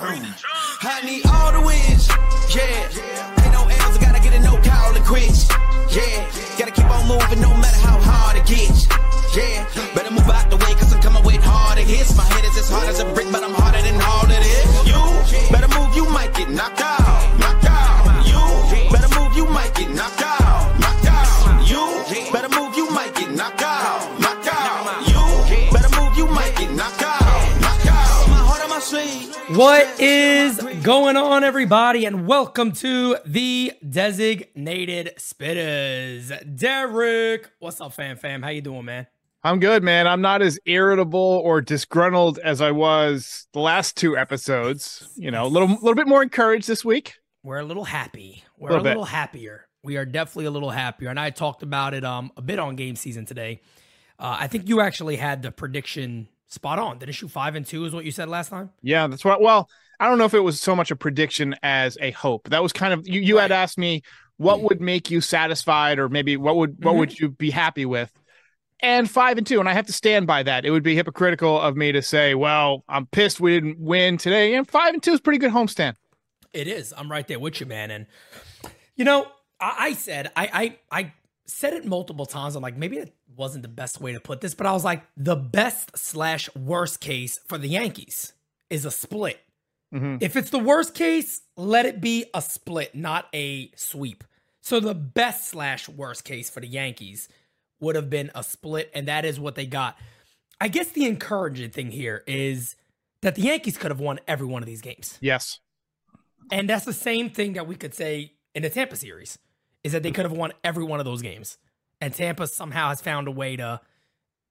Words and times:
I 0.00 1.02
need 1.04 1.26
all 1.26 1.50
the 1.52 1.60
wins, 1.60 2.06
yeah. 2.54 2.86
Ain't 3.42 3.52
no 3.52 3.66
L's, 3.66 3.96
I 3.96 4.00
gotta 4.00 4.22
get 4.22 4.32
a 4.32 4.38
no 4.40 4.54
call 4.62 4.94
quits, 5.02 5.48
yeah. 5.90 6.22
Gotta 6.58 6.70
keep 6.70 6.86
on 6.86 7.08
moving 7.08 7.40
no 7.40 7.50
matter 7.54 7.80
how 7.82 7.98
hard 7.98 8.36
it 8.36 8.46
gets, 8.46 8.86
yeah. 9.34 9.66
Better 9.94 10.12
move 10.12 10.28
out 10.30 10.50
the 10.50 10.56
way, 10.56 10.72
cause 10.78 10.92
I'm 10.92 11.00
coming 11.00 11.24
with 11.24 11.42
harder 11.42 11.82
hits. 11.82 12.16
My 12.16 12.22
head 12.24 12.44
is 12.44 12.56
as 12.58 12.70
hard 12.70 12.88
as 12.88 13.00
a 13.00 13.06
brick, 13.12 13.26
but 13.32 13.42
I'm 13.42 13.54
harder 13.54 13.82
than 13.82 14.00
all 14.00 14.22
of 14.22 14.28
this. 14.28 14.86
You 14.86 15.50
better 15.50 15.68
move, 15.74 15.96
you 15.96 16.08
might 16.10 16.32
get 16.32 16.48
knocked 16.50 16.80
out, 16.80 16.97
What 29.58 29.98
is 29.98 30.62
going 30.84 31.16
on, 31.16 31.42
everybody, 31.42 32.04
and 32.04 32.28
welcome 32.28 32.70
to 32.74 33.16
the 33.26 33.72
Designated 33.90 35.14
Spittaz. 35.18 36.56
Derek, 36.56 37.50
what's 37.58 37.80
up, 37.80 37.92
fam? 37.92 38.16
Fam, 38.16 38.40
how 38.40 38.50
you 38.50 38.60
doing, 38.60 38.84
man? 38.84 39.08
I'm 39.42 39.58
good, 39.58 39.82
man. 39.82 40.06
I'm 40.06 40.20
not 40.20 40.42
as 40.42 40.60
irritable 40.64 41.18
or 41.18 41.60
disgruntled 41.60 42.38
as 42.38 42.60
I 42.60 42.70
was 42.70 43.48
the 43.52 43.58
last 43.58 43.96
two 43.96 44.16
episodes. 44.16 45.08
You 45.16 45.32
know, 45.32 45.44
a 45.46 45.48
little, 45.48 45.66
little 45.70 45.96
bit 45.96 46.06
more 46.06 46.22
encouraged 46.22 46.68
this 46.68 46.84
week. 46.84 47.16
We're 47.42 47.58
a 47.58 47.64
little 47.64 47.82
happy. 47.82 48.44
We're 48.58 48.68
Little 48.68 48.82
a 48.82 48.84
bit. 48.84 48.90
little 48.90 49.04
happier. 49.06 49.66
We 49.82 49.96
are 49.96 50.04
definitely 50.04 50.44
a 50.44 50.52
little 50.52 50.70
happier, 50.70 51.08
and 51.08 51.18
I 51.18 51.30
talked 51.30 51.64
about 51.64 51.94
it 51.94 52.04
um 52.04 52.30
a 52.36 52.42
bit 52.42 52.60
on 52.60 52.76
game 52.76 52.94
season 52.94 53.24
today. 53.24 53.60
Uh, 54.20 54.36
I 54.38 54.46
think 54.46 54.68
you 54.68 54.80
actually 54.80 55.16
had 55.16 55.42
the 55.42 55.50
prediction 55.50 56.28
spot 56.48 56.78
on. 56.78 56.98
Didn't 56.98 57.20
you? 57.22 57.28
Five 57.28 57.54
and 57.54 57.64
two 57.64 57.84
is 57.84 57.92
what 57.94 58.04
you 58.04 58.10
said 58.10 58.28
last 58.28 58.48
time. 58.50 58.70
Yeah, 58.82 59.06
that's 59.06 59.24
what. 59.24 59.40
Well, 59.40 59.68
I 60.00 60.08
don't 60.08 60.18
know 60.18 60.24
if 60.24 60.34
it 60.34 60.40
was 60.40 60.60
so 60.60 60.74
much 60.76 60.90
a 60.90 60.96
prediction 60.96 61.54
as 61.62 61.96
a 62.00 62.10
hope. 62.12 62.48
That 62.50 62.62
was 62.62 62.72
kind 62.72 62.92
of 62.92 63.06
you. 63.08 63.20
You 63.20 63.36
had 63.38 63.52
asked 63.52 63.78
me 63.78 64.02
what 64.36 64.62
would 64.62 64.80
make 64.80 65.10
you 65.10 65.20
satisfied, 65.20 65.98
or 65.98 66.08
maybe 66.08 66.36
what 66.36 66.56
would 66.56 66.82
what 66.84 66.94
Mhm. 66.94 66.98
would 66.98 67.18
you 67.20 67.28
be 67.30 67.50
happy 67.50 67.84
with. 67.86 68.12
And 68.80 69.10
five 69.10 69.38
and 69.38 69.46
two, 69.46 69.58
and 69.58 69.68
I 69.68 69.72
have 69.72 69.86
to 69.86 69.92
stand 69.92 70.28
by 70.28 70.44
that. 70.44 70.64
It 70.64 70.70
would 70.70 70.84
be 70.84 70.94
hypocritical 70.94 71.60
of 71.60 71.76
me 71.76 71.90
to 71.90 72.00
say, 72.00 72.36
"Well, 72.36 72.84
I'm 72.88 73.06
pissed 73.06 73.40
we 73.40 73.54
didn't 73.54 73.80
win 73.80 74.18
today." 74.18 74.54
And 74.54 74.68
five 74.68 74.94
and 74.94 75.02
two 75.02 75.12
is 75.12 75.20
pretty 75.20 75.38
good 75.40 75.50
homestand. 75.50 75.94
It 76.52 76.68
is. 76.68 76.94
I'm 76.96 77.10
right 77.10 77.26
there 77.26 77.40
with 77.40 77.58
you, 77.60 77.66
man. 77.66 77.90
And 77.90 78.06
you 78.94 79.04
know, 79.04 79.26
I, 79.60 79.74
I 79.78 79.92
said 79.94 80.30
I, 80.36 80.76
I 80.92 81.02
I 81.02 81.12
said 81.48 81.72
it 81.72 81.84
multiple 81.84 82.26
times. 82.26 82.54
I'm 82.54 82.62
like, 82.62 82.76
maybe 82.76 82.98
it 82.98 83.14
wasn't 83.36 83.62
the 83.62 83.68
best 83.68 84.00
way 84.00 84.12
to 84.12 84.20
put 84.20 84.40
this, 84.40 84.54
but 84.54 84.66
I 84.66 84.72
was 84.72 84.84
like, 84.84 85.02
the 85.16 85.34
best 85.34 85.96
slash 85.96 86.54
worst 86.54 87.00
case 87.00 87.40
for 87.48 87.58
the 87.58 87.68
Yankees 87.68 88.34
is 88.70 88.84
a 88.84 88.90
split. 88.90 89.40
Mhm. 89.92 90.22
If 90.22 90.36
it's 90.36 90.50
the 90.50 90.58
worst 90.58 90.94
case, 90.94 91.40
let 91.56 91.86
it 91.86 92.00
be 92.00 92.26
a 92.34 92.42
split, 92.42 92.94
not 92.94 93.28
a 93.34 93.70
sweep. 93.74 94.22
So 94.60 94.80
the 94.80 94.94
best 94.94 95.48
slash 95.48 95.88
worst 95.88 96.24
case 96.24 96.50
for 96.50 96.60
the 96.60 96.68
Yankees 96.68 97.28
would 97.80 97.96
have 97.96 98.10
been 98.10 98.30
a 98.34 98.44
split, 98.44 98.90
and 98.94 99.08
that 99.08 99.24
is 99.24 99.40
what 99.40 99.54
they 99.54 99.64
got. 99.64 99.96
I 100.60 100.68
guess 100.68 100.90
the 100.90 101.06
encouraging 101.06 101.70
thing 101.70 101.90
here 101.90 102.22
is 102.26 102.76
that 103.22 103.36
the 103.36 103.42
Yankees 103.42 103.78
could 103.78 103.90
have 103.90 104.00
won 104.00 104.20
every 104.28 104.46
one 104.46 104.62
of 104.62 104.66
these 104.66 104.82
games. 104.82 105.16
Yes. 105.22 105.60
And 106.50 106.68
that's 106.68 106.84
the 106.84 106.92
same 106.92 107.30
thing 107.30 107.54
that 107.54 107.66
we 107.66 107.76
could 107.76 107.94
say 107.94 108.34
in 108.54 108.62
the 108.62 108.70
Tampa 108.70 108.96
series 108.96 109.38
is 109.84 109.92
that 109.92 110.02
they 110.02 110.10
could 110.10 110.24
have 110.24 110.32
won 110.32 110.52
every 110.64 110.84
one 110.84 110.98
of 111.00 111.04
those 111.06 111.22
games. 111.22 111.58
And 112.00 112.12
Tampa 112.14 112.46
somehow 112.46 112.88
has 112.90 113.00
found 113.00 113.28
a 113.28 113.30
way 113.30 113.56
to, 113.56 113.80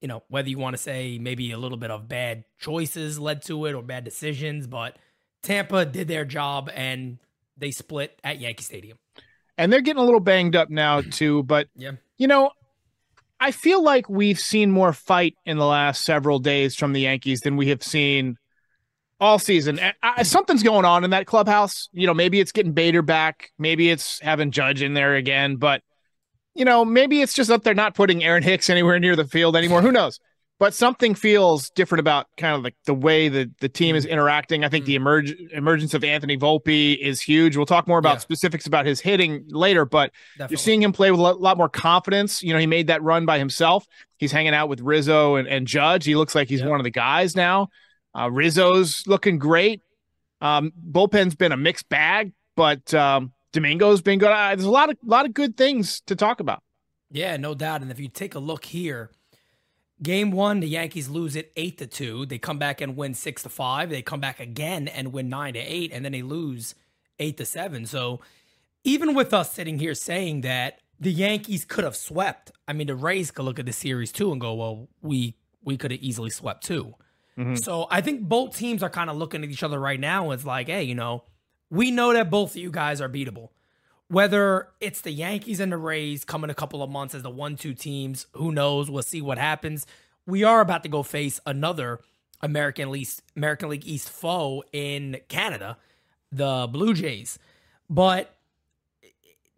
you 0.02 0.08
know, 0.08 0.24
whether 0.30 0.50
you 0.50 0.58
want 0.58 0.76
to 0.76 0.82
say 0.82 1.18
maybe 1.20 1.52
a 1.52 1.58
little 1.58 1.78
bit 1.78 1.92
of 1.92 2.08
bad 2.08 2.44
choices 2.60 3.20
led 3.20 3.42
to 3.44 3.66
it 3.66 3.74
or 3.74 3.82
bad 3.82 4.04
decisions, 4.04 4.68
but 4.68 4.98
Tampa 5.44 5.86
did 5.86 6.08
their 6.08 6.26
job 6.26 6.70
and 6.74 7.20
they 7.58 7.72
split 7.72 8.20
at 8.24 8.40
Yankee 8.40 8.64
Stadium. 8.64 8.98
and 9.58 9.74
they're 9.74 9.82
getting 9.82 10.02
a 10.02 10.06
little 10.06 10.20
banged 10.20 10.56
up 10.56 10.70
now 10.70 11.02
too. 11.02 11.42
But 11.44 11.68
Yeah. 11.76 11.94
you 12.18 12.28
know, 12.28 12.52
I 13.40 13.52
feel 13.52 13.82
like 13.84 14.08
we've 14.10 14.40
seen 14.40 14.72
more 14.72 14.94
fight 14.94 15.36
in 15.46 15.58
the 15.58 15.66
last 15.66 16.04
several 16.04 16.40
days 16.40 16.76
from 16.76 16.94
the 16.94 17.02
Yankees 17.02 17.42
than 17.42 17.56
we 17.58 17.68
have 17.70 17.82
seen 17.84 18.38
all 19.20 19.40
season. 19.40 19.80
I, 20.04 20.24
something's 20.24 20.64
going 20.64 20.86
on 20.86 21.04
in 21.04 21.10
that 21.12 21.26
clubhouse. 21.26 21.90
You 21.92 22.08
know, 22.08 22.14
maybe 22.14 22.40
it's 22.40 22.52
getting 22.52 22.74
Bader 22.74 23.02
back, 23.02 23.52
maybe 23.58 23.90
it's 23.90 24.20
having 24.20 24.52
Judge 24.52 24.82
in 24.82 24.94
there 24.94 25.16
again, 25.16 25.56
but 25.56 25.82
you 26.54 26.66
know, 26.66 26.84
maybe 26.84 27.22
it's 27.22 27.34
just 27.34 27.50
that 27.50 27.64
they're 27.64 27.76
not 27.76 27.94
putting 27.94 28.24
Aaron 28.24 28.44
Hicks 28.44 28.70
anywhere 28.70 29.00
near 29.00 29.16
the 29.16 29.26
field 29.26 29.56
anymore. 29.56 29.82
Who 29.82 29.92
knows? 29.92 30.20
But 30.60 30.74
something 30.74 31.14
feels 31.14 31.70
different 31.70 32.00
about 32.00 32.26
kind 32.36 32.56
of 32.56 32.64
like 32.64 32.76
the 32.88 32.94
way 32.96 33.30
that 33.30 33.60
the 33.60 33.70
team 33.70 33.96
is 33.96 34.08
interacting. 34.08 34.64
I 34.64 34.70
think 34.70 34.86
the 34.86 34.96
mm-hmm. 34.96 35.04
emerge, 35.04 35.36
emergence 35.52 35.94
of 35.94 36.04
Anthony 36.04 36.36
Volpe 36.36 36.98
is 36.98 37.22
huge. 37.22 37.56
We'll 37.56 37.68
talk 37.68 37.88
more 37.88 38.00
about 38.00 38.16
Yeah. 38.16 38.20
specifics 38.22 38.66
about 38.66 38.88
his 38.88 39.00
hitting 39.00 39.46
later, 39.50 39.86
but 39.86 40.12
Definitely. 40.34 40.54
you're 40.54 40.58
seeing 40.58 40.82
him 40.82 40.94
play 40.94 41.12
with 41.12 41.20
a 41.20 41.24
lot, 41.24 41.40
lot 41.40 41.58
more 41.58 41.70
confidence. 41.70 42.42
You 42.42 42.54
know, 42.54 42.60
he 42.60 42.66
made 42.66 42.88
that 42.88 43.04
run 43.04 43.28
by 43.28 43.38
himself. 43.38 43.86
He's 44.18 44.32
hanging 44.32 44.56
out 44.56 44.68
with 44.68 44.82
Rizzo 44.82 45.36
and, 45.36 45.48
and 45.48 45.68
Judge. 45.68 46.06
He 46.06 46.16
looks 46.16 46.34
like 46.34 46.50
he's 46.50 46.62
Yeah. 46.62 46.70
one 46.70 46.80
of 46.80 46.86
the 46.86 46.90
guys 46.90 47.36
now. 47.36 47.70
Uh, 48.18 48.30
Rizzo's 48.32 49.06
looking 49.06 49.38
great. 49.38 49.82
Um, 50.42 50.74
bullpen's 50.76 51.36
been 51.36 51.52
a 51.52 51.58
mixed 51.58 51.88
bag, 51.90 52.32
but 52.56 52.94
um, 52.94 53.32
Domingo's 53.52 54.02
been 54.02 54.20
good. 54.20 54.32
Uh, 54.32 54.56
there's 54.56 54.64
a 54.64 54.72
lot 54.72 54.90
of 54.90 54.98
lot 55.04 55.26
of 55.26 55.34
good 55.34 55.56
things 55.56 56.02
to 56.02 56.16
talk 56.16 56.40
about. 56.40 56.64
Yeah, 57.12 57.38
no 57.38 57.54
doubt. 57.54 57.82
And 57.82 57.92
if 57.92 58.00
you 58.00 58.08
take 58.08 58.36
a 58.36 58.40
look 58.40 58.66
here, 58.66 59.12
game 60.02 60.32
one, 60.32 60.60
the 60.60 60.68
Yankees 60.68 61.10
lose 61.10 61.36
it 61.36 61.52
eight 61.56 61.78
to 61.78 61.88
two. 61.88 62.26
They 62.26 62.38
come 62.38 62.58
back 62.58 62.82
and 62.82 62.98
win 62.98 63.14
six 63.14 63.44
to 63.44 63.50
five. 63.50 63.90
They 63.90 64.02
come 64.02 64.20
back 64.20 64.40
again 64.40 64.88
and 64.88 65.14
win 65.14 65.30
nine 65.30 65.54
to 65.54 65.60
eight, 65.60 65.92
and 65.94 66.04
then 66.04 66.12
they 66.12 66.24
lose 66.24 66.76
eight 67.20 67.38
to 67.38 67.46
seven. 67.46 67.86
So 67.86 68.22
even 68.84 69.14
with 69.14 69.34
us 69.34 69.54
sitting 69.54 69.80
here 69.80 69.94
saying 69.94 70.42
that 70.42 70.80
the 71.00 71.12
Yankees 71.12 71.66
could 71.66 71.84
have 71.84 71.96
swept, 71.96 72.52
I 72.68 72.74
mean 72.74 72.88
the 72.88 72.96
Rays 72.96 73.30
could 73.32 73.46
look 73.46 73.60
at 73.60 73.68
the 73.68 73.74
series 73.74 74.12
too 74.12 74.32
and 74.32 74.42
go, 74.42 74.56
well, 74.56 74.88
we 75.02 75.36
we 75.64 75.78
could 75.78 75.92
have 75.92 76.02
easily 76.02 76.32
swept 76.32 76.64
too. 76.64 76.96
Mm-hmm. 77.38 77.56
So 77.56 77.88
I 77.92 78.02
think 78.02 78.22
both 78.22 78.58
teams 78.58 78.82
are 78.82 78.90
kind 78.90 79.10
of 79.10 79.16
looking 79.16 79.44
at 79.44 79.50
each 79.50 79.64
other 79.64 79.80
right 79.80 80.00
now. 80.00 80.32
It's 80.32 80.46
like, 80.46 80.68
hey, 80.68 80.84
you 80.84 80.96
know, 80.96 81.24
we 81.70 81.92
know 81.92 82.14
that 82.14 82.30
both 82.30 82.52
of 82.52 82.58
you 82.58 82.72
guys 82.72 83.00
are 83.00 83.10
beatable. 83.10 83.50
Whether 84.10 84.70
it's 84.80 85.02
the 85.02 85.12
Yankees 85.12 85.60
and 85.60 85.72
the 85.72 85.78
Rays 85.78 86.24
coming 86.24 86.50
a 86.50 86.56
couple 86.56 86.82
of 86.82 86.90
months 86.90 87.14
as 87.14 87.24
the 87.24 87.30
one-two 87.30 87.74
teams, 87.74 88.26
who 88.32 88.52
knows? 88.52 88.90
We'll 88.90 89.04
see 89.04 89.22
what 89.22 89.38
happens. 89.38 89.86
We 90.26 90.44
are 90.44 90.62
about 90.62 90.84
to 90.84 90.90
go 90.90 91.04
face 91.04 91.40
another 91.46 92.00
American 92.42 92.90
League 92.90 93.10
American 93.36 93.70
League 93.70 93.86
East 93.86 94.10
foe 94.10 94.64
in 94.72 95.18
Canada, 95.28 95.78
the 96.32 96.68
Blue 96.72 96.94
Jays. 96.94 97.38
But 97.90 98.34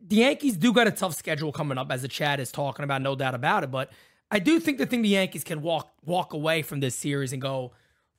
the 0.01 0.18
Yankees 0.18 0.57
do 0.57 0.73
got 0.73 0.88
a 0.88 0.91
tough 0.91 1.13
schedule 1.13 1.51
coming 1.51 1.78
up, 1.78 1.91
as 1.91 2.01
the 2.01 2.07
chat 2.07 2.39
is 2.39 2.51
talking 2.51 2.84
about, 2.84 3.01
no 3.01 3.16
doubt 3.16 3.35
about 3.35 3.63
it. 3.63 3.72
But 3.72 3.91
I 4.31 4.40
do 4.40 4.59
think 4.59 4.78
the 4.78 4.85
thing 4.85 5.01
the 5.01 5.09
Yankees 5.09 5.44
can 5.44 5.62
walk 5.62 5.91
walk 6.06 6.34
away 6.34 6.62
from 6.62 6.79
this 6.79 6.95
series 6.95 7.34
and 7.34 7.41
go, 7.41 7.72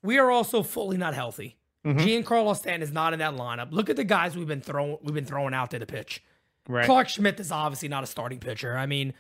we 0.02 0.18
are 0.18 0.30
also 0.30 0.62
fully 0.62 0.96
not 0.96 1.14
healthy. 1.14 1.56
Giancarlo 1.84 2.54
Stanton 2.54 2.82
is 2.82 2.92
not 2.92 3.14
in 3.14 3.20
that 3.20 3.34
lineup. 3.36 3.72
Look 3.72 3.88
at 3.88 3.96
the 3.96 4.04
guys 4.04 4.36
we've 4.36 4.46
been 4.46 4.60
throwing 4.60 4.98
we've 5.02 5.14
been 5.14 5.24
throwing 5.24 5.54
out 5.54 5.70
there 5.70 5.80
to 5.80 5.86
pitch. 5.86 6.22
Right. 6.68 6.84
Clarke 6.84 7.08
Schmidt 7.08 7.40
is 7.40 7.50
obviously 7.50 7.88
not 7.88 8.04
a 8.04 8.06
starting 8.06 8.38
pitcher. 8.38 8.76
I 8.76 8.86
mean, 8.86 9.14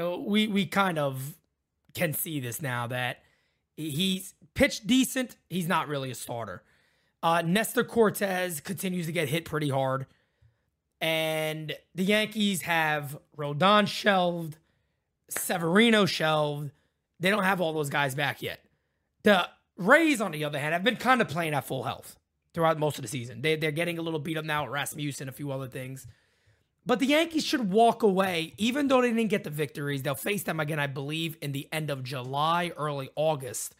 uh, 0.00 0.18
we 0.18 0.46
we 0.46 0.64
kind 0.66 0.98
of 0.98 1.34
can 1.94 2.12
see 2.12 2.38
this 2.40 2.62
now 2.62 2.86
that 2.86 3.22
he's 3.76 4.34
pitched 4.54 4.86
decent. 4.86 5.36
He's 5.50 5.66
not 5.66 5.88
really 5.88 6.10
a 6.10 6.14
starter. 6.14 6.62
Uh, 7.22 7.42
Nestor 7.44 7.82
Cortes 7.84 8.60
continues 8.60 9.06
to 9.06 9.12
get 9.12 9.28
hit 9.28 9.44
pretty 9.44 9.70
hard, 9.70 10.06
and 11.00 11.74
the 11.94 12.04
Yankees 12.04 12.62
have 12.62 13.18
Rodon 13.36 13.88
shelved, 13.88 14.58
Severino 15.28 16.06
shelved. 16.06 16.70
They 17.20 17.30
don't 17.30 17.44
have 17.44 17.60
all 17.60 17.72
those 17.72 17.90
guys 17.90 18.14
back 18.14 18.42
yet. 18.42 18.60
The 19.22 19.48
Rays, 19.76 20.20
on 20.20 20.32
the 20.32 20.44
other 20.44 20.58
hand, 20.58 20.72
have 20.72 20.84
been 20.84 20.96
kind 20.96 21.20
of 21.20 21.28
playing 21.28 21.54
at 21.54 21.64
full 21.64 21.82
health 21.82 22.16
throughout 22.52 22.78
most 22.78 22.98
of 22.98 23.02
the 23.02 23.08
season. 23.08 23.42
They, 23.42 23.56
they're 23.56 23.70
getting 23.72 23.98
a 23.98 24.02
little 24.02 24.20
beat 24.20 24.36
up 24.36 24.44
now 24.44 24.64
with 24.64 24.72
Rasmussen, 24.72 25.28
a 25.28 25.32
few 25.32 25.50
other 25.50 25.66
things. 25.66 26.06
But 26.86 26.98
the 26.98 27.06
Yankees 27.06 27.44
should 27.44 27.70
walk 27.70 28.02
away, 28.02 28.54
even 28.58 28.88
though 28.88 29.00
they 29.00 29.08
didn't 29.08 29.30
get 29.30 29.44
the 29.44 29.50
victories. 29.50 30.02
They'll 30.02 30.14
face 30.14 30.42
them 30.42 30.60
again, 30.60 30.78
I 30.78 30.86
believe, 30.86 31.36
in 31.40 31.52
the 31.52 31.66
end 31.72 31.90
of 31.90 32.04
July, 32.04 32.72
early 32.76 33.08
August. 33.16 33.74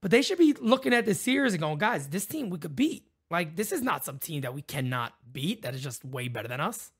But 0.00 0.10
they 0.10 0.22
should 0.22 0.38
be 0.38 0.54
looking 0.60 0.94
at 0.94 1.04
this 1.04 1.20
series 1.20 1.52
and 1.52 1.60
going, 1.60 1.78
guys, 1.78 2.08
this 2.08 2.26
team 2.26 2.48
we 2.48 2.58
could 2.58 2.76
beat. 2.76 3.08
Like, 3.30 3.56
this 3.56 3.72
is 3.72 3.82
not 3.82 4.04
some 4.04 4.18
team 4.18 4.42
that 4.42 4.54
we 4.54 4.62
cannot 4.62 5.12
beat 5.30 5.62
that 5.62 5.74
is 5.74 5.82
just 5.82 6.04
way 6.04 6.28
better 6.28 6.48
than 6.48 6.60
us. 6.60 6.92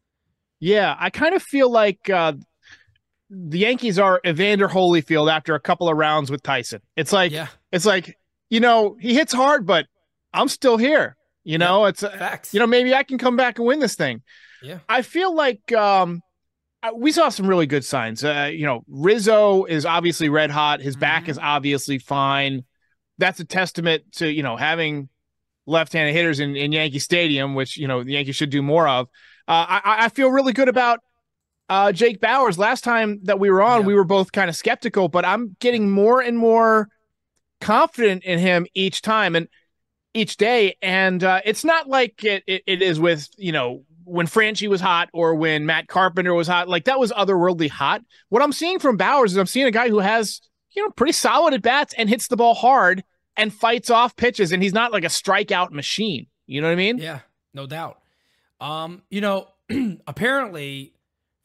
Yeah, 0.59 0.95
I 0.99 1.11
kind 1.11 1.35
of 1.35 1.43
feel 1.43 1.71
like 1.71 2.11
uh, 2.11 2.35
the 3.31 3.59
Yankees 3.61 3.99
are 3.99 4.21
Evander 4.27 4.69
Holyfield 4.69 5.31
after 5.33 5.55
a 5.55 5.61
couple 5.61 5.89
of 5.89 5.97
rounds 5.97 6.31
with 6.31 6.43
Tyson. 6.43 6.81
It's 6.97 7.13
like 7.13 7.33
Yeah, 7.33 7.47
it's 7.73 7.87
like 7.87 8.17
you 8.49 8.61
know 8.61 8.97
he 9.01 9.15
hits 9.15 9.33
hard, 9.33 9.67
but 9.67 9.87
I'm 10.33 10.49
still 10.49 10.77
here. 10.77 11.17
You 11.45 11.57
know, 11.59 11.87
it's 11.87 12.03
uh, 12.03 12.11
facts. 12.11 12.53
you 12.53 12.61
know 12.61 12.67
maybe 12.67 12.95
I 12.95 13.03
can 13.03 13.19
come 13.19 13.37
back 13.37 13.59
and 13.59 13.67
win 13.67 13.79
this 13.81 13.95
thing. 13.95 14.23
Yeah. 14.63 14.79
I 14.89 15.03
feel 15.03 15.35
like 15.35 15.73
um, 15.73 16.21
we 16.95 17.13
saw 17.13 17.29
some 17.31 17.47
really 17.47 17.67
good 17.67 17.85
signs. 17.85 18.23
Uh, 18.23 18.51
you 18.53 18.67
know, 18.67 18.83
Rizzo 18.89 19.65
is 19.65 19.87
obviously 19.87 20.29
red 20.29 20.51
hot. 20.51 20.81
His 20.81 20.97
back 20.97 21.25
Mhm. 21.25 21.29
is 21.31 21.39
obviously 21.39 21.99
fine. 21.99 22.65
That's 23.19 23.41
a 23.41 23.45
testament 23.45 24.05
to 24.17 24.31
you 24.31 24.43
know 24.43 24.57
having 24.57 25.09
left-handed 25.67 26.13
hitters 26.13 26.41
in, 26.41 26.57
in 26.57 26.73
Yankee 26.73 26.99
Stadium, 26.99 27.55
which 27.55 27.77
you 27.77 27.87
know 27.89 28.03
the 28.03 28.13
Yankees 28.13 28.37
should 28.37 28.51
do 28.51 28.61
more 28.63 28.89
of. 28.89 29.07
Uh, 29.49 29.67
I, 29.69 29.81
I 30.05 30.09
feel 30.11 30.31
really 30.31 30.53
good 30.53 30.69
about 30.69 31.01
uh, 31.71 31.93
Jake 31.93 32.21
Bauers. 32.21 32.59
Last 32.59 32.85
time 32.85 33.21
that 33.23 33.39
we 33.41 33.49
were 33.49 33.63
on, 33.63 33.81
Yeah. 33.81 33.87
we 33.87 33.95
were 33.95 34.05
both 34.05 34.33
kind 34.33 34.51
of 34.51 34.57
skeptical, 34.57 35.09
but 35.09 35.25
I'm 35.25 35.57
getting 35.61 35.91
more 35.91 36.21
and 36.21 36.37
more 36.37 36.89
confident 37.61 38.25
in 38.25 38.39
him 38.39 38.67
each 38.75 39.03
time 39.03 39.37
and 39.37 39.49
each 40.15 40.37
day. 40.37 40.77
And 40.83 41.23
uh, 41.23 41.41
it's 41.45 41.65
not 41.65 41.89
like 41.89 42.25
it, 42.25 42.43
it, 42.47 42.63
it 42.67 42.83
is 42.83 42.99
with 43.01 43.29
you 43.39 43.53
know 43.53 43.85
when 44.05 44.27
Franchy 44.27 44.69
was 44.69 44.81
hot 44.81 45.09
or 45.13 45.35
when 45.37 45.67
Matt 45.67 45.87
Carpenter 45.89 46.35
was 46.35 46.49
hot. 46.49 46.69
Like 46.69 46.85
that 46.85 46.99
was 46.99 47.13
otherworldly 47.13 47.71
hot. 47.71 48.03
What 48.29 48.43
I'm 48.43 48.53
seeing 48.53 48.79
from 48.79 48.97
Bowers 48.97 49.33
is 49.33 49.39
I'm 49.39 49.47
seeing 49.47 49.67
a 49.67 49.71
guy 49.71 49.89
who 49.89 50.01
has 50.01 50.41
you 50.73 50.83
know 50.83 50.91
pretty 50.91 51.13
solid 51.13 51.55
at 51.55 51.63
bats 51.63 51.95
and 51.97 52.09
hits 52.09 52.27
the 52.29 52.37
ball 52.37 52.55
hard 52.55 53.05
and 53.37 53.53
fights 53.55 53.91
off 53.91 54.17
pitches, 54.17 54.53
and 54.53 54.63
he's 54.63 54.75
not 54.75 54.93
like 54.93 55.05
a 55.05 55.09
strikeout 55.09 55.71
machine. 55.71 56.27
You 56.47 56.61
know 56.61 56.67
what 56.67 56.73
I 56.73 56.77
mean? 56.77 56.99
Yeah, 56.99 57.21
no 57.55 57.67
doubt. 57.67 57.99
Um, 58.61 59.03
you 59.09 59.21
know, 59.21 59.49
apparently, 60.07 60.93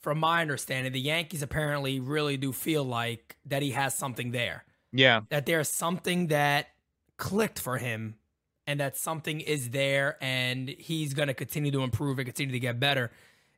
from 0.06 0.20
my 0.20 0.40
understanding, 0.40 0.94
the 0.94 1.00
Yankees 1.00 1.42
apparently 1.42 2.00
really 2.00 2.38
do 2.38 2.52
feel 2.52 2.84
like 2.84 3.38
that 3.44 3.64
he 3.64 3.72
has 3.72 3.96
something 3.96 4.30
there. 4.30 4.64
Yeah. 4.94 5.22
That 5.30 5.48
there's 5.48 5.68
something 5.68 6.28
that 6.28 6.68
clicked 7.18 7.58
for 7.58 7.80
him 7.80 8.14
and 8.68 8.80
that 8.80 8.98
something 8.98 9.42
is 9.42 9.72
there 9.72 10.18
and 10.22 10.70
he's 10.70 11.16
going 11.16 11.30
to 11.30 11.34
continue 11.34 11.72
to 11.72 11.82
improve 11.82 12.20
and 12.20 12.28
continue 12.28 12.52
to 12.54 12.60
get 12.60 12.80
better. 12.80 13.10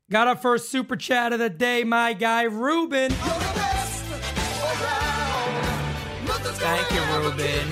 Got 0.10 0.30
our 0.30 0.38
first 0.38 0.70
super 0.70 0.96
chat 0.96 1.34
of 1.34 1.40
the 1.40 1.50
day, 1.50 1.84
my 1.84 2.14
guy 2.14 2.44
Ruben. 2.44 3.12
Thank 6.62 6.92
you, 6.92 7.02
Ruben. 7.14 7.68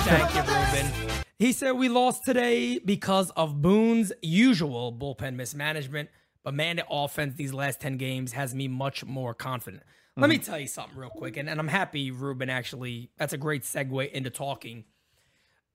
Thank 0.00 0.34
you, 0.34 0.42
Ruben. 0.42 0.92
He 1.38 1.52
said 1.52 1.72
we 1.72 1.88
lost 1.88 2.26
today 2.26 2.78
because 2.78 3.30
of 3.30 3.62
Boone's 3.62 4.12
usual 4.20 4.92
bullpen 4.92 5.34
mismanagement, 5.34 6.10
but 6.48 6.54
man, 6.54 6.80
offense 6.90 7.34
these 7.34 7.52
last 7.52 7.78
10 7.78 7.98
games 7.98 8.32
has 8.32 8.54
me 8.54 8.68
much 8.68 9.04
more 9.04 9.34
confident. 9.34 9.82
Let 10.16 10.30
me 10.30 10.38
tell 10.38 10.58
you 10.58 10.66
something 10.66 10.96
real 10.96 11.10
quick, 11.10 11.36
and, 11.36 11.46
and 11.46 11.60
I'm 11.60 11.68
happy, 11.68 12.10
Ruben, 12.10 12.48
actually, 12.48 13.10
that's 13.18 13.34
a 13.34 13.36
great 13.36 13.64
segue 13.64 14.10
into 14.10 14.30
talking 14.30 14.84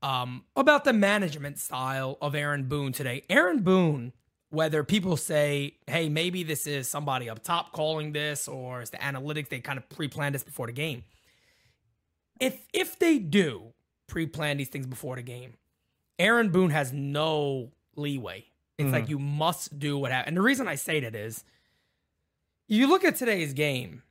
um, 0.02 0.46
about 0.56 0.84
the 0.84 0.92
management 0.92 1.60
style 1.60 2.18
of 2.24 2.34
Aaron 2.34 2.64
Boone 2.64 2.92
today. 2.92 3.22
Aaron 3.30 3.62
Boone, 3.62 4.14
whether 4.50 4.84
people 4.84 5.16
say, 5.16 5.76
hey, 5.86 6.10
maybe 6.10 6.42
this 6.42 6.66
is 6.66 6.90
somebody 6.90 7.30
up 7.30 7.44
top 7.44 7.72
calling 7.72 8.12
this, 8.12 8.48
or 8.48 8.82
it's 8.82 8.90
the 8.90 8.98
analytics, 8.98 9.50
they 9.50 9.60
kind 9.60 9.78
of 9.78 9.88
pre 9.90 10.08
planned 10.08 10.34
this 10.34 10.44
before 10.44 10.66
the 10.66 10.74
game. 10.74 11.04
If 12.40 12.68
if 12.74 12.98
they 12.98 13.20
do 13.20 13.74
pre-plan 14.08 14.58
these 14.58 14.70
things 14.70 14.88
before 14.88 15.18
the 15.18 15.22
game, 15.22 15.54
Aaron 16.18 16.50
Boone 16.50 16.72
has 16.72 16.92
no 16.92 17.74
leeway. 17.96 18.46
It's 18.78 18.92
like 18.92 19.08
you 19.10 19.20
must 19.20 19.78
do 19.78 19.98
what 19.98 20.12
happened. 20.12 20.30
And 20.30 20.38
the 20.38 20.42
reason 20.42 20.68
I 20.68 20.76
say 20.76 21.00
that 21.02 21.16
is 21.16 21.44
you 22.68 22.88
look 22.88 23.04
at 23.04 23.16
today's 23.16 23.54
game 23.54 24.02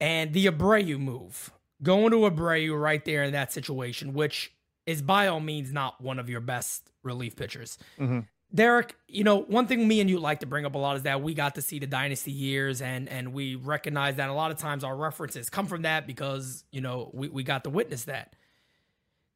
and 0.00 0.32
the 0.32 0.46
Abreu 0.46 0.98
move, 0.98 1.52
going 1.82 2.10
to 2.12 2.18
Abreu 2.18 2.80
right 2.80 3.04
there 3.04 3.24
in 3.24 3.32
that 3.32 3.52
situation, 3.52 4.14
which 4.14 4.52
is 4.86 5.02
by 5.02 5.26
all 5.26 5.40
means 5.40 5.72
not 5.72 6.00
one 6.00 6.18
of 6.18 6.28
your 6.30 6.40
best 6.40 6.90
relief 7.02 7.36
pitchers. 7.36 7.78
Mhm. 7.98 8.26
Derek, 8.54 8.94
you 9.08 9.24
know, 9.24 9.38
one 9.40 9.66
thing 9.66 9.88
me 9.88 10.00
and 10.00 10.08
you 10.08 10.20
like 10.20 10.38
to 10.40 10.46
bring 10.46 10.64
up 10.64 10.76
a 10.76 10.78
lot 10.78 10.96
is 10.96 11.02
that 11.02 11.20
we 11.22 11.34
got 11.34 11.56
to 11.56 11.62
see 11.62 11.80
the 11.80 11.86
dynasty 11.88 12.30
years 12.30 12.80
and 12.80 13.08
and 13.08 13.32
we 13.32 13.56
recognize 13.56 14.14
that 14.16 14.28
a 14.28 14.32
lot 14.32 14.52
of 14.52 14.58
times 14.58 14.84
our 14.84 14.94
references 14.96 15.50
come 15.50 15.66
from 15.66 15.82
that 15.82 16.06
because, 16.06 16.62
you 16.70 16.80
know, 16.80 17.10
we, 17.12 17.28
we 17.28 17.42
got 17.42 17.64
to 17.64 17.70
witness 17.70 18.04
that. 18.04 18.36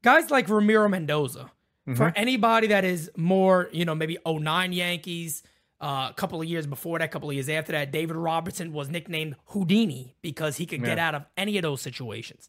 Guys 0.04 0.30
like 0.30 0.48
Ramiro 0.48 0.88
Mendoza, 0.88 1.50
for 1.96 2.12
anybody 2.16 2.68
that 2.68 2.84
is 2.84 3.10
more, 3.16 3.68
you 3.72 3.84
know, 3.84 3.94
maybe 3.94 4.18
09 4.26 4.72
Yankees, 4.72 5.42
uh, 5.80 6.08
a 6.10 6.14
couple 6.14 6.40
of 6.40 6.46
years 6.48 6.66
before 6.66 6.98
that, 6.98 7.04
a 7.04 7.08
couple 7.08 7.28
of 7.28 7.34
years 7.34 7.48
after 7.48 7.72
that, 7.72 7.92
David 7.92 8.16
Robertson 8.16 8.72
was 8.72 8.88
nicknamed 8.88 9.36
Houdini 9.46 10.16
because 10.22 10.56
he 10.56 10.66
could 10.66 10.82
get 10.84 10.98
out 10.98 11.14
of 11.14 11.24
any 11.36 11.56
of 11.56 11.62
those 11.62 11.80
situations. 11.80 12.48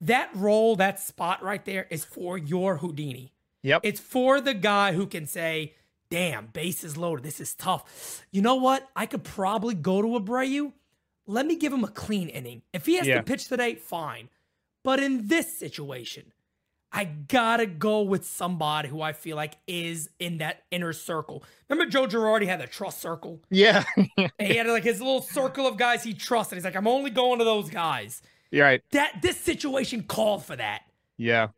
That 0.00 0.30
role, 0.34 0.76
that 0.76 1.00
spot 1.00 1.42
right 1.42 1.64
there 1.64 1.86
is 1.90 2.04
for 2.04 2.36
your 2.36 2.78
Houdini. 2.78 3.32
Yep. 3.62 3.80
It's 3.84 4.00
for 4.00 4.40
the 4.40 4.52
guy 4.52 4.92
who 4.92 5.06
can 5.06 5.26
say, 5.26 5.74
damn, 6.10 6.48
base 6.48 6.84
is 6.84 6.96
loaded. 6.96 7.24
This 7.24 7.40
is 7.40 7.54
tough. 7.54 8.24
You 8.30 8.42
know 8.42 8.56
what? 8.56 8.88
I 8.94 9.06
could 9.06 9.24
probably 9.24 9.74
go 9.74 10.02
to 10.02 10.08
Abreu. 10.20 10.72
Let 11.26 11.46
me 11.46 11.56
give 11.56 11.72
him 11.72 11.84
a 11.84 11.88
clean 11.88 12.28
inning. 12.28 12.62
If 12.74 12.84
he 12.84 12.96
has 12.96 13.06
Yeah. 13.06 13.16
to 13.16 13.22
pitch 13.22 13.46
today, 13.48 13.76
fine. 13.76 14.28
But 14.82 15.00
in 15.00 15.28
this 15.28 15.56
situation, 15.56 16.32
I 16.96 17.04
gotta 17.06 17.66
go 17.66 18.02
with 18.02 18.24
somebody 18.24 18.88
who 18.88 19.02
I 19.02 19.12
feel 19.12 19.34
like 19.36 19.56
is 19.66 20.08
in 20.20 20.38
that 20.38 20.62
inner 20.70 20.92
circle. 20.92 21.42
Remember 21.68 21.90
Joe 21.90 22.06
Girardi 22.06 22.46
had 22.46 22.60
the 22.60 22.68
trust 22.68 23.00
circle? 23.02 23.40
yeah. 23.50 23.82
And 24.16 24.30
he 24.38 24.54
had 24.56 24.66
like 24.68 24.84
his 24.84 25.00
little 25.00 25.20
circle 25.20 25.66
of 25.66 25.76
guys 25.76 26.04
he 26.04 26.14
trusted. 26.14 26.56
He's 26.56 26.64
like, 26.64 26.76
I'm 26.76 26.86
only 26.86 27.10
going 27.10 27.40
to 27.40 27.44
those 27.44 27.68
guys. 27.68 28.22
You're 28.52 28.64
right. 28.64 28.80
That 28.92 29.20
this 29.22 29.36
situation 29.38 30.04
called 30.04 30.44
for 30.44 30.54
that. 30.54 30.82
Yeah. 31.16 31.48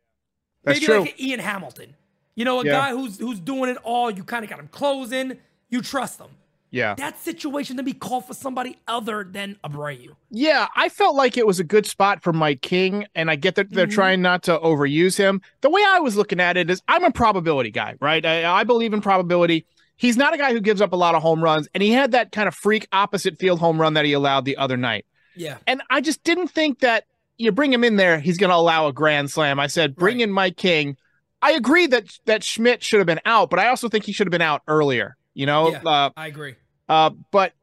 That's 0.63 0.77
Maybe 0.79 0.85
true. 0.87 0.99
like 1.01 1.21
Ian 1.21 1.39
Hamilton. 1.39 1.93
You 2.35 2.43
know, 2.45 2.61
a 2.61 2.65
Yeah. 2.65 2.71
guy 2.71 2.89
who's 2.91 3.19
who's 3.19 3.39
doing 3.39 3.69
it 3.69 3.77
all. 3.83 4.09
You 4.09 4.23
kind 4.23 4.43
of 4.43 4.49
got 4.49 4.59
him 4.59 4.67
closing. 4.69 5.37
You 5.69 5.81
trust 5.81 6.19
him. 6.19 6.29
Yeah. 6.71 6.95
That 6.95 7.17
situation 7.19 7.77
to 7.77 7.83
be 7.83 7.93
called 7.93 8.25
for 8.25 8.33
somebody 8.33 8.77
other 8.87 9.23
than 9.23 9.57
Abreu. 9.63 10.09
Yeah, 10.31 10.67
I 10.75 10.89
felt 10.89 11.15
like 11.15 11.37
it 11.37 11.47
was 11.47 11.59
a 11.59 11.63
good 11.63 11.85
spot 11.85 12.21
for 12.23 12.33
Mike 12.33 12.61
King, 12.61 13.05
and 13.15 13.29
I 13.31 13.35
get 13.35 13.55
that 13.55 13.69
they're 13.71 13.87
Mhm. 13.87 13.91
trying 13.93 14.21
not 14.21 14.43
to 14.43 14.57
overuse 14.59 15.17
him. 15.17 15.41
The 15.61 15.69
way 15.69 15.81
I 15.87 15.99
was 15.99 16.15
looking 16.15 16.39
at 16.39 16.57
it 16.57 16.69
is 16.69 16.81
I'm 16.87 17.03
a 17.03 17.11
probability 17.11 17.71
guy, 17.71 17.95
right? 18.01 18.25
I, 18.25 18.45
I 18.59 18.63
believe 18.63 18.93
in 18.93 19.01
probability. 19.01 19.65
He's 19.95 20.17
not 20.17 20.33
a 20.33 20.37
guy 20.37 20.51
who 20.53 20.59
gives 20.61 20.79
up 20.81 20.93
a 20.93 20.97
lot 20.97 21.15
of 21.15 21.21
home 21.23 21.43
runs, 21.43 21.67
and 21.73 21.81
he 21.81 21.91
had 21.91 22.11
that 22.11 22.31
kind 22.31 22.47
of 22.47 22.53
freak 22.53 22.87
opposite 22.91 23.37
field 23.39 23.59
home 23.59 23.81
run 23.81 23.93
that 23.95 24.05
he 24.05 24.13
allowed 24.13 24.45
the 24.45 24.57
other 24.57 24.77
night. 24.77 25.05
Yeah. 25.35 25.57
And 25.65 25.81
I 25.89 26.01
just 26.01 26.23
didn't 26.23 26.49
think 26.49 26.79
that 26.79 27.05
you 27.37 27.51
bring 27.51 27.71
him 27.73 27.83
in 27.83 27.95
there, 27.95 28.19
he's 28.19 28.37
going 28.37 28.49
to 28.49 28.55
allow 28.55 28.87
a 28.87 28.93
grand 28.93 29.29
slam. 29.31 29.59
I 29.59 29.67
said, 29.67 29.95
bring 29.95 30.17
Right. 30.17 30.23
in 30.23 30.31
Mike 30.31 30.57
King. 30.57 30.97
I 31.41 31.51
agree 31.51 31.85
that 31.87 32.17
that 32.25 32.43
Schmidt 32.43 32.83
should 32.83 32.97
have 32.99 33.05
been 33.05 33.19
out, 33.25 33.49
but 33.51 33.59
I 33.59 33.67
also 33.69 33.89
think 33.89 34.05
he 34.05 34.11
should 34.11 34.25
have 34.27 34.31
been 34.31 34.41
out 34.41 34.61
earlier. 34.67 35.16
You 35.37 35.45
know, 35.45 35.69
Yeah. 35.71 35.81
uh, 35.85 36.09
I 36.17 36.25
agree. 36.27 36.55
uh, 36.89 37.11
but 37.31 37.53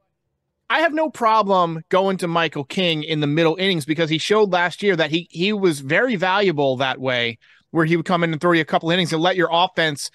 I 0.70 0.80
have 0.80 0.94
no 0.94 1.10
problem 1.10 1.82
going 1.88 2.16
to 2.18 2.28
Michael 2.28 2.62
King 2.64 3.02
in 3.02 3.18
the 3.18 3.26
middle 3.26 3.56
innings 3.56 3.84
because 3.84 4.08
he 4.08 4.16
showed 4.18 4.52
last 4.52 4.80
year 4.80 4.94
that 4.94 5.10
he 5.10 5.26
he 5.30 5.52
was 5.52 5.80
very 5.80 6.14
valuable 6.14 6.76
that 6.76 7.00
way, 7.00 7.36
where 7.72 7.84
he 7.84 7.96
would 7.96 8.06
come 8.06 8.22
in 8.22 8.30
and 8.32 8.40
throw 8.40 8.52
you 8.52 8.60
a 8.60 8.64
couple 8.64 8.90
innings 8.92 9.12
and 9.12 9.20
let 9.20 9.34
your 9.34 9.48
offense, 9.50 10.10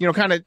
you 0.00 0.08
know, 0.08 0.12
kind 0.12 0.32
of 0.32 0.44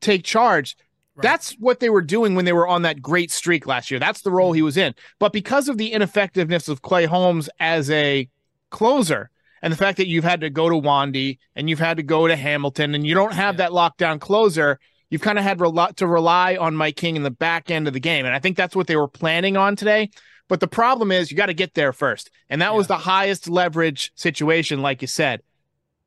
take 0.00 0.24
charge. 0.24 0.74
Right. 1.16 1.22
That's 1.22 1.52
what 1.58 1.80
they 1.80 1.90
were 1.90 2.00
doing 2.02 2.34
when 2.34 2.46
they 2.46 2.54
were 2.54 2.66
on 2.66 2.80
that 2.82 3.02
great 3.02 3.30
streak 3.30 3.66
last 3.66 3.90
year. 3.90 4.00
That's 4.00 4.22
the 4.22 4.30
role 4.30 4.52
he 4.54 4.62
was 4.62 4.78
in. 4.78 4.94
But 5.18 5.34
because 5.34 5.68
of 5.68 5.76
the 5.76 5.92
ineffectiveness 5.92 6.66
of 6.68 6.80
Clay 6.80 7.04
Holmes 7.04 7.50
as 7.60 7.90
a 7.90 8.26
closer 8.70 9.28
and 9.60 9.70
the 9.70 9.76
fact 9.76 9.98
that 9.98 10.06
you've 10.06 10.24
had 10.24 10.40
to 10.40 10.48
go 10.48 10.70
to 10.70 10.76
Wandy 10.76 11.36
and 11.54 11.68
you've 11.68 11.78
had 11.78 11.98
to 11.98 12.02
go 12.02 12.26
to 12.26 12.36
Hamilton 12.36 12.94
and 12.94 13.06
you 13.06 13.14
don't 13.14 13.34
have 13.34 13.56
Yeah. 13.56 13.68
that 13.68 13.72
lockdown 13.72 14.18
closer, 14.18 14.78
you've 15.10 15.20
kind 15.20 15.38
of 15.38 15.44
had 15.44 15.60
rel- 15.60 15.92
to 15.96 16.06
rely 16.06 16.56
on 16.56 16.74
Mike 16.74 16.96
King 16.96 17.16
in 17.16 17.22
the 17.22 17.30
back 17.30 17.70
end 17.70 17.86
of 17.86 17.92
the 17.92 18.00
game. 18.00 18.24
And 18.24 18.34
I 18.34 18.38
think 18.38 18.56
that's 18.56 18.74
what 18.74 18.86
they 18.86 18.96
were 18.96 19.08
planning 19.08 19.56
on 19.56 19.76
today. 19.76 20.10
But 20.48 20.60
the 20.60 20.66
problem 20.68 21.12
is 21.12 21.30
you 21.30 21.36
got 21.36 21.46
to 21.46 21.54
get 21.54 21.74
there 21.74 21.92
first. 21.92 22.30
And 22.48 22.62
that 22.62 22.74
was 22.74 22.86
the 22.88 22.96
highest 22.98 23.48
leverage 23.48 24.10
situation, 24.16 24.82
like 24.82 25.02
you 25.02 25.08
said. 25.08 25.42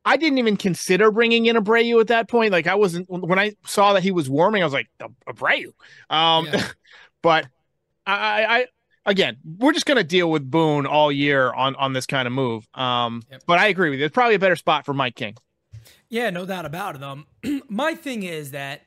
I 0.05 0.17
didn't 0.17 0.37
even 0.37 0.57
consider 0.57 1.11
bringing 1.11 1.45
in 1.45 1.55
Abreu 1.55 2.01
at 2.01 2.07
that 2.07 2.27
point. 2.27 2.51
Like 2.51 2.67
I 2.67 2.75
wasn't 2.75 3.09
when 3.09 3.39
I 3.39 3.53
saw 3.65 3.93
that 3.93 4.03
he 4.03 4.11
was 4.11 4.29
warming, 4.29 4.61
I 4.61 4.65
was 4.65 4.73
like 4.73 4.89
Abreu. 5.27 5.67
Um, 6.09 6.47
Yeah. 6.47 6.67
but 7.21 7.47
I, 8.05 8.43
I, 8.43 8.65
again, 9.05 9.37
we're 9.45 9.71
just 9.71 9.85
gonna 9.85 10.03
deal 10.03 10.29
with 10.29 10.49
Boone 10.51 10.85
all 10.85 11.09
year 11.09 11.53
on 11.53 11.77
on 11.77 11.93
this 11.93 12.05
kind 12.05 12.27
of 12.27 12.33
move. 12.33 12.67
Um, 12.73 13.23
Yep. 13.31 13.43
but 13.47 13.59
I 13.59 13.67
agree 13.67 13.91
with 13.91 13.99
you. 13.99 14.05
It's 14.05 14.13
probably 14.13 14.35
a 14.35 14.39
better 14.39 14.57
spot 14.57 14.85
for 14.85 14.93
Mike 14.93 15.15
King. 15.15 15.35
Yeah, 16.09 16.29
no 16.31 16.45
doubt 16.45 16.65
about 16.65 16.95
it. 16.97 17.03
Um, 17.03 17.25
my 17.69 17.95
thing 17.95 18.23
is 18.23 18.51
that 18.51 18.81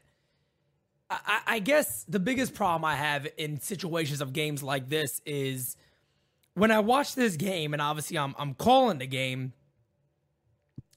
I, 1.08 1.40
I 1.46 1.58
guess 1.60 2.04
the 2.04 2.18
biggest 2.18 2.54
problem 2.54 2.84
I 2.84 2.96
have 2.96 3.28
in 3.36 3.60
situations 3.60 4.20
of 4.20 4.32
games 4.32 4.62
like 4.62 4.88
this 4.88 5.20
is 5.24 5.76
when 6.54 6.70
I 6.70 6.80
watch 6.80 7.14
this 7.14 7.36
game, 7.36 7.72
and 7.72 7.82
obviously 7.82 8.18
I'm 8.18 8.34
I'm 8.38 8.54
calling 8.54 8.98
the 8.98 9.06
game. 9.06 9.52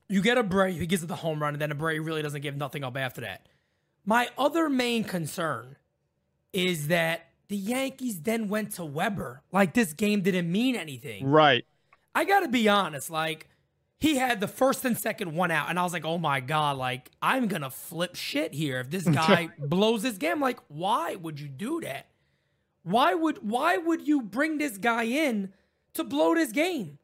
You 0.07 0.21
get 0.23 0.37
Abreu, 0.37 0.71
he 0.71 0.87
gives 0.87 1.03
it 1.03 1.07
the 1.07 1.15
home 1.15 1.41
run, 1.41 1.53
and 1.53 1.61
then 1.61 1.71
Abreu 1.71 2.03
really 2.03 2.23
doesn't 2.23 2.41
give 2.41 2.57
nothing 2.57 2.83
up 2.83 2.97
after 2.97 3.21
that. 3.21 3.47
My 4.05 4.29
other 4.37 4.69
main 4.69 5.03
concern 5.03 5.75
is 6.51 6.87
that 6.87 7.27
the 7.47 7.57
Yankees 7.57 8.21
then 8.21 8.47
went 8.47 8.71
to 8.73 8.85
Weber. 8.85 9.43
Like 9.51 9.73
this 9.73 9.93
game 9.93 10.21
didn't 10.21 10.51
mean 10.51 10.75
anything. 10.75 11.27
Right. 11.27 11.63
I 12.15 12.25
gotta 12.25 12.47
be 12.47 12.67
honest, 12.67 13.11
like 13.11 13.47
he 13.99 14.15
had 14.17 14.39
the 14.39 14.47
first 14.47 14.85
and 14.85 14.97
second 14.97 15.33
one 15.35 15.51
out, 15.51 15.69
and 15.69 15.77
I 15.77 15.83
was 15.83 15.93
like, 15.93 16.05
oh 16.05 16.17
my 16.17 16.39
god, 16.39 16.77
like 16.77 17.09
I'm 17.21 17.47
gonna 17.47 17.69
flip 17.69 18.15
shit 18.15 18.53
here 18.53 18.79
if 18.79 18.89
this 18.89 19.03
guy 19.07 19.49
blows 19.57 20.03
this 20.03 20.17
game. 20.17 20.39
Like, 20.39 20.59
why 20.67 21.15
would 21.15 21.39
you 21.39 21.47
do 21.47 21.81
that? 21.81 22.07
Why 22.83 23.13
would 23.13 23.39
why 23.47 23.77
would 23.77 24.07
you 24.07 24.21
bring 24.21 24.57
this 24.57 24.77
guy 24.77 25.03
in 25.03 25.53
to 25.95 26.03
blow 26.03 26.33
this 26.33 26.51
game? 26.51 26.97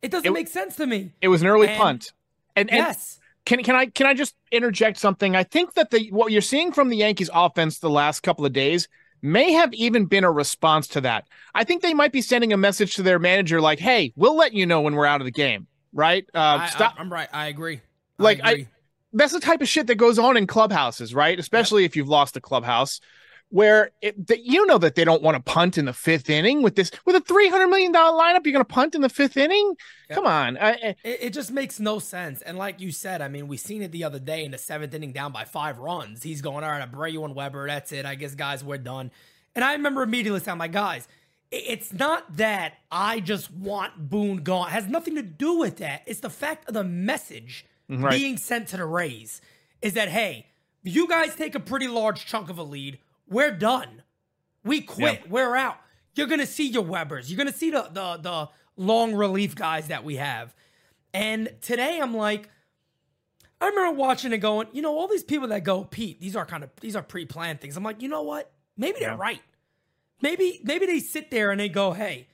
It 0.00 0.10
doesn't 0.10 0.26
It- 0.26 0.32
make 0.32 0.48
sense 0.48 0.76
to 0.76 0.86
me. 0.86 1.12
It 1.20 1.28
was 1.28 1.42
an 1.42 1.48
early 1.48 1.68
And- 1.68 1.78
punt. 1.78 2.12
And, 2.56 2.70
and 2.70 2.78
yes. 2.78 3.20
can 3.44 3.62
can 3.62 3.76
I 3.76 3.86
can 3.86 4.06
I 4.06 4.14
just 4.14 4.34
interject 4.50 4.98
something? 4.98 5.36
I 5.36 5.44
think 5.44 5.74
that 5.74 5.90
the 5.90 6.08
what 6.10 6.32
you're 6.32 6.40
seeing 6.40 6.72
from 6.72 6.88
the 6.88 6.96
Yankees 6.96 7.30
offense 7.32 7.78
the 7.78 7.90
last 7.90 8.22
couple 8.24 8.44
of 8.46 8.52
days 8.52 8.88
may 9.22 9.52
have 9.52 9.72
even 9.74 10.06
been 10.06 10.24
a 10.24 10.30
response 10.32 10.88
to 10.88 11.00
that. 11.02 11.26
I 11.54 11.62
think 11.64 11.82
they 11.82 11.94
might 11.94 12.10
be 12.12 12.22
sending 12.22 12.52
a 12.52 12.56
message 12.56 12.94
to 12.94 13.02
their 13.02 13.18
manager 13.20 13.60
like, 13.60 13.78
"Hey, 13.78 14.12
we'll 14.16 14.36
let 14.36 14.54
you 14.54 14.66
know 14.66 14.80
when 14.80 14.94
we're 14.96 15.06
out 15.06 15.20
of 15.20 15.24
the 15.24 15.30
game." 15.30 15.66
Right? 15.92 16.26
Uh, 16.34 16.58
I, 16.62 16.66
stop. 16.68 16.94
I, 16.98 17.00
am 17.00 17.12
right. 17.12 17.28
I 17.32 17.46
agree. 17.46 17.80
Like 18.18 18.40
I, 18.42 18.52
agree. 18.52 18.62
I, 18.64 18.68
that's 19.12 19.32
the 19.32 19.40
type 19.40 19.60
of 19.60 19.68
shit 19.68 19.86
that 19.86 19.96
goes 19.96 20.18
on 20.18 20.36
in 20.36 20.46
clubhouses, 20.46 21.14
right? 21.14 21.38
Especially 21.38 21.82
yep. 21.82 21.90
if 21.90 21.96
you've 21.96 22.08
lost 22.08 22.36
a 22.36 22.40
clubhouse 22.40 23.00
where 23.50 23.90
it, 24.02 24.26
the, 24.26 24.38
you 24.38 24.66
know 24.66 24.78
that 24.78 24.94
they 24.94 25.04
don't 25.04 25.22
want 25.22 25.34
to 25.36 25.42
punt 25.42 25.78
in 25.78 25.86
the 25.86 25.92
fifth 25.92 26.28
inning 26.28 26.62
with 26.62 26.76
this 26.76 26.90
with 27.06 27.16
a 27.16 27.20
three 27.20 27.48
hundred 27.48 27.68
million 27.68 27.92
dollar 27.92 28.18
lineup. 28.18 28.44
You're 28.44 28.52
going 28.52 28.64
to 28.64 28.72
punt 28.72 28.94
in 28.94 29.00
the 29.00 29.08
fifth 29.08 29.36
inning? 29.36 29.74
Yep. 30.10 30.16
Come 30.16 30.26
on, 30.26 30.58
I, 30.58 30.72
it, 30.72 30.98
it, 31.04 31.30
just 31.32 31.50
makes 31.50 31.80
no 31.80 31.98
sense. 31.98 32.42
And 32.42 32.58
like 32.58 32.80
you 32.80 32.92
said, 32.92 33.22
I 33.22 33.28
mean, 33.28 33.48
we 33.48 33.56
seen 33.56 33.82
it 33.82 33.92
the 33.92 34.04
other 34.04 34.18
day 34.18 34.44
in 34.44 34.50
the 34.50 34.58
seventh 34.58 34.94
inning, 34.94 35.12
down 35.12 35.32
by 35.32 35.44
five 35.44 35.78
runs. 35.78 36.22
He's 36.22 36.42
going 36.42 36.64
all 36.64 36.70
right, 36.70 36.90
Abreu 36.90 37.24
and 37.24 37.34
Weber. 37.34 37.66
That's 37.66 37.92
it. 37.92 38.04
I 38.04 38.14
guess 38.14 38.34
guys, 38.34 38.62
we're 38.62 38.78
done. 38.78 39.10
And 39.54 39.64
I 39.64 39.72
remember 39.72 40.02
immediately 40.02 40.40
saying, 40.40 40.58
"My 40.58 40.68
guys." 40.68 41.08
It's 41.50 41.92
not 41.92 42.36
that 42.36 42.74
I 42.90 43.20
just 43.20 43.50
want 43.50 44.10
Boone 44.10 44.38
gone. 44.38 44.68
It 44.68 44.72
has 44.72 44.86
nothing 44.86 45.14
to 45.14 45.22
do 45.22 45.58
with 45.58 45.78
that. 45.78 46.02
It's 46.06 46.20
the 46.20 46.30
fact 46.30 46.68
of 46.68 46.74
the 46.74 46.84
message 46.84 47.64
mm-hmm. 47.90 48.04
right. 48.04 48.10
being 48.10 48.36
sent 48.36 48.68
to 48.68 48.76
the 48.76 48.84
Rays 48.84 49.40
is 49.80 49.94
that 49.94 50.08
hey, 50.08 50.46
you 50.82 51.08
guys 51.08 51.34
take 51.34 51.54
a 51.54 51.60
pretty 51.60 51.88
large 51.88 52.26
chunk 52.26 52.50
of 52.50 52.58
a 52.58 52.62
lead 52.62 52.98
we're 53.28 53.50
done. 53.50 54.02
We 54.64 54.80
quit. 54.80 55.20
Yep. 55.20 55.28
We're 55.28 55.56
out. 55.56 55.78
You're 56.14 56.26
gonna 56.26 56.46
see 56.46 56.68
your 56.68 56.82
Webers. 56.82 57.30
You're 57.30 57.38
gonna 57.38 57.52
see 57.52 57.70
the 57.70 57.88
the 57.92 58.18
the 58.20 58.48
long 58.76 59.14
relief 59.14 59.54
guys 59.54 59.88
that 59.88 60.04
we 60.04 60.16
have. 60.16 60.54
And 61.14 61.52
today 61.60 62.00
I'm 62.00 62.14
like, 62.14 62.48
I 63.60 63.68
remember 63.68 63.98
watching 63.98 64.32
and 64.32 64.42
going, 64.42 64.68
you 64.72 64.82
know, 64.82 64.96
all 64.96 65.08
these 65.08 65.24
people 65.24 65.48
that 65.48 65.64
go, 65.64 65.84
Pete, 65.84 66.20
these 66.20 66.36
are 66.36 66.46
kind 66.46 66.64
of 66.64 66.70
these 66.80 66.96
are 66.96 67.02
pre-planned 67.02 67.60
things. 67.60 67.76
I'm 67.76 67.84
like, 67.84 68.02
you 68.02 68.08
know 68.08 68.22
what? 68.22 68.50
Maybe 68.76 69.00
they're 69.00 69.16
right. 69.16 69.42
Maybe 70.20 70.60
maybe 70.64 70.86
they 70.86 71.00
sit 71.00 71.30
there 71.30 71.50
and 71.50 71.60
they 71.60 71.68
go, 71.68 71.92
hey, 71.92 72.28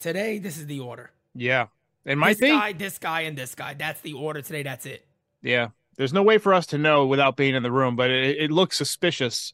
today 0.00 0.38
this 0.38 0.58
is 0.58 0.66
the 0.66 0.80
order. 0.80 1.10
Yeah. 1.34 1.66
It 2.04 2.16
might 2.16 2.38
this 2.38 2.40
be 2.40 2.48
guy, 2.48 2.72
this 2.72 2.98
guy, 2.98 3.20
and 3.22 3.36
this 3.36 3.54
guy. 3.54 3.74
That's 3.74 4.00
the 4.00 4.14
order 4.14 4.40
today. 4.40 4.62
That's 4.62 4.86
it. 4.86 5.06
Yeah. 5.42 5.68
There's 5.96 6.12
no 6.12 6.22
way 6.22 6.38
for 6.38 6.54
us 6.54 6.66
to 6.68 6.78
know 6.78 7.06
without 7.06 7.36
being 7.36 7.54
in 7.54 7.62
the 7.62 7.72
room, 7.72 7.96
but 7.96 8.10
it, 8.10 8.38
it 8.38 8.50
looks 8.50 8.76
suspicious 8.76 9.52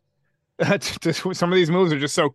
some 1.32 1.52
of 1.52 1.56
these 1.56 1.70
moves 1.70 1.92
are 1.92 1.98
just 1.98 2.14
so 2.14 2.34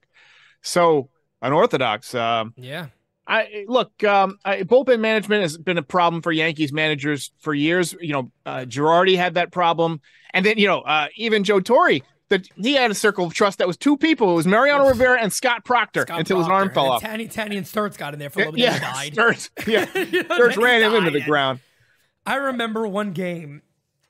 so 0.61 1.09
unorthodox. 1.41 2.13
Um, 2.13 2.53
yeah. 2.57 2.87
I 3.27 3.65
look. 3.67 4.03
Um, 4.03 4.39
I, 4.43 4.63
bullpen 4.63 4.99
management 4.99 5.43
has 5.43 5.57
been 5.57 5.77
a 5.77 5.83
problem 5.83 6.23
for 6.23 6.31
Yankees 6.31 6.73
managers 6.73 7.31
for 7.39 7.53
years. 7.53 7.95
You 8.01 8.13
know, 8.13 8.31
uh, 8.45 8.65
Girardi 8.67 9.15
had 9.15 9.35
that 9.35 9.51
problem, 9.51 10.01
and 10.33 10.43
then 10.43 10.57
you 10.57 10.67
know, 10.67 10.81
uh, 10.81 11.07
even 11.15 11.43
Joe 11.43 11.59
Torre. 11.59 11.99
That 12.29 12.47
he 12.55 12.73
had 12.73 12.91
a 12.91 12.95
circle 12.95 13.25
of 13.25 13.33
trust 13.33 13.57
that 13.57 13.67
was 13.67 13.75
two 13.75 13.97
people. 13.97 14.31
It 14.31 14.35
was 14.35 14.47
Mariano 14.47 14.87
Rivera 14.87 15.19
and 15.21 15.33
Scott 15.33 15.65
Proctor 15.65 16.01
Scott 16.01 16.19
until 16.19 16.37
Proctor. 16.37 16.53
his 16.53 16.61
arm 16.61 16.73
fell 16.73 16.91
off. 16.91 17.01
Tanny, 17.01 17.27
Tanny, 17.27 17.57
and 17.57 17.65
Sturtze 17.65 17.97
got 17.97 18.13
in 18.13 18.19
there 18.19 18.29
for 18.29 18.41
a 18.41 18.51
little 18.51 18.53
bit. 18.53 18.61
Yeah, 18.61 18.79
died. 18.79 19.13
Sturtze. 19.15 19.49
Yeah, 19.67 19.87
you 19.95 20.23
know, 20.23 20.37
Sturtze 20.37 20.57
ran 20.57 20.81
him 20.83 20.93
into 20.93 21.11
the 21.11 21.21
ground. 21.21 21.59
I 22.25 22.35
remember 22.35 22.87
one 22.87 23.13
game 23.13 23.63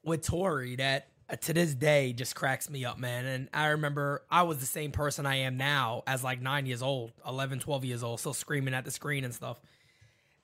with 0.04 0.24
Torre 0.24 0.76
that 0.78 1.08
uh, 1.30 1.36
to 1.38 1.54
this 1.54 1.74
day 1.74 2.12
just 2.12 2.36
cracks 2.36 2.70
me 2.70 2.84
up, 2.84 2.98
man. 2.98 3.26
And 3.26 3.50
I 3.54 3.68
remember 3.68 4.24
I 4.30 4.44
was 4.44 4.58
the 4.58 4.66
same 4.66 4.92
person 4.92 5.26
I 5.26 5.38
am 5.38 5.58
now 5.58 6.04
as 6.08 6.24
like 6.24 6.42
nine 6.42 6.66
years 6.66 6.82
old, 6.82 7.14
11, 7.26 7.60
12 7.60 7.86
years 7.86 8.04
old, 8.04 8.20
still 8.20 8.34
screaming 8.34 8.74
at 8.74 8.84
the 8.84 8.92
screen 8.92 9.24
and 9.24 9.34
stuff. 9.34 9.60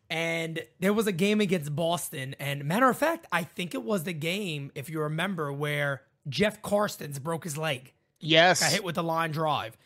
And 0.10 0.62
there 0.80 0.94
was 0.94 1.08
a 1.08 1.12
game 1.12 1.42
against 1.42 1.76
Boston. 1.76 2.36
And 2.40 2.66
matter 2.66 2.88
of 2.88 2.98
fact, 2.98 3.26
I 3.32 3.44
think 3.44 3.74
it 3.74 3.84
was 3.84 4.04
the 4.04 4.14
game, 4.14 4.72
if 4.76 4.90
you 4.90 5.02
remember, 5.02 5.52
where 5.52 6.04
Jeff 6.28 6.62
Karstens 6.62 7.22
broke 7.22 7.44
his 7.44 7.58
leg. 7.58 7.94
Yes. 8.20 8.62
Got 8.62 8.72
hit 8.72 8.84
with 8.84 8.98
a 8.98 9.02
line 9.02 9.32
drive. 9.32 9.78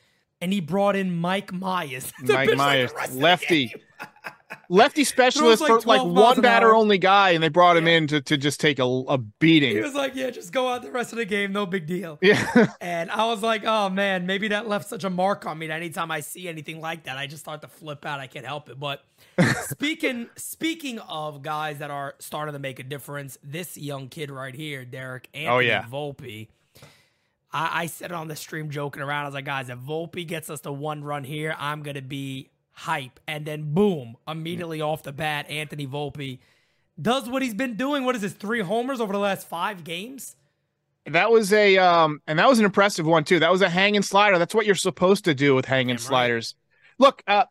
And 0.42 0.54
he 0.54 0.62
brought 0.62 0.96
in 0.96 1.18
Mike 1.18 1.52
Myers. 1.52 2.14
Mike 2.22 2.56
Myers, 2.56 2.92
lefty. 3.14 3.74
lefty 4.70 5.04
specialist 5.06 5.62
like 5.62 5.70
for 5.70 5.88
like 5.88 6.04
one 6.04 6.42
batter 6.42 6.76
only 6.76 6.98
guy, 6.98 7.32
and 7.32 7.44
they 7.44 7.50
brought 7.50 7.78
him 7.78 7.88
yeah. 7.88 7.98
in 7.98 8.08
to, 8.08 8.22
to 8.22 8.38
just 8.38 8.60
take 8.60 8.80
a, 8.80 8.84
a 8.84 9.18
beating. 9.18 9.76
He 9.76 9.82
was 9.82 9.94
like, 9.94 10.16
"Yeah, 10.16 10.30
just 10.30 10.52
go 10.52 10.68
out 10.68 10.82
the 10.82 10.92
rest 10.92 11.12
of 11.12 11.18
the 11.18 11.26
game, 11.26 11.52
no 11.52 11.66
big 11.66 11.86
deal." 11.86 12.18
Yeah, 12.22 12.68
and 12.82 13.12
I 13.12 13.26
was 13.26 13.42
like, 13.42 13.64
"Oh 13.66 13.90
man, 13.90 14.26
maybe 14.26 14.50
that 14.50 14.68
left 14.68 14.88
such 14.88 15.04
a 15.04 15.10
mark 15.10 15.46
on 15.46 15.58
me 15.58 15.68
that 15.68 15.78
anytime 15.78 16.12
I 16.12 16.22
see 16.22 16.48
anything 16.48 16.82
like 16.82 17.04
that, 17.04 17.18
I 17.18 17.28
just 17.28 17.44
start 17.44 17.62
to 17.62 17.68
flip 17.68 18.06
out. 18.06 18.20
I 18.20 18.28
can't 18.28 18.46
help 18.46 18.70
it." 18.70 18.80
But 18.80 19.04
speaking 19.64 20.30
speaking 20.36 21.00
of 21.00 21.42
guys 21.42 21.80
that 21.80 21.92
are 21.92 22.16
starting 22.20 22.54
to 22.54 22.60
make 22.60 22.80
a 22.80 22.84
difference, 22.84 23.38
this 23.44 23.78
young 23.78 24.08
kid 24.10 24.32
right 24.32 24.56
here, 24.56 24.86
Derek 24.86 25.30
oh, 25.34 25.38
Anthony 25.38 25.56
oh, 25.56 25.60
yeah. 25.60 25.84
Volpe. 25.84 26.48
I, 27.52 27.84
I 27.84 27.86
said 27.88 28.12
it 28.12 28.16
on 28.16 28.28
the 28.28 28.36
stream 28.36 28.70
joking 28.70 29.02
around. 29.02 29.24
I 29.24 29.28
was 29.28 29.34
like, 29.34 29.46
guys, 29.46 29.70
if 29.70 29.80
Volpe 29.80 30.28
gets 30.28 30.50
us 30.50 30.62
to 30.62 30.72
one 30.72 31.04
run 31.04 31.24
here, 31.24 31.56
I'm 31.58 31.82
gonna 31.82 32.02
be 32.02 32.50
hype, 32.80 33.20
and 33.28 33.46
then 33.46 33.74
boom, 33.74 34.16
immediately 34.28 34.82
off 34.82 35.04
the 35.04 35.12
bat, 35.12 35.50
Anthony 35.50 35.86
Volpe 35.86 36.40
does 37.02 37.30
what 37.30 37.42
he's 37.42 37.54
been 37.54 37.76
doing. 37.76 38.04
What 38.04 38.16
is 38.16 38.22
this? 38.22 38.34
Three 38.34 38.62
homers 38.62 39.02
over 39.02 39.14
the 39.14 39.20
last 39.20 39.48
five 39.48 39.84
games. 39.84 40.36
That 41.06 41.32
was 41.32 41.52
a 41.54 41.78
um, 41.78 42.22
and 42.28 42.40
that 42.40 42.48
was 42.48 42.60
an 42.60 42.66
impressive 42.66 43.06
one 43.06 43.24
too. 43.24 43.40
That 43.40 43.52
was 43.52 43.62
a 43.62 43.70
hanging 43.70 44.02
slider. 44.02 44.38
That's 44.38 44.54
what 44.54 44.66
you're 44.66 44.76
supposed 44.76 45.26
to 45.26 45.34
do 45.34 45.56
with 45.56 45.66
hanging 45.66 45.96
Damn 45.96 46.04
sliders. 46.04 46.56
Look, 46.98 47.24
uh, 47.28 47.46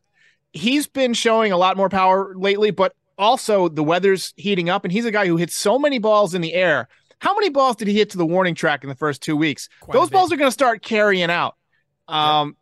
he's 0.52 0.87
been 0.87 1.14
showing 1.14 1.52
a 1.52 1.56
lot 1.56 1.76
more 1.76 1.88
power 1.88 2.35
lately, 2.37 2.70
but 2.70 2.94
also 3.16 3.68
the 3.68 3.82
weather's 3.82 4.32
heating 4.37 4.70
up, 4.70 4.85
and 4.85 4.92
he's 4.92 5.04
a 5.04 5.11
guy 5.11 5.26
who 5.26 5.37
hits 5.37 5.54
so 5.54 5.78
many 5.78 5.99
balls 5.99 6.35
in 6.35 6.40
the 6.40 6.54
air. 6.54 6.88
How 7.20 7.35
many 7.35 7.49
balls 7.49 7.76
did 7.76 7.88
he 7.88 7.94
hit 7.94 8.11
to 8.11 8.18
the 8.18 8.26
warning 8.26 8.54
track 8.54 8.85
in 8.85 8.88
the 8.88 8.94
first 8.94 9.23
two 9.23 9.37
weeks? 9.37 9.68
Quite 9.80 9.92
Those 9.92 10.11
balls 10.11 10.32
are 10.32 10.37
going 10.37 10.49
to 10.49 10.52
start 10.52 10.82
carrying 10.82 11.30
out. 11.30 11.56
Um. 12.06 12.56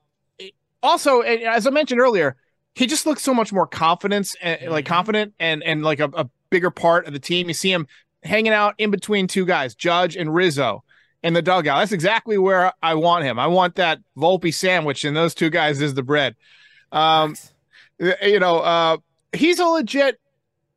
Also, 0.83 1.21
as 1.21 1.67
I 1.67 1.71
mentioned 1.71 2.01
earlier, 2.01 2.37
he 2.77 2.87
just 2.87 3.07
looks 3.07 3.23
so 3.23 3.33
much 3.33 3.53
more 3.53 3.67
confidence 3.67 4.37
and 4.41 4.61
mm-hmm. 4.61 4.71
like 4.71 4.87
confident 4.87 5.35
and 5.41 5.63
and 5.65 5.83
like 5.83 5.99
a, 5.99 6.11
a, 6.15 6.29
bigger 6.49 6.71
part 6.71 7.09
of 7.09 7.13
the 7.13 7.19
team. 7.19 7.49
You 7.49 7.55
see 7.55 7.73
him 7.73 7.89
hanging 8.23 8.53
out 8.53 8.77
in 8.79 8.93
between 8.93 9.27
two 9.27 9.45
guys, 9.45 9.75
Judge 9.75 10.15
and 10.15 10.33
Rizzo, 10.33 10.85
in 11.25 11.35
the 11.35 11.43
dugout. 11.43 11.81
That's 11.81 11.91
exactly 11.91 12.39
where 12.39 12.73
I 12.85 12.95
want 12.95 13.25
him. 13.25 13.37
I 13.37 13.49
want 13.49 13.75
that 13.77 13.99
Volpe 14.17 14.55
sandwich, 14.55 15.05
and 15.05 15.17
those 15.17 15.35
two 15.35 15.51
guys 15.51 15.81
is 15.83 15.95
the 15.95 16.05
bread. 16.05 16.37
Um, 16.93 17.35
you 17.99 18.39
know, 18.39 18.61
uh, 18.61 18.99
he's 19.33 19.59
a 19.59 19.65
legit 19.65 20.21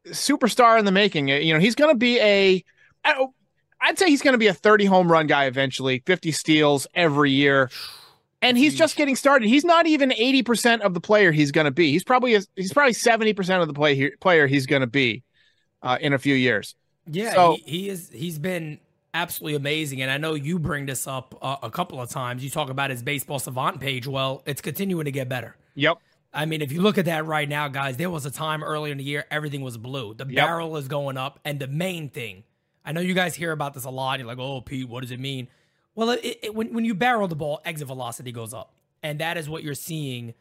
superstar 0.07 0.79
in 0.79 0.85
the 0.85 0.91
making. 0.91 1.27
You 1.27 1.53
know, 1.53 1.59
he's 1.59 1.75
going 1.75 1.93
to 1.93 1.97
be 1.97 2.19
a. 2.19 2.63
I'd 3.81 3.99
say 3.99 4.07
he's 4.09 4.23
going 4.23 4.33
to 4.33 4.39
be 4.39 4.47
a 4.47 4.53
30 4.53 4.85
home 4.85 5.11
run 5.11 5.27
guy 5.27 5.45
eventually, 5.45 6.01
50 6.05 6.31
steals 6.31 6.87
every 6.95 7.31
year 7.31 7.69
and 8.41 8.57
he's 8.57 8.75
just 8.75 8.95
getting 8.95 9.15
started. 9.15 9.47
He's 9.47 9.65
not 9.65 9.87
even 9.87 10.11
80% 10.11 10.81
of 10.81 10.93
the 10.93 11.01
player 11.01 11.31
he's 11.31 11.51
going 11.51 11.65
to 11.65 11.71
be. 11.71 11.91
He's 11.91 12.03
probably 12.03 12.37
he's 12.55 12.73
probably 12.73 12.93
70% 12.93 13.61
of 13.61 13.67
the 13.67 13.73
play 13.73 14.09
player 14.21 14.47
he's 14.47 14.65
going 14.65 14.81
to 14.81 14.87
be 14.87 15.23
uh, 15.81 15.97
in 15.99 16.13
a 16.13 16.17
few 16.17 16.35
years. 16.35 16.75
Yeah, 17.11 17.33
so, 17.33 17.57
he, 17.65 17.71
he, 17.71 17.89
is 17.89 18.09
he's 18.13 18.39
been 18.39 18.79
absolutely 19.13 19.55
amazing 19.55 20.01
and 20.01 20.11
I 20.11 20.17
know 20.17 20.35
you 20.35 20.59
bring 20.59 20.85
this 20.85 21.07
up 21.07 21.37
uh, 21.41 21.57
a 21.63 21.71
couple 21.71 22.01
of 22.01 22.09
times. 22.09 22.43
You 22.43 22.49
talk 22.49 22.69
about 22.69 22.91
his 22.91 23.03
baseball 23.03 23.39
savant 23.39 23.79
page. 23.79 24.07
Well, 24.07 24.43
it's 24.45 24.61
continuing 24.61 25.05
to 25.05 25.11
get 25.11 25.27
better. 25.27 25.55
Yep. 25.75 25.97
I 26.31 26.45
mean, 26.45 26.61
if 26.61 26.71
you 26.71 26.81
look 26.81 26.99
at 26.99 27.05
that 27.05 27.25
right 27.25 27.49
now, 27.49 27.67
guys, 27.69 27.97
there 27.97 28.09
was 28.09 28.25
a 28.25 28.31
time 28.31 28.63
earlier 28.63 28.91
in 28.91 28.99
the 28.99 29.03
year 29.03 29.25
everything 29.31 29.61
was 29.61 29.77
blue. 29.77 30.13
The 30.13 30.25
yep. 30.25 30.45
barrel 30.45 30.77
is 30.77 30.87
going 30.87 31.17
up 31.17 31.39
and 31.43 31.59
the 31.59 31.67
main 31.67 32.09
thing. 32.09 32.43
I 32.85 32.91
know 32.91 33.01
you 33.01 33.13
guys 33.13 33.35
hear 33.35 33.51
about 33.51 33.73
this 33.73 33.83
a 33.83 33.89
lot. 33.89 34.19
You're 34.19 34.27
like, 34.27 34.39
"Oh, 34.39 34.61
Pete, 34.61 34.87
what 34.87 35.01
does 35.01 35.11
it 35.11 35.19
mean?" 35.19 35.47
Well, 35.99 36.11
it, 36.11 36.39
it, 36.43 36.55
when 36.55 36.73
when 36.73 36.85
you 36.85 36.95
barrel 36.95 37.27
the 37.27 37.35
ball, 37.35 37.59
exit 37.65 37.87
velocity 37.87 38.31
goes 38.31 38.53
up, 38.53 38.71
and 39.03 39.19
that 39.19 39.35
is 39.35 39.49
what 39.49 39.63
you're 39.63 39.73
seeing 39.73 40.33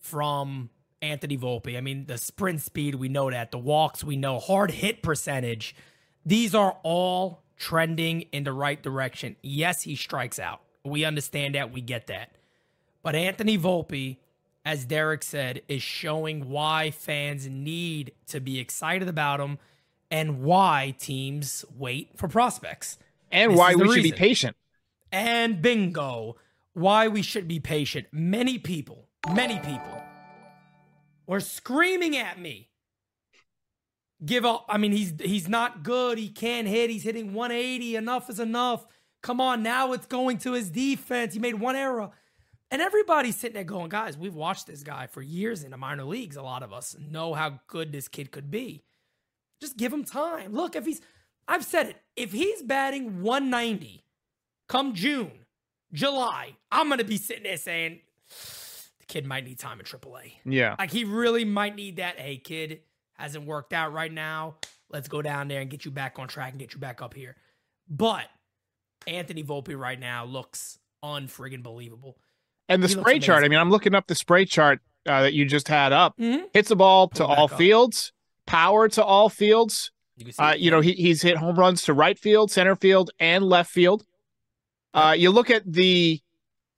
from 0.00 0.68
Anthony 1.00 1.38
Volpe. 1.38 1.78
I 1.78 1.80
mean, 1.80 2.06
the 2.06 2.18
sprint 2.18 2.60
speed, 2.60 2.96
we 2.96 3.08
know 3.08 3.30
that. 3.30 3.52
The 3.52 3.58
walks, 3.58 4.02
we 4.02 4.16
know. 4.16 4.40
Hard 4.40 4.72
hit 4.72 5.04
percentage. 5.04 5.76
These 6.24 6.56
are 6.56 6.76
all 6.82 7.44
trending 7.56 8.22
in 8.32 8.42
the 8.42 8.52
right 8.52 8.82
direction. 8.82 9.36
Yes, 9.42 9.82
he 9.82 9.94
strikes 9.94 10.40
out. 10.40 10.60
We 10.84 11.04
understand 11.04 11.54
that. 11.54 11.72
We 11.72 11.82
get 11.82 12.08
that. 12.08 12.32
But 13.04 13.14
Anthony 13.14 13.56
Volpe, 13.56 14.16
as 14.64 14.86
Derek 14.86 15.22
said, 15.22 15.62
is 15.68 15.82
showing 15.82 16.48
why 16.48 16.90
fans 16.90 17.46
need 17.46 18.10
to 18.26 18.40
be 18.40 18.58
excited 18.58 19.06
about 19.06 19.38
him 19.38 19.58
and 20.10 20.42
why 20.42 20.96
teams 20.98 21.64
wait 21.78 22.10
for 22.16 22.26
prospects. 22.26 22.98
And 23.30 23.52
this 23.52 23.58
why 23.58 23.76
we 23.76 23.94
should 23.94 24.02
be 24.02 24.10
patient. 24.10 24.56
And 25.12 25.62
bingo, 25.62 26.36
why 26.72 27.08
we 27.08 27.22
should 27.22 27.48
be 27.48 27.60
patient. 27.60 28.06
Many 28.12 28.58
people, 28.58 29.08
many 29.32 29.58
people 29.60 30.02
were 31.26 31.40
screaming 31.40 32.16
at 32.16 32.38
me. 32.38 32.70
Give 34.24 34.44
up. 34.44 34.64
I 34.68 34.78
mean, 34.78 34.92
he's 34.92 35.12
he's 35.20 35.48
not 35.48 35.82
good. 35.82 36.18
He 36.18 36.28
can't 36.28 36.66
hit. 36.66 36.88
He's 36.90 37.02
hitting 37.02 37.34
180. 37.34 37.96
Enough 37.96 38.30
is 38.30 38.40
enough. 38.40 38.86
Come 39.22 39.40
on, 39.40 39.62
now 39.62 39.92
it's 39.92 40.06
going 40.06 40.38
to 40.38 40.52
his 40.52 40.70
defense. 40.70 41.34
He 41.34 41.40
made 41.40 41.56
one 41.56 41.76
error. 41.76 42.10
And 42.70 42.82
everybody's 42.82 43.36
sitting 43.36 43.54
there 43.54 43.64
going, 43.64 43.88
guys, 43.88 44.16
we've 44.16 44.34
watched 44.34 44.66
this 44.66 44.82
guy 44.82 45.06
for 45.06 45.22
years 45.22 45.62
in 45.62 45.70
the 45.70 45.76
minor 45.76 46.04
leagues. 46.04 46.36
A 46.36 46.42
lot 46.42 46.62
of 46.62 46.72
us 46.72 46.96
know 47.10 47.34
how 47.34 47.60
good 47.68 47.92
this 47.92 48.08
kid 48.08 48.30
could 48.30 48.50
be. 48.50 48.84
Just 49.60 49.76
give 49.76 49.92
him 49.92 50.04
time. 50.04 50.52
Look, 50.52 50.76
if 50.76 50.84
he's 50.84 51.00
I've 51.48 51.64
said 51.64 51.86
it. 51.86 51.96
If 52.16 52.32
he's 52.32 52.62
batting 52.62 53.22
190 53.22 54.05
come 54.68 54.94
June, 54.94 55.30
July, 55.92 56.56
I'm 56.70 56.88
going 56.88 56.98
to 56.98 57.04
be 57.04 57.16
sitting 57.16 57.44
there 57.44 57.56
saying, 57.56 58.00
the 58.98 59.04
kid 59.06 59.26
might 59.26 59.44
need 59.44 59.58
time 59.58 59.78
in 59.80 59.86
AAA. 59.86 60.32
Yeah. 60.44 60.74
Like 60.78 60.90
he 60.90 61.04
really 61.04 61.44
might 61.44 61.76
need 61.76 61.96
that. 61.96 62.18
Hey, 62.18 62.36
kid, 62.38 62.80
hasn't 63.14 63.46
worked 63.46 63.72
out 63.72 63.92
right 63.92 64.12
now. 64.12 64.56
Let's 64.90 65.08
go 65.08 65.22
down 65.22 65.48
there 65.48 65.60
and 65.60 65.70
get 65.70 65.84
you 65.84 65.90
back 65.90 66.18
on 66.18 66.28
track 66.28 66.50
and 66.50 66.58
get 66.60 66.74
you 66.74 66.80
back 66.80 67.02
up 67.02 67.14
here. 67.14 67.36
But 67.88 68.26
Anthony 69.06 69.42
Volpe 69.42 69.78
right 69.78 69.98
now 69.98 70.24
looks 70.24 70.78
unfriggin' 71.04 71.62
believable. 71.62 72.16
And 72.68 72.82
the 72.82 72.88
He 72.88 72.94
spray 72.94 73.18
chart. 73.20 73.44
I 73.44 73.48
mean, 73.48 73.58
I'm 73.58 73.70
looking 73.70 73.94
up 73.94 74.06
the 74.08 74.14
spray 74.14 74.44
chart 74.44 74.80
uh, 75.06 75.22
that 75.22 75.34
you 75.34 75.44
just 75.44 75.68
had 75.68 75.92
up. 75.92 76.16
Mhm. 76.18 76.46
Hits 76.52 76.68
the 76.68 76.76
ball 76.76 77.08
to 77.10 77.18
Pull 77.18 77.28
back 77.28 77.38
all 77.38 77.44
up. 77.44 77.52
fields, 77.58 78.12
power 78.46 78.88
to 78.88 79.04
all 79.04 79.28
fields. 79.28 79.92
You 80.16 80.32
Uh, 80.38 80.54
you 80.56 80.70
know, 80.70 80.80
he, 80.80 80.92
he's 80.92 81.22
hit 81.22 81.36
home 81.36 81.56
runs 81.56 81.82
to 81.82 81.92
right 81.94 82.18
field, 82.18 82.50
center 82.50 82.74
field, 82.74 83.10
and 83.20 83.44
left 83.44 83.70
field. 83.70 84.04
Uh, 84.96 85.12
you 85.12 85.30
look 85.30 85.50
at 85.50 85.62
the 85.70 86.20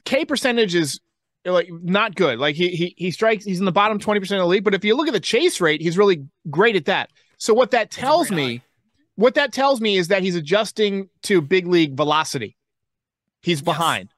K 0.05 0.25
percentage 0.25 0.75
is 0.75 1.01
like 1.45 1.69
not 1.71 2.15
good. 2.17 2.39
Like 2.39 2.57
he 2.57 2.69
he 2.71 2.95
he 2.99 3.11
strikes. 3.11 3.45
He's 3.45 3.61
in 3.61 3.65
the 3.65 3.73
bottom 3.73 3.99
twenty 3.99 4.21
percent 4.21 4.41
of 4.41 4.45
the 4.45 4.49
league. 4.49 4.65
But 4.65 4.75
if 4.75 4.85
you 4.85 4.97
look 4.97 5.07
at 5.07 5.13
the 5.15 5.21
chase 5.21 5.61
rate, 5.61 5.81
he's 5.81 5.97
really 5.97 6.27
great 6.51 6.77
at 6.77 6.87
that. 6.87 7.11
So 7.39 7.55
what 7.55 7.71
that 7.71 7.91
tells 7.93 8.31
me, 8.33 8.57
eye. 8.57 8.63
what 9.15 9.35
that 9.37 9.53
tells 9.53 9.81
me 9.81 9.97
is 9.97 10.09
that 10.09 10.23
he's 10.23 10.35
adjusting 10.35 11.09
to 11.23 11.41
big 11.41 11.67
league 11.69 11.97
velocity. 11.97 12.57
He's 13.41 13.61
Yes. 13.61 13.65
behind, 13.65 14.09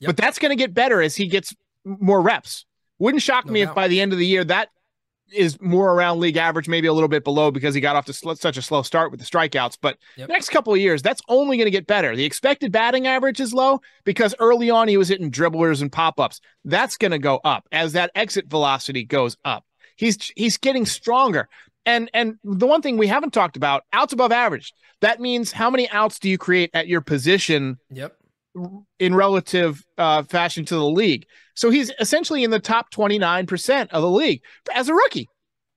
Yep. 0.00 0.08
but 0.08 0.16
that's 0.16 0.38
going 0.38 0.50
to 0.50 0.56
get 0.56 0.72
better 0.72 1.02
as 1.02 1.14
he 1.14 1.26
gets 1.26 1.54
more 1.84 2.22
reps. 2.22 2.64
Wouldn't 2.98 3.22
shock 3.22 3.44
No 3.46 3.52
me 3.52 3.60
if 3.62 3.74
by 3.74 3.86
the 3.88 4.00
end 4.00 4.12
of 4.14 4.18
the 4.18 4.26
year 4.26 4.42
that 4.44 4.70
is 5.34 5.60
more 5.60 5.92
around 5.94 6.20
league 6.20 6.36
average, 6.36 6.68
maybe 6.68 6.86
a 6.86 6.92
little 6.92 7.08
bit 7.08 7.24
below 7.24 7.50
because 7.50 7.74
he 7.74 7.80
got 7.80 7.96
off 7.96 8.04
to 8.06 8.12
sl- 8.12 8.32
such 8.34 8.56
a 8.56 8.62
slow 8.62 8.82
start 8.82 9.10
with 9.10 9.20
the 9.20 9.26
strikeouts. 9.26 9.78
But 9.80 9.98
Yep. 10.16 10.28
the 10.28 10.32
next 10.32 10.48
couple 10.50 10.72
of 10.72 10.78
years, 10.80 11.02
that's 11.02 11.22
only 11.28 11.56
going 11.56 11.66
to 11.66 11.70
get 11.70 11.86
better. 11.86 12.14
The 12.14 12.24
expected 12.24 12.72
batting 12.72 13.06
average 13.06 13.40
is 13.40 13.52
low 13.54 13.80
because 14.04 14.34
early 14.38 14.70
on 14.70 14.88
he 14.88 14.96
was 14.96 15.08
hitting 15.08 15.30
dribblers 15.30 15.80
and 15.82 15.90
pop 15.90 16.20
ups. 16.20 16.40
That's 16.64 16.96
going 16.96 17.10
to 17.12 17.18
go 17.18 17.40
up 17.44 17.66
as 17.72 17.92
that 17.94 18.10
exit 18.14 18.46
velocity 18.48 19.04
goes 19.04 19.36
up. 19.44 19.64
He's 19.96 20.30
he's 20.36 20.56
getting 20.58 20.86
stronger. 20.86 21.48
And 21.84 22.10
and 22.14 22.36
the 22.44 22.66
one 22.66 22.80
thing 22.82 22.96
we 22.96 23.08
haven't 23.08 23.32
talked 23.32 23.56
about, 23.56 23.82
outs 23.92 24.12
above 24.12 24.30
average. 24.32 24.72
That 25.00 25.20
means 25.20 25.50
how 25.50 25.68
many 25.68 25.88
outs 25.90 26.18
do 26.20 26.28
you 26.30 26.38
create 26.38 26.70
at 26.74 26.86
your 26.86 27.00
position 27.00 27.78
Yep. 27.90 28.16
In 28.98 29.14
relative 29.14 29.84
uh, 29.98 30.22
fashion 30.24 30.64
to 30.66 30.74
the 30.74 30.84
league. 30.84 31.26
So 31.54 31.70
he's 31.70 31.90
essentially 32.00 32.44
in 32.44 32.50
the 32.50 32.58
top 32.60 32.90
29% 32.92 33.88
of 33.90 34.02
the 34.02 34.10
league 34.10 34.42
as 34.74 34.88
a 34.88 34.94
rookie. 34.94 35.28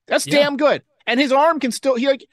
That's 0.07 0.27
Yeah. 0.27 0.39
damn 0.43 0.57
good. 0.57 0.83
And 1.07 1.19
his 1.19 1.31
arm 1.31 1.59
can 1.59 1.71
still 1.71 1.95
he 1.95 2.07
like 2.07 2.25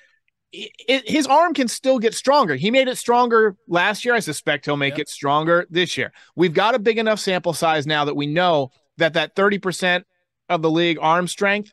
his 0.53 1.27
arm 1.27 1.55
can 1.55 1.67
still 1.69 1.99
get 1.99 2.15
stronger. 2.15 2.57
He 2.57 2.71
made 2.71 2.87
it 2.89 2.99
stronger 2.99 3.57
last 3.69 4.05
year. 4.05 4.15
I 4.15 4.19
suspect 4.21 4.67
he'll 4.67 4.77
make 4.77 4.95
Yep. 4.95 5.01
it 5.01 5.09
stronger 5.09 5.67
this 5.71 5.97
year. 5.97 6.13
We've 6.37 6.53
got 6.53 6.75
a 6.75 6.79
big 6.79 6.99
enough 6.99 7.21
sample 7.21 7.55
size 7.55 7.87
now 7.87 8.05
that 8.05 8.15
we 8.17 8.27
know 8.27 8.71
that 8.99 9.15
that 9.15 9.35
30% 9.35 10.05
of 10.51 10.61
the 10.61 10.71
league 10.71 10.99
arm 11.01 11.27
strength 11.27 11.73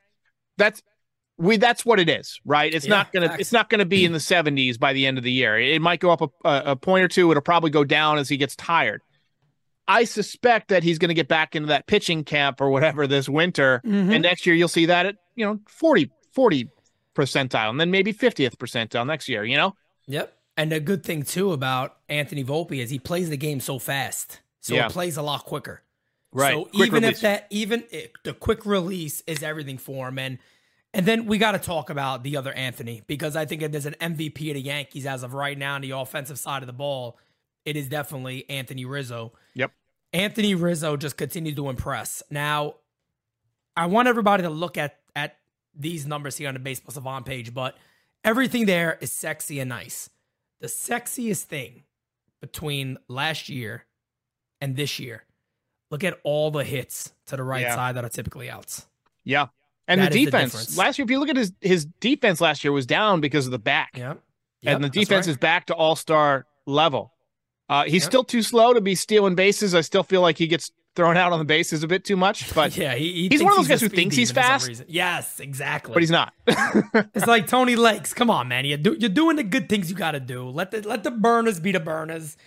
that's 0.58 0.82
we 1.40 1.58
that's 1.58 1.86
what 1.86 2.00
it 2.00 2.10
is, 2.10 2.40
right? 2.46 2.72
It's 2.74 2.86
Yeah, 2.86 2.90
not 2.96 3.12
gonna 3.14 3.30
facts. 3.30 3.42
it's 3.42 3.52
not 3.52 3.70
gonna 3.70 3.86
be 3.86 4.06
in 4.06 4.12
the 4.12 4.20
70s 4.20 4.78
by 4.78 4.94
the 4.94 5.06
end 5.08 5.18
of 5.18 5.24
the 5.24 5.32
year. 5.32 5.58
It 5.58 5.82
might 5.82 6.00
go 6.00 6.12
up 6.12 6.22
a, 6.22 6.30
a, 6.44 6.76
point 6.76 7.04
or 7.04 7.08
two. 7.08 7.32
It'll 7.32 7.42
probably 7.42 7.70
go 7.72 7.84
down 7.84 8.18
as 8.20 8.30
he 8.30 8.38
gets 8.38 8.56
tired. 8.56 9.02
I 9.88 10.04
suspect 10.04 10.68
that 10.68 10.84
he's 10.84 11.00
going 11.00 11.10
to 11.10 11.16
get 11.16 11.28
back 11.28 11.56
into 11.56 11.70
that 11.70 11.88
pitching 11.88 12.24
camp 12.24 12.62
or 12.62 12.70
whatever 12.70 13.08
this 13.08 13.28
winter, 13.28 13.82
Mhm. 13.84 14.14
and 14.14 14.22
next 14.22 14.46
year 14.46 14.54
you'll 14.56 14.68
see 14.68 14.86
that 14.88 15.06
at 15.08 15.16
you 15.36 15.46
know 15.46 15.60
40 15.68 16.12
40 16.34 16.70
percentile, 17.16 17.70
and 17.72 17.80
then 17.80 17.90
maybe 17.90 18.14
50th 18.14 18.58
percentile 18.58 19.06
next 19.08 19.28
year. 19.28 19.44
You 19.44 19.58
know, 19.58 19.76
Yep. 20.08 20.36
And 20.58 20.74
a 20.74 20.80
good 20.82 21.04
thing 21.06 21.24
too 21.24 21.54
about 21.54 21.98
Anthony 22.10 22.44
Volpe 22.44 22.80
is 22.84 22.90
he 22.90 23.00
plays 23.00 23.30
the 23.30 23.38
game 23.38 23.62
so 23.62 23.80
fast, 23.80 24.42
so 24.60 24.76
Yeah. 24.76 24.88
it 24.88 24.92
plays 24.92 25.16
a 25.16 25.22
lot 25.22 25.46
quicker. 25.46 25.84
Right. 26.34 26.54
So 26.54 26.66
Quick 26.66 26.88
even 26.90 27.04
release. 27.04 27.18
if 27.18 27.22
that, 27.22 27.48
even 27.50 27.84
it, 27.92 28.12
the 28.24 28.34
quick 28.34 28.66
release 28.66 29.22
is 29.26 29.42
everything 29.42 29.78
for 29.78 30.10
him, 30.10 30.20
and 30.20 30.38
and 30.94 31.06
then 31.06 31.26
we 31.26 31.38
got 31.38 31.52
to 31.52 31.60
talk 31.60 31.90
about 31.90 32.24
the 32.24 32.38
other 32.38 32.52
Anthony 32.54 33.02
because 33.08 33.36
I 33.36 33.46
think 33.46 33.62
if 33.62 33.72
there's 33.72 33.86
an 33.86 33.96
MVP 34.02 34.50
of 34.50 34.56
the 34.56 34.62
Yankees 34.62 35.06
as 35.06 35.24
of 35.24 35.34
right 35.34 35.58
now 35.58 35.76
on 35.76 35.82
the 35.82 35.92
offensive 35.92 36.40
side 36.40 36.64
of 36.64 36.68
the 36.68 36.74
ball, 36.74 37.18
it 37.66 37.76
is 37.76 37.88
definitely 37.88 38.50
Anthony 38.50 38.86
Rizzo. 38.86 39.34
Yep. 39.54 39.72
Anthony 40.14 40.56
Rizzo 40.56 40.98
just 40.98 41.18
continues 41.18 41.56
to 41.56 41.70
impress. 41.70 42.24
Now, 42.32 42.76
I 43.78 43.86
want 43.86 44.08
everybody 44.08 44.44
to 44.44 44.50
look 44.50 44.78
at 44.78 44.98
at 45.16 45.38
these 45.76 46.06
numbers 46.08 46.38
here 46.38 46.48
on 46.48 46.54
the 46.56 46.60
Baseball 46.60 46.92
Savant 46.94 47.26
page, 47.26 47.54
but 47.54 47.78
everything 48.24 48.66
there 48.66 48.98
is 49.02 49.12
sexy 49.12 49.60
and 49.60 49.70
nice. 49.70 50.10
The 50.62 50.68
sexiest 50.68 51.44
thing 51.44 51.84
between 52.42 52.98
last 53.08 53.50
year 53.50 53.86
and 54.60 54.76
this 54.76 55.00
year, 55.00 55.24
look 55.92 56.04
at 56.04 56.20
all 56.24 56.52
the 56.52 56.64
hits 56.64 57.14
to 57.28 57.38
the 57.38 57.44
right 57.44 57.62
Yeah. 57.62 57.76
side 57.76 57.96
that 57.96 58.04
are 58.04 58.10
typically 58.10 58.50
outs. 58.50 58.88
yeah. 59.24 59.48
And 59.90 60.00
That 60.00 60.12
the 60.14 60.20
is 60.20 60.26
the 60.26 60.32
defense 60.32 60.78
last 60.78 60.98
year, 61.00 61.04
if 61.04 61.12
you 61.12 61.20
look 61.20 61.30
at 61.30 61.36
his 61.36 61.52
his 61.60 61.86
defense 62.00 62.40
last 62.40 62.64
year 62.64 62.72
was 62.72 62.86
down 62.86 63.20
because 63.20 63.46
of 63.46 63.52
the 63.52 63.60
back, 63.60 63.90
Yeah. 63.98 64.14
and 64.64 64.84
the 64.84 64.90
defense 64.90 65.28
is 65.28 65.36
back 65.36 65.66
to 65.66 65.74
all 65.76 65.96
star 65.98 66.46
level. 66.66 67.12
Uh, 67.68 67.84
he's 67.84 68.04
Yep. 68.04 68.12
still 68.12 68.24
too 68.24 68.42
slow 68.42 68.74
to 68.74 68.82
be 68.82 68.96
stealing 68.96 69.36
bases. 69.36 69.76
I 69.76 69.82
still 69.82 70.04
feel 70.04 70.22
like 70.22 70.38
he 70.38 70.48
gets 70.48 70.72
thrown 70.96 71.18
out 71.18 71.32
on 71.32 71.40
the 71.40 71.46
bases 71.46 71.82
a 71.84 71.88
bit 71.88 72.04
too 72.04 72.16
much, 72.18 72.54
but 72.56 72.76
yeah, 72.78 72.94
he, 72.96 73.12
he 73.14 73.28
he's 73.30 73.42
one 73.44 73.52
of 73.54 73.58
those 73.58 73.68
guys 73.68 73.82
who 73.82 73.90
thinks 73.90 74.16
he's 74.16 74.32
demon 74.32 74.44
for 74.44 74.60
some 74.60 74.76
fast. 74.76 74.84
Yes, 74.90 75.40
exactly. 75.40 75.94
but 75.94 76.02
he's 76.04 76.12
not. 76.12 76.34
It's 77.16 77.28
like 77.28 77.48
Tony 77.48 77.76
Lakes. 77.76 78.14
Come 78.14 78.30
on, 78.30 78.48
man. 78.48 78.66
You 78.66 78.78
do, 78.78 78.96
you're 79.00 79.10
doing 79.10 79.36
the 79.38 79.44
good 79.44 79.70
things 79.70 79.90
you 79.90 79.96
got 79.96 80.12
to 80.12 80.20
do. 80.20 80.50
Let 80.50 80.72
the 80.72 80.88
let 80.88 81.04
the 81.04 81.12
burners 81.12 81.60
be 81.60 81.72
the 81.72 81.80
burners. 81.80 82.38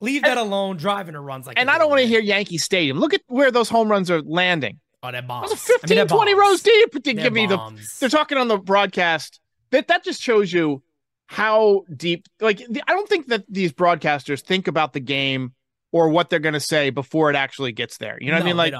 Leave 0.00 0.22
that 0.22 0.36
alone. 0.38 0.76
Driving 0.76 1.14
the 1.14 1.20
runs 1.20 1.46
like. 1.46 1.58
and 1.58 1.70
I 1.70 1.78
don't 1.78 1.88
want 1.90 2.00
to 2.02 2.06
hear 2.08 2.20
Yankee 2.20 2.58
Stadium. 2.58 2.98
Look 2.98 3.14
at 3.14 3.22
where 3.28 3.50
those 3.52 3.68
home 3.68 3.88
runs 3.88 4.10
are 4.10 4.20
landing. 4.22 4.78
Oh, 5.02 5.10
that 5.10 5.26
bombs. 5.26 5.52
Are 5.52 5.56
15, 5.56 5.78
I 5.82 5.86
mean, 5.88 5.96
they're 5.96 6.16
20 6.16 6.32
bombs. 6.34 6.40
rows 6.40 6.62
deep. 6.62 6.92
To 6.92 7.00
They're 7.00 7.14
give 7.14 7.32
me 7.32 7.46
the 7.46 7.58
they're 8.00 8.08
talking 8.08 8.38
on 8.38 8.48
the 8.48 8.58
broadcast. 8.58 9.40
That 9.70 9.88
that 9.88 10.04
just 10.04 10.20
shows 10.22 10.52
you 10.52 10.82
how 11.26 11.84
deep. 11.94 12.26
Like 12.40 12.58
the, 12.68 12.82
I 12.86 12.92
don't 12.92 13.08
think 13.08 13.28
that 13.28 13.44
these 13.48 13.72
broadcasters 13.72 14.42
think 14.42 14.68
about 14.68 14.92
the 14.92 15.00
game 15.00 15.54
or 15.90 16.08
what 16.08 16.30
they're 16.30 16.38
going 16.38 16.52
to 16.54 16.60
say 16.60 16.90
before 16.90 17.30
it 17.30 17.36
actually 17.36 17.72
gets 17.72 17.98
there. 17.98 18.16
You 18.20 18.28
know 18.28 18.34
what 18.34 18.42
I 18.42 18.44
No, 18.44 18.46
mean? 18.46 18.56
Like 18.56 18.74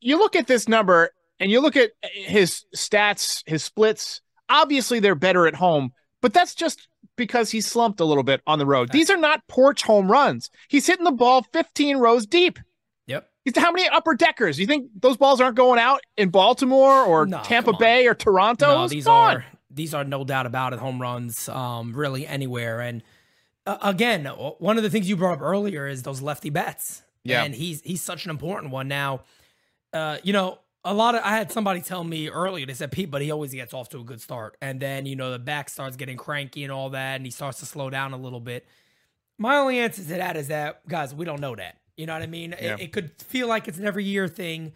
you 0.00 0.18
look 0.18 0.36
at 0.36 0.46
this 0.46 0.68
number 0.68 1.10
and 1.40 1.50
you 1.50 1.60
look 1.60 1.76
at 1.76 1.90
his 2.02 2.64
stats, 2.76 3.42
his 3.46 3.64
splits. 3.64 4.20
Obviously, 4.48 5.00
they're 5.00 5.14
better 5.14 5.46
at 5.46 5.54
home, 5.54 5.92
but 6.20 6.32
that's 6.34 6.54
just 6.54 6.86
because 7.16 7.50
he 7.50 7.60
slumped 7.60 8.00
a 8.00 8.04
little 8.04 8.22
bit 8.22 8.42
on 8.46 8.58
the 8.58 8.66
road. 8.66 8.90
These 8.92 9.10
are 9.10 9.16
not 9.16 9.46
porch 9.48 9.82
home 9.82 10.10
runs. 10.10 10.50
He's 10.68 10.86
hitting 10.86 11.04
the 11.04 11.12
ball 11.12 11.42
15 11.52 11.96
rows 11.96 12.26
deep. 12.26 12.58
How 13.56 13.72
many 13.72 13.88
upper 13.88 14.14
deckers? 14.14 14.58
You 14.58 14.66
think 14.66 14.90
those 15.00 15.16
balls 15.16 15.40
aren't 15.40 15.56
going 15.56 15.78
out 15.78 16.00
in 16.16 16.30
Baltimore 16.30 17.04
or 17.04 17.26
No, 17.26 17.42
Tampa. 17.42 17.74
Bay 17.74 18.06
or 18.06 18.14
Toronto? 18.14 18.66
No, 18.66 18.88
these 18.88 19.04
gone. 19.04 19.36
are 19.36 19.44
these 19.70 19.92
are 19.92 20.04
no 20.04 20.24
doubt 20.24 20.46
about 20.46 20.72
it. 20.72 20.78
Home 20.78 21.00
runs, 21.00 21.48
um, 21.48 21.92
really 21.92 22.26
anywhere. 22.26 22.80
And 22.80 23.02
uh, 23.66 23.78
again, 23.82 24.24
one 24.26 24.76
of 24.76 24.82
the 24.82 24.90
things 24.90 25.08
you 25.08 25.16
brought 25.16 25.34
up 25.38 25.42
earlier 25.42 25.86
is 25.86 26.02
those 26.02 26.22
lefty 26.22 26.50
bats. 26.50 27.02
Yeah. 27.24 27.42
and 27.42 27.54
he's 27.54 27.80
he's 27.80 28.02
such 28.02 28.24
an 28.24 28.30
important 28.30 28.70
one 28.72 28.86
now. 28.86 29.22
Uh, 29.92 30.18
you 30.22 30.32
know, 30.32 30.58
a 30.84 30.92
lot 30.92 31.14
of 31.14 31.22
I 31.24 31.30
had 31.30 31.50
somebody 31.50 31.80
tell 31.80 32.04
me 32.04 32.28
earlier. 32.28 32.66
They 32.66 32.74
said 32.74 32.92
Pete, 32.92 33.10
but 33.10 33.22
he 33.22 33.30
always 33.30 33.52
gets 33.52 33.72
off 33.72 33.88
to 33.90 34.00
a 34.00 34.04
good 34.04 34.20
start, 34.20 34.56
and 34.60 34.78
then 34.78 35.06
you 35.06 35.16
know 35.16 35.30
the 35.32 35.38
back 35.38 35.70
starts 35.70 35.96
getting 35.96 36.16
cranky 36.18 36.62
and 36.64 36.72
all 36.72 36.90
that, 36.90 37.16
and 37.16 37.24
he 37.24 37.30
starts 37.30 37.60
to 37.60 37.66
slow 37.66 37.88
down 37.90 38.12
a 38.12 38.18
little 38.18 38.40
bit. 38.40 38.66
My 39.38 39.56
only 39.56 39.80
answer 39.80 40.02
to 40.02 40.08
that 40.08 40.36
is 40.36 40.48
that 40.48 40.86
guys, 40.86 41.14
we 41.14 41.24
don't 41.24 41.40
know 41.40 41.56
that. 41.56 41.78
You 41.96 42.06
know 42.06 42.12
what 42.14 42.22
I 42.22 42.26
mean? 42.26 42.52
It- 42.54 42.62
It, 42.80 42.92
could 42.92 43.12
feel 43.22 43.46
like 43.48 43.68
it's 43.68 43.78
an 43.78 43.86
every 43.86 44.04
year 44.04 44.28
thing. 44.28 44.72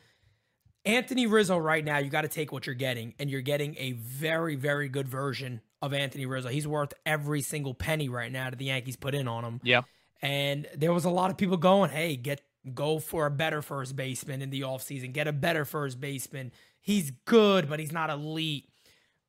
Anthony 0.84 1.26
Rizzo 1.26 1.58
right 1.58 1.84
now, 1.84 1.98
you 1.98 2.08
got 2.08 2.22
to 2.22 2.28
take 2.28 2.52
what 2.52 2.66
you're 2.66 2.74
getting, 2.74 3.14
and 3.18 3.28
you're 3.28 3.40
getting 3.42 3.76
a 3.78 3.92
very, 3.92 4.54
very 4.56 4.88
good 4.88 5.08
version 5.08 5.60
of 5.82 5.92
Anthony 5.92 6.24
Rizzo. 6.24 6.48
He's 6.48 6.66
worth 6.66 6.94
every 7.04 7.42
single 7.42 7.74
penny 7.74 8.08
right 8.08 8.32
now 8.32 8.48
that 8.50 8.56
the 8.58 8.66
Yankees 8.66 8.96
put 8.96 9.14
in 9.14 9.28
on 9.28 9.44
him. 9.44 9.60
Yeah. 9.62 9.82
And 10.22 10.66
there 10.76 10.92
was 10.92 11.04
a 11.04 11.10
lot 11.10 11.30
of 11.30 11.36
people 11.36 11.56
going, 11.56 11.90
hey, 11.90 12.16
get 12.16 12.40
go 12.74 12.98
for 12.98 13.26
a 13.26 13.30
better 13.30 13.62
first 13.62 13.96
baseman 13.96 14.42
in 14.42 14.50
the 14.50 14.62
offseason. 14.62 15.12
Get 15.12 15.28
a 15.28 15.32
better 15.32 15.64
first 15.64 16.00
baseman. 16.00 16.52
He's 16.80 17.10
good, 17.24 17.68
but 17.68 17.78
he's 17.80 17.92
not 17.92 18.10
elite. 18.10 18.68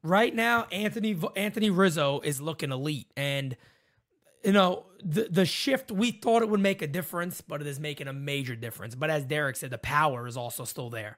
Right 0.02 0.34
now, 0.34 0.66
Anthony 0.72 1.18
Anthony 1.36 1.70
Rizzo 1.70 2.22
is 2.22 2.40
looking 2.42 2.72
elite. 2.72 3.08
And 3.18 3.56
you 4.44 4.52
know, 4.52 4.86
the 5.04 5.28
the 5.30 5.46
shift 5.46 5.92
we 5.92 6.12
thought 6.12 6.42
it 6.42 6.50
would 6.50 6.60
make 6.60 6.82
a 6.82 6.88
difference, 6.88 7.42
but 7.42 7.62
it 7.62 7.68
is 7.68 7.80
making 7.80 8.08
a 8.08 8.14
major 8.14 8.56
difference. 8.56 8.96
But 8.96 9.10
as 9.10 9.26
Derek 9.26 9.56
said, 9.56 9.72
the 9.72 9.78
power 9.78 10.28
is 10.28 10.38
also 10.38 10.66
still 10.66 10.90
there. 10.90 11.18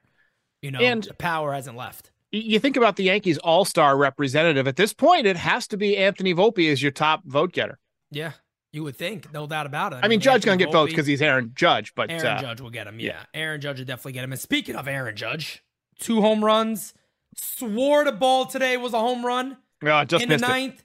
You 0.60 0.70
know, 0.70 0.80
And- 0.80 1.04
the 1.04 1.14
power 1.14 1.52
hasn't 1.52 1.76
left. 1.76 2.10
You 2.34 2.58
think 2.58 2.78
about 2.78 2.96
the 2.96 3.04
Yankees 3.04 3.36
All 3.38 3.66
Star 3.66 3.94
representative 3.96 4.66
at 4.66 4.76
this 4.76 4.94
point, 4.94 5.26
it 5.26 5.36
has 5.36 5.66
to 5.68 5.76
be 5.76 5.98
Anthony 5.98 6.32
Volpe 6.32 6.72
as 6.72 6.80
your 6.80 6.90
top 6.90 7.22
vote 7.26 7.52
getter. 7.52 7.78
Yeah. 8.10 8.32
You 8.72 8.84
would 8.84 8.96
think, 8.96 9.30
no 9.34 9.46
doubt 9.46 9.66
about 9.66 9.92
it. 9.92 10.00
I 10.02 10.08
mean, 10.08 10.18
Judge 10.18 10.46
gonna 10.46 10.52
Anthony 10.52 10.64
get 10.64 10.72
votes 10.72 10.92
because 10.92 11.06
he's 11.06 11.20
Aaron 11.20 11.52
Judge, 11.54 11.94
but 11.94 12.10
Aaron 12.10 12.26
uh, 12.26 12.40
Judge 12.40 12.62
will 12.62 12.70
get 12.70 12.86
him. 12.86 12.98
yeah. 12.98 13.08
Yeah. 13.08 13.24
Aaron 13.34 13.60
Judge 13.60 13.80
will 13.80 13.84
definitely 13.84 14.12
get 14.12 14.24
him. 14.24 14.32
And 14.32 14.40
speaking 14.40 14.76
of 14.76 14.88
Aaron 14.88 15.14
Judge, 15.14 15.62
two 15.98 16.22
home 16.22 16.42
runs. 16.42 16.94
Swore 17.34 18.04
the 18.04 18.12
ball 18.12 18.46
today 18.46 18.76
was 18.76 18.92
a 18.92 18.98
home 18.98 19.24
run 19.24 19.56
no, 19.82 20.04
just 20.04 20.22
in 20.22 20.28
the 20.28 20.38
missed 20.38 20.50
it. 20.50 20.84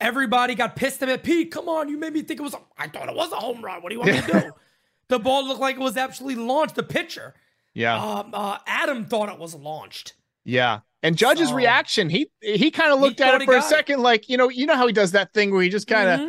Everybody 0.00 0.54
got 0.54 0.76
pissed 0.76 1.02
at 1.02 1.22
Pete, 1.22 1.50
come 1.50 1.68
on, 1.68 1.88
you 1.88 1.98
made 1.98 2.12
me 2.12 2.22
think 2.22 2.40
it 2.40 2.42
was. 2.42 2.54
A, 2.54 2.58
I 2.78 2.88
thought 2.88 3.08
it 3.08 3.14
was 3.14 3.32
a 3.32 3.36
home 3.36 3.62
run. 3.62 3.82
What 3.82 3.90
do 3.90 3.94
you 3.96 4.00
want 4.00 4.12
me 4.12 4.20
to 4.20 4.40
do? 4.40 4.52
the 5.08 5.18
ball 5.18 5.46
looked 5.46 5.60
like 5.60 5.76
it 5.76 5.80
was 5.80 5.96
actually 5.96 6.34
launched. 6.36 6.74
The 6.76 6.82
pitcher, 6.82 7.34
Yeah. 7.74 8.02
um, 8.02 8.30
uh, 8.32 8.58
Adam 8.66 9.04
thought 9.04 9.28
it 9.28 9.38
was 9.38 9.54
launched. 9.54 10.14
Yeah. 10.44 10.80
And 11.02 11.16
Judge's 11.16 11.48
So- 11.50 11.54
reaction, 11.54 12.08
he 12.10 12.30
he 12.40 12.70
kind 12.70 12.92
of 12.92 13.00
looked 13.00 13.20
at 13.20 13.40
it 13.40 13.44
for 13.44 13.52
a 13.52 13.60
got 13.60 13.64
it. 13.66 13.68
second, 13.68 14.00
like 14.02 14.28
you 14.28 14.36
know, 14.36 14.48
you 14.48 14.66
know 14.66 14.76
how 14.76 14.86
he 14.86 14.92
does 14.92 15.12
that 15.12 15.32
thing 15.34 15.50
where 15.52 15.62
he 15.62 15.68
just 15.68 15.86
kind 15.86 16.08
of 16.08 16.20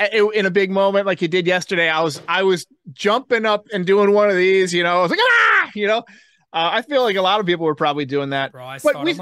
Mhm. 0.00 0.32
in 0.34 0.46
a 0.46 0.50
big 0.50 0.70
moment, 0.70 1.06
like 1.06 1.20
he 1.20 1.28
did 1.28 1.46
yesterday. 1.46 1.88
I 1.88 2.00
was 2.02 2.20
I 2.28 2.42
was 2.42 2.66
jumping 2.92 3.44
up 3.46 3.66
and 3.72 3.86
doing 3.86 4.12
one 4.12 4.28
of 4.30 4.36
these, 4.36 4.72
you 4.74 4.82
know. 4.82 4.98
I 4.98 5.02
was 5.02 5.10
like, 5.10 5.20
ah, 5.22 5.70
you 5.74 5.86
know. 5.86 5.98
Uh, 6.52 6.70
I 6.72 6.82
feel 6.82 7.02
like 7.02 7.16
a 7.16 7.22
lot 7.22 7.40
of 7.40 7.46
people 7.46 7.66
were 7.66 7.74
probably 7.74 8.04
doing 8.04 8.30
that 8.30 8.52
Bro, 8.52 8.64
I 8.64 8.78
But 8.78 9.02
we- 9.02 9.12
you 9.12 9.16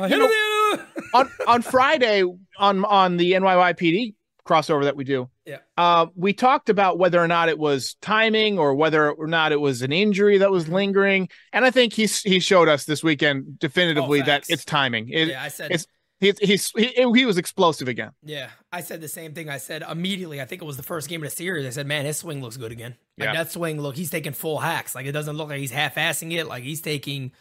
on 1.15 1.31
on 1.47 1.63
Friday 1.63 2.23
on 2.59 2.85
on 2.85 3.17
the 3.17 3.33
NYYPD 3.33 4.15
crossover 4.47 4.85
that 4.85 4.97
we 4.97 5.05
do. 5.05 5.29
Yeah. 5.47 5.59
Uh, 5.77 6.07
we 6.17 6.33
talked 6.33 6.69
about 6.69 6.99
whether 6.99 7.21
or 7.21 7.29
not 7.29 7.49
it 7.49 7.59
was 7.59 7.95
timing 8.01 8.59
or 8.59 8.75
whether 8.75 9.11
or 9.13 9.27
not 9.27 9.53
it 9.53 9.61
was 9.61 9.83
an 9.83 9.93
injury 9.93 10.39
that 10.39 10.51
was 10.51 10.69
lingering, 10.69 11.29
and 11.53 11.65
I 11.65 11.71
think 11.71 11.93
he's 11.93 12.21
he 12.23 12.41
showed 12.41 12.69
us 12.69 12.85
this 12.85 13.03
weekend 13.03 13.59
definitively 13.59 14.23
that 14.23 14.45
it's 14.49 14.65
timing. 14.65 15.09
It, 15.11 15.29
yeah, 15.29 15.43
I 15.43 15.49
said 15.49 15.67
it's- 15.67 15.87
He's 16.21 16.39
he's 16.39 16.71
he, 16.77 16.87
he 17.17 17.27
was 17.27 17.37
explosive 17.37 17.89
again. 17.89 18.13
Yeah, 18.23 18.51
I 18.71 18.83
said 18.83 19.01
the 19.01 19.09
same 19.09 19.35
thing. 19.35 19.49
I 19.49 19.59
said 19.59 19.83
immediately. 19.83 20.41
I 20.41 20.45
think 20.45 20.63
it 20.63 20.65
was 20.65 20.77
the 20.77 20.85
first 20.85 21.09
game 21.09 21.21
of 21.25 21.29
the 21.29 21.35
series. 21.35 21.67
I 21.67 21.71
said, 21.71 21.89
"Man, 21.89 22.05
his 22.05 22.17
swing 22.17 22.41
looks 22.41 22.57
good 22.57 22.71
again. 22.71 22.95
Like 23.19 23.31
Yeah. 23.31 23.33
that 23.43 23.51
swing, 23.51 23.81
look, 23.81 23.97
he's 23.97 24.09
taking 24.09 24.33
full 24.33 24.61
hacks. 24.61 24.95
Like 24.95 25.07
it 25.07 25.11
doesn't 25.11 25.37
look 25.37 25.49
like 25.49 25.59
he's 25.59 25.73
half-assing 25.73 26.31
it. 26.33 26.47
Like 26.47 26.63
he's 26.63 26.81
taking, 26.81 27.33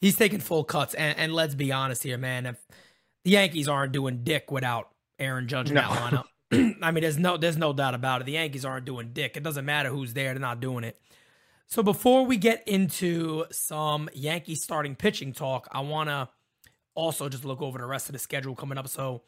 he's 0.00 0.14
taking 0.14 0.38
full 0.38 0.62
cuts. 0.62 0.94
And, 0.94 1.18
and 1.18 1.32
let's 1.34 1.56
be 1.56 1.72
honest 1.72 2.04
here, 2.04 2.16
man. 2.16 2.46
If 2.46 2.64
the 3.28 3.32
Yankees 3.32 3.68
aren't 3.68 3.92
doing 3.92 4.20
dick 4.24 4.50
without 4.50 4.88
Aaron 5.18 5.48
Judge 5.48 5.68
in 5.68 5.74
No. 5.74 5.82
that 5.82 6.24
lineup, 6.50 6.76
I 6.82 6.90
mean, 6.92 7.02
there's 7.02 7.18
no, 7.18 7.36
there's 7.36 7.58
no 7.58 7.74
doubt 7.74 7.94
about 7.94 8.22
it. 8.22 8.24
The 8.24 8.32
Yankees 8.32 8.64
aren't 8.64 8.86
doing 8.86 9.10
dick. 9.12 9.36
It 9.36 9.42
doesn't 9.42 9.66
matter 9.66 9.90
who's 9.90 10.14
there; 10.14 10.32
they're 10.32 10.40
not 10.40 10.60
doing 10.60 10.82
it. 10.82 10.98
So 11.66 11.82
before 11.82 12.24
we 12.24 12.38
get 12.38 12.66
into 12.66 13.44
some 13.50 14.08
Yankee 14.14 14.54
starting 14.54 14.96
pitching 14.96 15.34
talk, 15.34 15.68
I 15.70 15.80
want 15.80 16.08
to 16.08 16.30
also 16.94 17.28
just 17.28 17.44
look 17.44 17.60
over 17.60 17.76
the 17.76 17.84
rest 17.84 18.08
of 18.08 18.14
the 18.14 18.18
schedule 18.18 18.54
coming 18.54 18.78
up. 18.78 18.88
So 18.88 19.24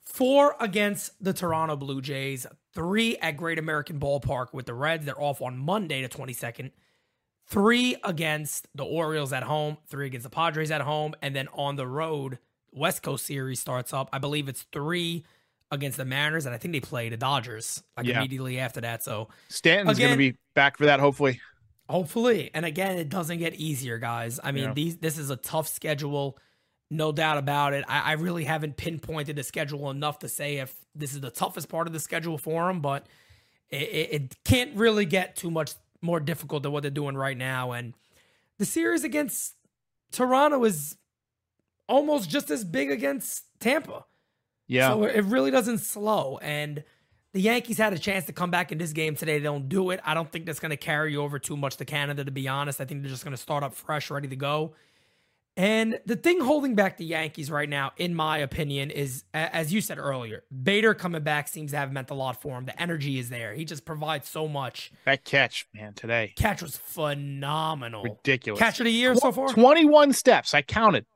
four 0.00 0.56
against 0.58 1.22
the 1.22 1.34
Toronto 1.34 1.76
Blue 1.76 2.00
Jays, 2.00 2.46
three 2.72 3.18
at 3.18 3.36
Great 3.36 3.58
American 3.58 4.00
Ballpark 4.00 4.54
with 4.54 4.64
the 4.64 4.72
Reds. 4.72 5.04
They're 5.04 5.20
off 5.20 5.42
on 5.42 5.58
Monday, 5.58 6.00
the 6.00 6.08
22nd. 6.08 6.70
Three 7.46 7.96
against 8.02 8.68
the 8.74 8.86
Orioles 8.86 9.34
at 9.34 9.42
home, 9.42 9.76
three 9.86 10.06
against 10.06 10.24
the 10.24 10.30
Padres 10.30 10.70
at 10.70 10.80
home, 10.80 11.14
and 11.20 11.36
then 11.36 11.48
on 11.52 11.76
the 11.76 11.86
road, 11.86 12.38
West 12.74 13.02
Coast 13.02 13.24
series 13.26 13.60
starts 13.60 13.92
up. 13.92 14.08
I 14.12 14.18
believe 14.18 14.48
it's 14.48 14.66
three 14.72 15.24
against 15.70 15.96
the 15.96 16.04
Mariners, 16.04 16.46
and 16.46 16.54
I 16.54 16.58
think 16.58 16.72
they 16.72 16.80
play 16.80 17.08
the 17.08 17.16
Dodgers 17.16 17.82
like 17.96 18.06
Yeah. 18.06 18.18
immediately 18.18 18.58
after 18.58 18.80
that. 18.82 19.02
So 19.02 19.28
Stanton's 19.48 19.98
going 19.98 20.10
to 20.10 20.16
be 20.16 20.36
back 20.54 20.76
for 20.76 20.86
that, 20.86 21.00
hopefully. 21.00 21.40
Hopefully. 21.88 22.50
And 22.54 22.64
again, 22.64 22.98
it 22.98 23.08
doesn't 23.08 23.38
get 23.38 23.54
easier, 23.54 23.98
guys. 23.98 24.40
I 24.42 24.52
mean, 24.52 24.64
Yeah. 24.64 24.74
these 24.74 24.96
this 24.98 25.18
is 25.18 25.30
a 25.30 25.36
tough 25.36 25.68
schedule, 25.68 26.38
no 26.90 27.12
doubt 27.12 27.38
about 27.38 27.72
it. 27.74 27.84
I, 27.88 28.00
I 28.00 28.12
really 28.12 28.44
haven't 28.44 28.76
pinpointed 28.76 29.36
the 29.36 29.42
schedule 29.42 29.90
enough 29.90 30.18
to 30.20 30.28
say 30.28 30.56
if 30.58 30.74
this 30.94 31.12
is 31.14 31.20
the 31.20 31.30
toughest 31.30 31.68
part 31.68 31.86
of 31.86 31.92
the 31.92 32.00
schedule 32.00 32.38
for 32.38 32.66
them, 32.68 32.80
but 32.80 33.06
it, 33.70 33.82
it, 33.82 34.12
it 34.12 34.36
can't 34.44 34.74
really 34.76 35.04
get 35.06 35.36
too 35.36 35.50
much 35.50 35.72
more 36.00 36.20
difficult 36.20 36.62
than 36.62 36.72
what 36.72 36.82
they're 36.82 36.90
doing 36.90 37.16
right 37.16 37.36
now. 37.36 37.72
And 37.72 37.94
the 38.58 38.64
series 38.64 39.04
against 39.04 39.54
Toronto 40.12 40.62
is 40.64 40.96
almost 41.88 42.30
just 42.30 42.50
as 42.50 42.64
big 42.64 42.90
against 42.90 43.44
Tampa. 43.60 44.04
Yeah. 44.66 44.90
So 44.90 45.04
it 45.04 45.24
really 45.24 45.50
doesn't 45.50 45.78
slow. 45.78 46.38
And 46.38 46.84
the 47.32 47.40
Yankees 47.40 47.78
had 47.78 47.92
a 47.92 47.98
chance 47.98 48.26
to 48.26 48.32
come 48.32 48.50
back 48.50 48.72
in 48.72 48.78
this 48.78 48.92
game 48.92 49.16
today. 49.16 49.38
They 49.38 49.44
don't 49.44 49.68
do 49.68 49.90
it. 49.90 50.00
I 50.04 50.14
don't 50.14 50.30
think 50.30 50.46
that's 50.46 50.60
going 50.60 50.70
to 50.70 50.76
carry 50.76 51.16
over 51.16 51.38
too 51.38 51.56
much 51.56 51.76
to 51.78 51.84
Canada, 51.84 52.24
to 52.24 52.30
be 52.30 52.48
honest. 52.48 52.80
I 52.80 52.84
think 52.84 53.02
they're 53.02 53.10
just 53.10 53.24
going 53.24 53.36
to 53.36 53.42
start 53.42 53.62
up 53.62 53.74
fresh, 53.74 54.10
ready 54.10 54.28
to 54.28 54.36
go. 54.36 54.74
And 55.56 56.00
the 56.04 56.16
thing 56.16 56.40
holding 56.40 56.74
back 56.74 56.96
the 56.96 57.04
Yankees 57.04 57.48
right 57.48 57.68
now, 57.68 57.92
in 57.96 58.14
my 58.14 58.38
opinion, 58.38 58.90
is 58.90 59.22
as 59.32 59.72
you 59.72 59.80
said 59.80 59.98
earlier, 59.98 60.42
Bader 60.50 60.94
coming 60.94 61.22
back 61.22 61.46
seems 61.46 61.70
to 61.70 61.76
have 61.76 61.92
meant 61.92 62.10
a 62.10 62.14
lot 62.14 62.42
for 62.42 62.58
him. 62.58 62.64
The 62.64 62.80
energy 62.80 63.20
is 63.20 63.28
there. 63.30 63.54
He 63.54 63.64
just 63.64 63.84
provides 63.84 64.28
so 64.28 64.48
much. 64.48 64.90
that 65.04 65.24
catch, 65.24 65.68
man, 65.72 65.92
today. 65.94 66.32
Catch 66.34 66.60
was 66.60 66.76
phenomenal. 66.76 68.02
Ridiculous. 68.02 68.58
Catch 68.58 68.80
of 68.80 68.86
the 68.86 68.92
year 68.92 69.14
so 69.14 69.30
far? 69.30 69.48
21 69.48 70.12
steps. 70.12 70.54
I 70.54 70.62
counted. 70.62 71.06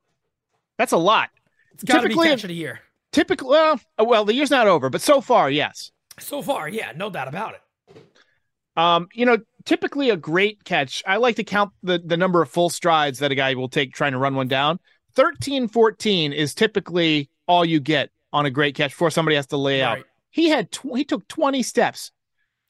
That's 0.78 0.92
a 0.92 0.96
lot. 0.96 1.30
It's 1.74 1.84
got 1.84 1.96
to 1.96 2.02
be 2.02 2.14
typically- 2.14 2.28
catch 2.28 2.44
of 2.44 2.48
the 2.48 2.54
year. 2.54 2.80
Typically, 3.10 3.48
well, 3.48 3.80
uh, 3.98 4.04
well, 4.04 4.24
the 4.26 4.34
year's 4.34 4.50
not 4.50 4.66
over, 4.68 4.90
but 4.90 5.00
so 5.00 5.20
far, 5.22 5.50
yes. 5.50 5.90
So 6.18 6.42
far, 6.42 6.68
yeah, 6.68 6.92
no 6.94 7.08
doubt 7.08 7.26
about 7.26 7.54
it. 7.54 8.02
Um, 8.76 9.08
you 9.14 9.24
know, 9.24 9.38
typically 9.64 10.10
a 10.10 10.16
great 10.16 10.62
catch. 10.62 11.02
I 11.06 11.16
like 11.16 11.36
to 11.36 11.44
count 11.44 11.72
the 11.82 11.98
the 11.98 12.16
number 12.16 12.42
of 12.42 12.50
full 12.50 12.70
strides 12.70 13.18
that 13.20 13.32
a 13.32 13.34
guy 13.34 13.54
will 13.54 13.68
take 13.68 13.92
trying 13.94 14.12
to 14.12 14.18
run 14.18 14.34
one 14.34 14.46
down. 14.46 14.78
13, 15.14 15.68
14 15.68 16.32
is 16.32 16.54
typically 16.54 17.30
all 17.48 17.64
you 17.64 17.80
get 17.80 18.10
on 18.32 18.46
a 18.46 18.50
great 18.50 18.74
catch 18.76 18.90
before 18.90 19.10
somebody 19.10 19.36
has 19.36 19.46
to 19.48 19.56
lay 19.56 19.82
out. 19.82 19.96
Right. 19.96 20.04
He 20.30 20.50
had 20.50 20.70
tw- 20.70 20.96
he 20.96 21.04
took 21.04 21.26
20 21.28 21.62
steps. 21.62 22.12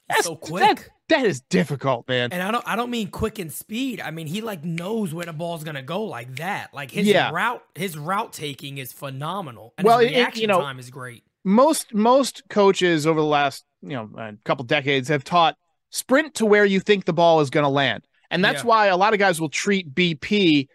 That's 0.07 0.25
so 0.25 0.35
quick. 0.35 0.77
That, 0.77 0.89
that 1.09 1.25
is 1.25 1.41
difficult, 1.41 2.07
man. 2.07 2.31
And 2.31 2.41
I 2.41 2.51
don't 2.51 2.63
I 2.67 2.75
don't 2.75 2.89
mean 2.89 3.09
quick 3.09 3.37
and 3.39 3.51
speed. 3.51 3.99
I 4.01 4.11
mean 4.11 4.27
he 4.27 4.41
like 4.41 4.63
knows 4.63 5.13
where 5.13 5.25
the 5.25 5.33
ball's 5.33 5.63
gonna 5.63 5.81
go 5.83 6.03
like 6.03 6.37
that. 6.37 6.73
Like 6.73 6.91
his 6.91 7.07
Yeah. 7.07 7.29
route 7.31 7.63
his 7.75 7.97
route 7.97 8.31
taking 8.33 8.77
is 8.77 8.93
phenomenal. 8.93 9.73
And 9.77 9.85
Well, 9.85 9.99
his 9.99 10.11
it- 10.11 10.17
it- 10.17 10.37
you 10.37 10.47
know- 10.47 10.61
time 10.61 10.79
is 10.79 10.89
great. 10.89 11.23
most 11.43 11.93
most 11.93 12.43
coaches 12.49 13.05
over 13.07 13.19
the 13.19 13.25
last 13.25 13.65
you 13.81 13.89
know 13.89 14.09
a 14.17 14.33
couple 14.45 14.63
decades 14.65 15.07
have 15.09 15.23
taught 15.23 15.55
sprint 15.89 16.35
to 16.35 16.45
where 16.45 16.65
you 16.65 16.79
think 16.79 17.05
the 17.05 17.13
ball 17.13 17.39
is 17.39 17.49
going 17.49 17.63
to 17.63 17.69
land 17.69 18.03
and 18.29 18.43
that's 18.43 18.61
Yeah. 18.63 18.67
why 18.67 18.87
a 18.87 18.97
lot 18.97 19.13
of 19.13 19.19
guys 19.19 19.39
will 19.41 19.49
treat 19.49 19.95
bp 19.95 20.67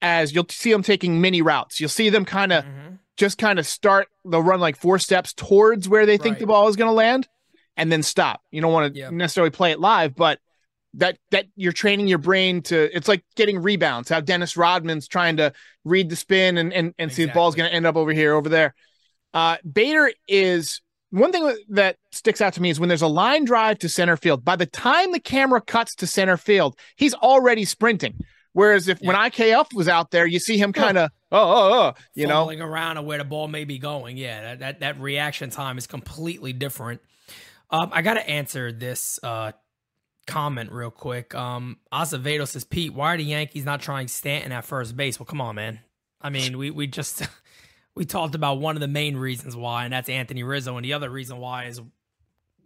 as 0.00 0.32
you'll 0.32 0.46
see 0.48 0.72
them 0.72 0.82
taking 0.82 1.20
mini 1.20 1.42
routes 1.42 1.80
you'll 1.80 1.88
see 1.88 2.08
them 2.08 2.24
kind 2.24 2.52
of 2.52 2.64
Mhm. 2.64 2.98
just 3.16 3.36
kind 3.36 3.58
of 3.58 3.66
start 3.66 4.08
they'll 4.24 4.40
run 4.42 4.60
like 4.60 4.76
four 4.76 4.98
steps 5.00 5.34
towards 5.34 5.88
where 5.88 6.06
they 6.06 6.16
think 6.16 6.34
Right. 6.34 6.40
the 6.40 6.46
ball 6.46 6.68
is 6.68 6.76
going 6.76 6.88
to 6.88 6.92
land 6.94 7.28
and 7.76 7.90
then 7.90 8.02
stop 8.02 8.40
you 8.50 8.60
don't 8.60 8.72
want 8.72 8.92
to 8.94 8.98
Yeah. 8.98 9.10
necessarily 9.10 9.50
play 9.50 9.70
it 9.72 9.80
live 9.80 10.14
but 10.14 10.38
that 10.94 11.18
that 11.30 11.46
you're 11.56 11.72
training 11.72 12.06
your 12.06 12.18
brain 12.18 12.62
to 12.62 12.94
it's 12.96 13.08
like 13.08 13.24
getting 13.36 13.62
rebounds 13.62 14.08
how 14.08 14.20
dennis 14.20 14.56
rodman's 14.56 15.08
trying 15.08 15.38
to 15.38 15.52
read 15.84 16.10
the 16.10 16.16
spin 16.16 16.58
and 16.58 16.72
and, 16.72 16.94
and 16.98 17.12
see 17.12 17.24
the 17.24 17.32
ball's 17.32 17.54
going 17.54 17.68
to 17.68 17.74
end 17.74 17.86
up 17.86 17.96
over 17.96 18.12
here 18.12 18.34
over 18.34 18.48
there 18.48 18.74
uh, 19.34 19.56
Bader 19.70 20.12
is 20.28 20.82
one 21.10 21.32
thing 21.32 21.56
that 21.70 21.96
sticks 22.10 22.40
out 22.40 22.54
to 22.54 22.62
me 22.62 22.70
is 22.70 22.80
when 22.80 22.88
there's 22.88 23.02
a 23.02 23.06
line 23.06 23.44
drive 23.44 23.78
to 23.80 23.88
center 23.88 24.16
field. 24.16 24.44
By 24.44 24.56
the 24.56 24.66
time 24.66 25.12
the 25.12 25.20
camera 25.20 25.60
cuts 25.60 25.94
to 25.96 26.06
center 26.06 26.36
field, 26.36 26.78
he's 26.96 27.14
already 27.14 27.64
sprinting. 27.64 28.18
Whereas 28.54 28.88
if 28.88 29.00
when 29.00 29.16
IKF 29.16 29.72
was 29.74 29.88
out 29.88 30.10
there, 30.10 30.26
you 30.26 30.38
see 30.38 30.58
him 30.58 30.72
kind 30.74 30.98
of 30.98 31.10
oh 31.30 31.38
oh 31.38 31.72
oh, 31.72 31.94
you 32.14 32.26
know, 32.26 32.40
Fumbling 32.40 32.60
around 32.60 32.98
and 32.98 33.06
where 33.06 33.16
the 33.18 33.24
ball 33.24 33.48
may 33.48 33.64
be 33.64 33.78
going. 33.78 34.18
Yeah, 34.18 34.42
that 34.42 34.58
that, 34.58 34.80
that 34.80 35.00
reaction 35.00 35.48
time 35.48 35.78
is 35.78 35.86
completely 35.86 36.52
different. 36.52 37.00
Um, 37.72 37.88
I 37.92 38.02
gotta 38.02 38.28
answer 38.28 38.70
this 38.70 39.18
uh 39.22 39.52
comment 40.26 40.70
real 40.70 40.90
quick. 40.90 41.34
Um 41.34 41.78
Acevedo 41.92 42.46
says, 42.46 42.64
Pete, 42.64 42.94
why 42.94 43.14
are 43.14 43.16
the 43.16 43.24
Yankees 43.24 43.64
not 43.64 43.80
trying 43.80 44.08
Stanton 44.08 44.52
at 44.52 44.64
first 44.64 44.96
base? 44.96 45.18
Well, 45.18 45.26
come 45.26 45.40
on, 45.40 45.56
man. 45.56 45.80
I 46.20 46.30
mean, 46.30 46.58
we 46.58 46.70
we 46.70 46.86
just 46.86 47.26
we 47.94 48.04
talked 48.04 48.34
about 48.34 48.60
one 48.60 48.76
of 48.76 48.80
the 48.80 48.88
main 48.88 49.16
reasons 49.16 49.56
why, 49.56 49.84
and 49.84 49.92
that's 49.92 50.08
Anthony 50.08 50.42
Rizzo, 50.42 50.76
and 50.76 50.84
the 50.84 50.92
other 50.92 51.10
reason 51.10 51.38
why 51.38 51.64
is 51.64 51.80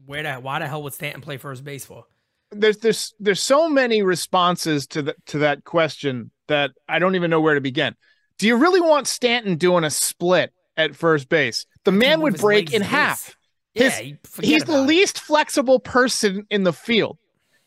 where 0.04 0.22
the 0.22 0.34
why 0.34 0.58
the 0.58 0.66
hell 0.66 0.82
would 0.82 0.92
Stanton 0.92 1.22
play 1.22 1.36
first 1.36 1.64
base 1.64 1.84
for? 1.84 2.04
there's 2.50 2.78
there's 2.78 3.14
there's 3.18 3.42
so 3.42 3.68
many 3.68 4.02
responses 4.02 4.86
to 4.88 5.02
the, 5.02 5.14
to 5.26 5.38
that 5.38 5.64
question 5.64 6.30
that 6.48 6.70
I 6.88 6.98
don't 6.98 7.14
even 7.14 7.30
know 7.30 7.40
where 7.40 7.54
to 7.54 7.60
begin. 7.60 7.94
Do 8.38 8.46
you 8.46 8.56
really 8.56 8.80
want 8.80 9.06
Stanton 9.06 9.56
doing 9.56 9.84
a 9.84 9.90
split 9.90 10.52
at 10.76 10.94
first 10.94 11.28
base? 11.28 11.66
The 11.84 11.92
man 11.92 12.20
would 12.20 12.38
break 12.38 12.72
in 12.72 12.82
half. 12.82 13.36
Yeah, 13.76 13.90
His- 13.90 14.14
forget 14.24 14.50
He's 14.50 14.64
the 14.64 14.76
it. 14.78 14.86
least 14.86 15.20
flexible 15.20 15.78
person 15.80 16.46
in 16.50 16.64
the 16.64 16.72
field. 16.72 17.18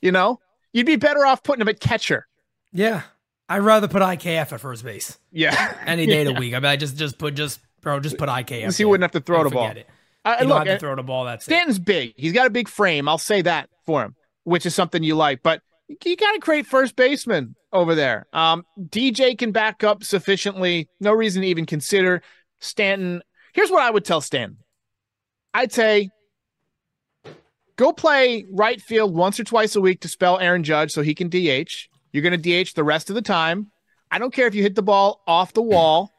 You 0.02 0.12
know, 0.12 0.40
you'd 0.74 0.86
be 0.86 0.96
better 0.96 1.26
off 1.26 1.44
putting 1.44 1.62
him 1.62 1.70
at 1.70 1.80
catcher. 1.80 2.28
Yeah, 2.74 3.02
I'd 3.48 3.60
rather 3.60 3.88
put 3.88 4.02
IKF 4.02 4.52
at 4.54 4.60
first 4.60 4.84
base. 4.84 5.18
Yeah, 5.32 5.78
any 5.86 6.06
day 6.06 6.22
of 6.26 6.34
the 6.34 6.40
week. 6.40 6.54
I 6.54 6.58
mean, 6.60 6.66
I 6.66 6.76
just 6.78 6.98
just 6.98 7.18
put 7.18 7.36
just 7.36 7.60
bro, 7.82 8.00
just 8.00 8.18
put 8.18 8.30
IKF. 8.30 8.78
he 8.78 8.86
wouldn't 8.86 9.04
have 9.04 9.12
to 9.22 9.26
throw 9.26 9.44
the 9.44 9.50
ball. 9.50 9.70
It. 9.72 9.88
Uh, 10.26 10.36
You 10.42 10.48
look, 10.48 10.58
don't 10.58 10.68
have 10.68 10.68
uh, 10.68 10.74
to 10.74 10.80
throw 10.80 10.96
the 10.96 11.04
ball. 11.04 11.26
That's 11.26 11.46
it. 11.48 11.52
Stanton's 11.52 11.80
big. 11.80 12.14
He's 12.18 12.34
got 12.34 12.46
a 12.48 12.50
big 12.50 12.68
frame. 12.68 13.08
I'll 13.08 13.18
say 13.18 13.42
that 13.44 13.70
for 13.86 14.04
him, 14.04 14.16
which 14.44 14.66
is 14.66 14.76
something 14.76 15.02
you 15.04 15.16
like. 15.16 15.42
But 15.44 15.62
you 16.04 16.16
got 16.18 16.36
a 16.36 16.40
great 16.40 16.66
first 16.66 16.96
baseman 16.96 17.56
over 17.74 17.96
there. 17.96 18.28
Um, 18.34 18.66
DJ 18.80 19.38
can 19.38 19.52
back 19.52 19.84
up 19.84 20.04
sufficiently. 20.04 20.90
No 21.00 21.12
reason 21.14 21.42
to 21.42 21.48
even 21.48 21.66
consider 21.66 22.22
Stanton. 22.60 23.22
Here's 23.54 23.72
what 23.72 23.82
I 23.82 23.90
would 23.90 24.06
tell 24.06 24.22
Stanton. 24.22 24.58
I'd 25.60 25.74
say 25.74 26.10
go 27.76 27.92
play 27.92 28.46
right 28.50 28.82
field 28.82 29.14
once 29.14 29.40
or 29.40 29.44
twice 29.44 29.76
a 29.76 29.82
week 29.82 30.00
to 30.02 30.08
spell 30.08 30.40
Aaron 30.40 30.64
Judge 30.64 30.92
so 30.92 31.02
he 31.02 31.14
can 31.14 31.28
DH. 31.28 31.90
You're 32.14 32.24
going 32.24 32.40
to 32.42 32.64
DH 32.64 32.74
the 32.76 32.84
rest 32.86 33.10
of 33.10 33.16
the 33.16 33.22
time. 33.22 33.72
I 34.10 34.20
don't 34.20 34.34
care 34.34 34.48
if 34.48 34.56
you 34.56 34.64
hit 34.64 34.76
the 34.76 34.82
ball 34.82 35.22
off 35.28 35.52
the 35.54 35.62
wall. 35.62 36.14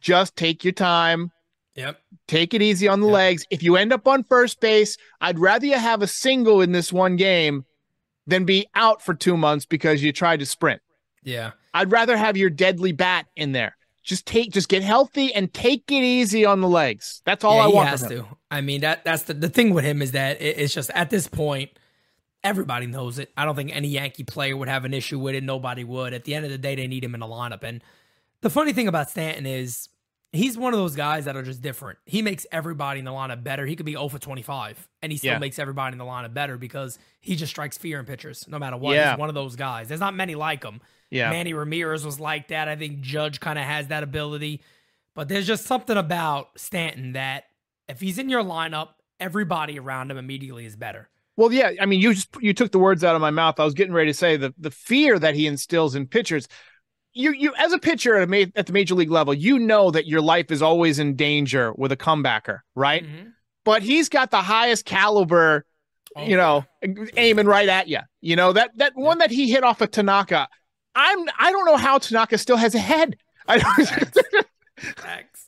Just 0.00 0.34
take 0.36 0.64
your 0.64 0.72
time 0.72 1.30
Yep. 1.74 2.00
Take 2.26 2.54
it 2.54 2.62
easy 2.62 2.88
on 2.88 3.00
the 3.00 3.06
Yep. 3.06 3.14
legs. 3.14 3.46
If 3.50 3.62
you 3.62 3.76
end 3.76 3.92
up 3.92 4.08
on 4.08 4.24
first 4.24 4.60
base, 4.60 4.96
I'd 5.20 5.38
rather 5.38 5.64
you 5.66 5.78
have 5.78 6.02
a 6.02 6.08
single 6.08 6.60
in 6.60 6.72
this 6.72 6.92
one 6.92 7.14
game 7.14 7.66
than 8.26 8.44
be 8.44 8.66
out 8.74 9.00
for 9.00 9.14
two 9.14 9.36
months 9.36 9.64
because 9.64 10.02
you 10.02 10.12
tried 10.12 10.40
to 10.40 10.46
sprint. 10.46 10.80
Yeah. 11.22 11.52
I'd 11.74 11.92
rather 11.92 12.16
have 12.16 12.36
your 12.36 12.50
deadly 12.50 12.90
bat 12.90 13.26
in 13.36 13.52
there. 13.52 13.76
Just 14.02 14.26
take, 14.26 14.50
just 14.50 14.68
get 14.68 14.82
healthy 14.82 15.32
and 15.32 15.52
take 15.54 15.84
it 15.92 16.02
easy 16.02 16.44
on 16.44 16.60
the 16.62 16.68
legs. 16.68 17.22
That's 17.24 17.44
all 17.44 17.54
yeah, 17.56 17.64
I 17.64 17.68
he 17.68 17.74
want 17.74 17.88
has 17.90 18.00
from 18.02 18.10
him. 18.12 18.24
to. 18.24 18.37
I 18.50 18.60
mean, 18.60 18.80
that 18.80 19.04
that's 19.04 19.24
the, 19.24 19.34
the 19.34 19.48
thing 19.48 19.74
with 19.74 19.84
him 19.84 20.00
is 20.02 20.12
that 20.12 20.40
it, 20.40 20.58
it's 20.58 20.72
just 20.74 20.90
at 20.94 21.10
this 21.10 21.26
point, 21.28 21.70
everybody 22.42 22.86
knows 22.86 23.18
it. 23.18 23.30
I 23.36 23.44
don't 23.44 23.54
think 23.56 23.74
any 23.74 23.88
Yankee 23.88 24.24
player 24.24 24.56
would 24.56 24.68
have 24.68 24.84
an 24.84 24.94
issue 24.94 25.18
with 25.18 25.34
it. 25.34 25.42
Nobody 25.44 25.84
would. 25.84 26.14
At 26.14 26.24
the 26.24 26.34
end 26.34 26.44
of 26.44 26.50
the 26.50 26.58
day, 26.58 26.74
they 26.74 26.86
need 26.86 27.04
him 27.04 27.14
in 27.14 27.20
the 27.20 27.26
lineup. 27.26 27.62
And 27.62 27.82
the 28.40 28.50
funny 28.50 28.72
thing 28.72 28.88
about 28.88 29.10
Stanton 29.10 29.44
is 29.44 29.88
he's 30.32 30.56
one 30.56 30.72
of 30.72 30.78
those 30.78 30.94
guys 30.94 31.24
that 31.24 31.36
are 31.36 31.42
just 31.42 31.60
different. 31.62 31.98
He 32.06 32.22
makes 32.22 32.46
everybody 32.52 33.00
in 33.00 33.04
the 33.04 33.10
lineup 33.10 33.42
better. 33.42 33.66
He 33.66 33.74
could 33.76 33.86
be 33.86 33.92
0 33.92 34.08
for 34.08 34.18
25, 34.18 34.88
and 35.02 35.10
he 35.12 35.18
still 35.18 35.32
Yeah. 35.32 35.38
makes 35.38 35.58
everybody 35.58 35.94
in 35.94 35.98
the 35.98 36.04
lineup 36.04 36.32
better 36.32 36.56
because 36.56 36.98
he 37.20 37.34
just 37.36 37.50
strikes 37.50 37.76
fear 37.76 37.98
in 37.98 38.06
pitchers 38.06 38.46
no 38.48 38.58
matter 38.58 38.76
what. 38.76 38.94
Yeah. 38.94 39.10
He's 39.12 39.18
one 39.18 39.28
of 39.28 39.34
those 39.34 39.56
guys. 39.56 39.88
There's 39.88 40.00
not 40.00 40.14
many 40.14 40.34
like 40.34 40.62
him. 40.64 40.80
Yeah. 41.10 41.30
Manny 41.30 41.52
Ramirez 41.54 42.04
was 42.04 42.20
like 42.20 42.48
that. 42.48 42.68
I 42.68 42.76
think 42.76 43.00
Judge 43.00 43.40
kind 43.40 43.58
of 43.58 43.64
has 43.64 43.88
that 43.88 44.02
ability. 44.02 44.62
But 45.14 45.28
there's 45.28 45.46
just 45.46 45.64
something 45.66 45.96
about 45.96 46.50
Stanton 46.58 47.12
that 47.14 47.44
if 47.88 48.00
he's 48.00 48.18
in 48.18 48.28
your 48.28 48.42
lineup, 48.42 48.88
everybody 49.20 49.78
around 49.78 50.10
him 50.10 50.18
immediately 50.18 50.64
is 50.66 50.76
better. 50.76 51.08
Well, 51.36 51.52
yeah. 51.52 51.70
I 51.80 51.86
mean, 51.86 52.00
you 52.00 52.14
just 52.14 52.28
you 52.40 52.52
took 52.52 52.72
the 52.72 52.78
words 52.78 53.04
out 53.04 53.14
of 53.14 53.20
my 53.20 53.30
mouth. 53.30 53.60
I 53.60 53.64
was 53.64 53.74
getting 53.74 53.94
ready 53.94 54.10
to 54.10 54.14
say 54.14 54.36
the 54.36 54.52
the 54.58 54.70
fear 54.70 55.18
that 55.18 55.34
he 55.34 55.46
instills 55.46 55.94
in 55.94 56.06
pitchers. 56.06 56.48
You 57.12 57.32
you 57.32 57.54
as 57.56 57.72
a 57.72 57.78
pitcher 57.78 58.16
at 58.16 58.24
a 58.24 58.26
ma- 58.26 58.50
at 58.56 58.66
the 58.66 58.72
major 58.72 58.94
league 58.94 59.10
level, 59.10 59.32
you 59.34 59.58
know 59.58 59.90
that 59.90 60.06
your 60.06 60.20
life 60.20 60.50
is 60.50 60.62
always 60.62 60.98
in 60.98 61.14
danger 61.16 61.72
with 61.74 61.92
a 61.92 61.96
comebacker, 61.96 62.60
right? 62.74 63.04
Mhm. 63.04 63.32
But 63.64 63.82
he's 63.82 64.08
got 64.08 64.30
the 64.30 64.42
highest 64.42 64.84
caliber, 64.84 65.64
Oh, 66.16 66.24
you 66.24 66.36
know, 66.36 66.64
aiming 67.16 67.46
right 67.46 67.68
at 67.68 67.86
you. 67.88 68.00
You 68.20 68.34
know 68.36 68.52
that 68.52 68.76
that 68.78 68.92
one 68.96 69.18
that 69.18 69.30
he 69.30 69.50
hit 69.50 69.62
off 69.62 69.80
of 69.80 69.90
Tanaka. 69.90 70.48
I'm 70.94 71.28
I 71.38 71.52
don't 71.52 71.66
know 71.66 71.76
how 71.76 71.98
Tanaka 71.98 72.38
still 72.38 72.56
has 72.56 72.74
a 72.74 72.78
head. 72.80 73.16
I 73.46 73.58
don't, 73.58 74.14
Facts. 74.96 75.47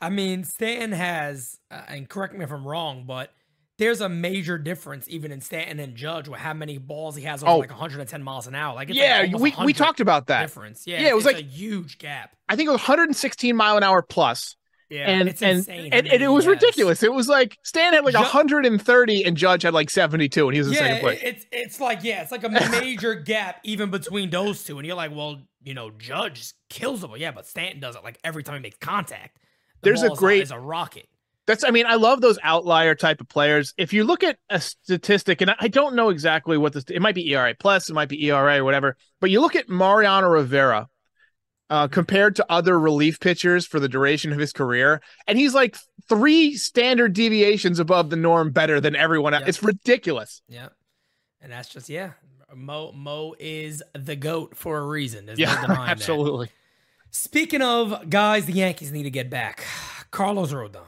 I 0.00 0.10
mean, 0.10 0.44
Stanton 0.44 0.92
has, 0.92 1.58
uh, 1.70 1.82
and 1.88 2.08
correct 2.08 2.34
me 2.34 2.44
if 2.44 2.52
I'm 2.52 2.66
wrong, 2.66 3.04
but 3.06 3.30
there's 3.78 4.00
a 4.00 4.08
major 4.08 4.58
difference 4.58 5.06
even 5.08 5.30
in 5.32 5.40
Stanton 5.40 5.78
and 5.80 5.94
Judge 5.96 6.28
with 6.28 6.40
how 6.40 6.52
many 6.52 6.78
balls 6.78 7.14
he 7.16 7.22
has 7.24 7.42
over 7.42 7.52
Oh. 7.52 7.58
like 7.58 7.70
110 7.70 8.22
miles 8.22 8.46
an 8.46 8.54
hour. 8.54 8.74
Like, 8.74 8.90
it's 8.90 8.98
yeah, 8.98 9.26
like 9.30 9.38
we 9.40 9.54
we 9.64 9.72
talked 9.72 10.00
about 10.00 10.26
that. 10.28 10.42
difference. 10.42 10.84
Yeah, 10.86 11.00
Yeah, 11.02 11.08
it 11.08 11.14
was 11.16 11.24
like- 11.24 11.36
a 11.38 11.42
huge 11.42 11.98
gap. 11.98 12.34
I 12.48 12.56
think 12.56 12.68
it 12.68 12.72
was 12.72 12.80
116 12.80 13.54
mile 13.56 13.76
an 13.76 13.82
hour 13.84 14.02
plus. 14.02 14.56
Yeah, 14.90 15.00
and 15.10 15.28
it's 15.28 15.42
and, 15.42 15.58
insane. 15.58 15.92
and, 15.92 16.06
and 16.08 16.22
it 16.22 16.28
was 16.28 16.46
has. 16.46 16.52
ridiculous. 16.54 17.02
It 17.02 17.12
was 17.12 17.28
like 17.28 17.58
Stan 17.62 17.92
had 17.92 18.06
like 18.06 18.14
Ju- 18.14 18.20
130 18.20 19.22
and 19.24 19.36
Judge 19.36 19.62
had 19.62 19.74
like 19.74 19.90
72, 19.90 20.46
and 20.48 20.54
he 20.54 20.60
was 20.60 20.68
in 20.68 20.72
Yeah, 20.74 20.80
second 20.80 21.00
place. 21.00 21.20
it's 21.22 21.46
it's 21.52 21.78
like 21.80 22.02
yeah, 22.04 22.22
it's 22.22 22.32
like 22.32 22.42
a 22.42 22.48
major 22.48 23.14
gap 23.32 23.60
even 23.64 23.90
between 23.90 24.30
those 24.30 24.64
two, 24.64 24.78
and 24.78 24.86
you're 24.86 24.96
like, 24.96 25.14
well, 25.14 25.42
you 25.62 25.74
know, 25.74 25.90
Judge 25.90 26.52
kills 26.70 27.04
him, 27.04 27.10
yeah, 27.18 27.32
but 27.32 27.46
Stanton 27.46 27.80
does 27.80 27.96
it 27.96 28.02
like 28.02 28.18
every 28.24 28.42
time 28.42 28.54
he 28.54 28.60
makes 28.62 28.78
contact. 28.78 29.36
The 29.80 29.90
There's 29.90 30.02
a 30.02 30.10
great- 30.10 30.42
is 30.42 30.50
a 30.50 30.58
rocket. 30.58 31.08
That's 31.46 31.64
I 31.64 31.70
mean, 31.70 31.86
I 31.86 31.94
love 31.94 32.20
those 32.20 32.38
outlier 32.42 32.94
type 32.94 33.22
of 33.22 33.28
players. 33.28 33.72
If 33.78 33.94
you 33.94 34.04
look 34.04 34.22
at 34.22 34.38
a 34.50 34.60
statistic, 34.60 35.40
and 35.40 35.54
I- 35.58 35.68
don't 35.68 35.94
know 35.96 36.10
exactly 36.10 36.58
what 36.58 36.74
this 36.74 36.84
it 36.90 37.00
might 37.00 37.14
be 37.14 37.26
ERA 37.32 37.54
plus, 37.58 37.88
it 37.88 37.94
might 37.94 38.10
be 38.10 38.22
ERA 38.26 38.58
or 38.58 38.64
whatever, 38.64 38.96
but 39.20 39.30
you 39.30 39.40
look 39.40 39.56
at 39.56 39.68
Mariano 39.68 40.28
Rivera 40.28 40.88
uh, 41.70 41.88
compared 41.88 42.36
to 42.36 42.46
other 42.50 42.78
relief 42.78 43.18
pitchers 43.20 43.66
for 43.66 43.80
the 43.80 43.88
duration 43.88 44.30
of 44.32 44.38
his 44.38 44.52
career, 44.52 45.00
and 45.26 45.38
he's 45.38 45.54
like 45.54 45.76
three 46.08 46.54
standard 46.54 47.12
deviations 47.14 47.78
above 47.78 48.10
the 48.10 48.16
norm 48.16 48.50
better 48.50 48.80
than 48.80 48.94
everyone 48.94 49.32
else. 49.32 49.42
Yep. 49.42 49.48
It's 49.48 49.62
ridiculous. 49.62 50.42
Yeah. 50.48 50.68
And 51.40 51.50
that's 51.52 51.68
just 51.68 51.88
yeah. 51.88 52.12
Mo 52.54 52.92
Mo 52.92 53.34
is 53.38 53.82
the 53.94 54.16
goat 54.16 54.56
for 54.56 54.78
a 54.78 54.86
reason. 54.86 55.24
There's 55.26 55.38
no 55.38 55.44
Yeah, 55.46 55.60
denying 55.62 55.98
that. 55.98 56.48
Speaking 57.10 57.62
of 57.62 58.10
guys, 58.10 58.46
the 58.46 58.52
Yankees 58.52 58.92
need 58.92 59.04
to 59.04 59.10
get 59.10 59.30
back. 59.30 59.64
Carlos 60.10 60.52
Rodon 60.52 60.82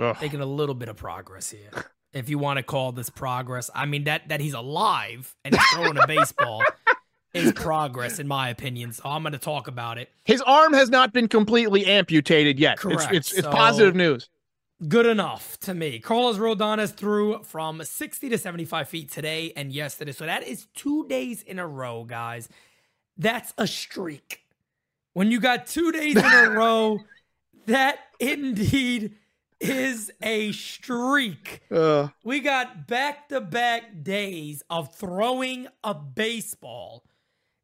Ugh. 0.00 0.16
making 0.20 0.40
a 0.40 0.46
little 0.46 0.74
bit 0.74 0.88
of 0.88 0.96
progress 0.96 1.50
here. 1.50 1.70
If 2.12 2.28
you 2.28 2.38
want 2.38 2.58
to 2.58 2.62
call 2.62 2.92
this 2.92 3.10
progress, 3.10 3.70
I 3.74 3.86
mean 3.86 4.04
that 4.04 4.28
that 4.28 4.40
he's 4.40 4.54
alive 4.54 5.34
and 5.44 5.54
he's 5.54 5.66
throwing 5.74 5.96
a 5.98 6.06
baseball 6.06 6.62
is 7.34 7.52
progress 7.52 8.18
in 8.18 8.28
my 8.28 8.48
opinion. 8.50 8.92
So 8.92 9.02
I'm 9.06 9.22
going 9.22 9.32
to 9.32 9.38
talk 9.38 9.66
about 9.68 9.98
it. 9.98 10.10
His 10.24 10.42
arm 10.42 10.72
has 10.74 10.90
not 10.90 11.12
been 11.12 11.28
completely 11.28 11.86
amputated 11.86 12.58
yet. 12.58 12.78
Correct. 12.78 13.12
It's 13.12 13.30
it's, 13.30 13.38
it's 13.38 13.46
So- 13.46 13.50
positive 13.52 13.94
news. 13.94 14.28
good 14.88 15.06
enough 15.06 15.58
to 15.60 15.72
me. 15.74 15.98
Carlos 16.00 16.36
Rodon 16.38 16.78
has 16.78 16.92
threw 16.92 17.42
from 17.44 17.82
60 17.82 18.28
to 18.30 18.36
75 18.38 18.88
feet 18.88 19.10
today 19.10 19.52
and 19.56 19.72
yesterday. 19.72 20.12
So 20.12 20.26
that 20.26 20.42
is 20.42 20.66
two 20.74 21.06
days 21.08 21.42
in 21.42 21.58
a 21.58 21.66
row, 21.66 22.04
guys. 22.04 22.48
That's 23.16 23.52
a 23.58 23.66
streak. 23.66 24.41
When 25.14 25.30
you 25.30 25.40
got 25.40 25.66
two 25.66 25.92
days 25.92 26.16
in 26.16 26.24
a 26.24 26.50
row, 26.56 26.98
that 27.66 27.98
indeed 28.18 29.16
is 29.60 30.10
a 30.22 30.52
streak. 30.52 31.60
Uh, 31.70 32.08
We 32.24 32.40
got 32.40 32.86
back 32.86 33.28
to 33.28 33.40
back 33.40 34.02
days 34.02 34.62
of 34.70 34.94
throwing 34.94 35.68
a 35.84 35.94
baseball. 35.94 37.04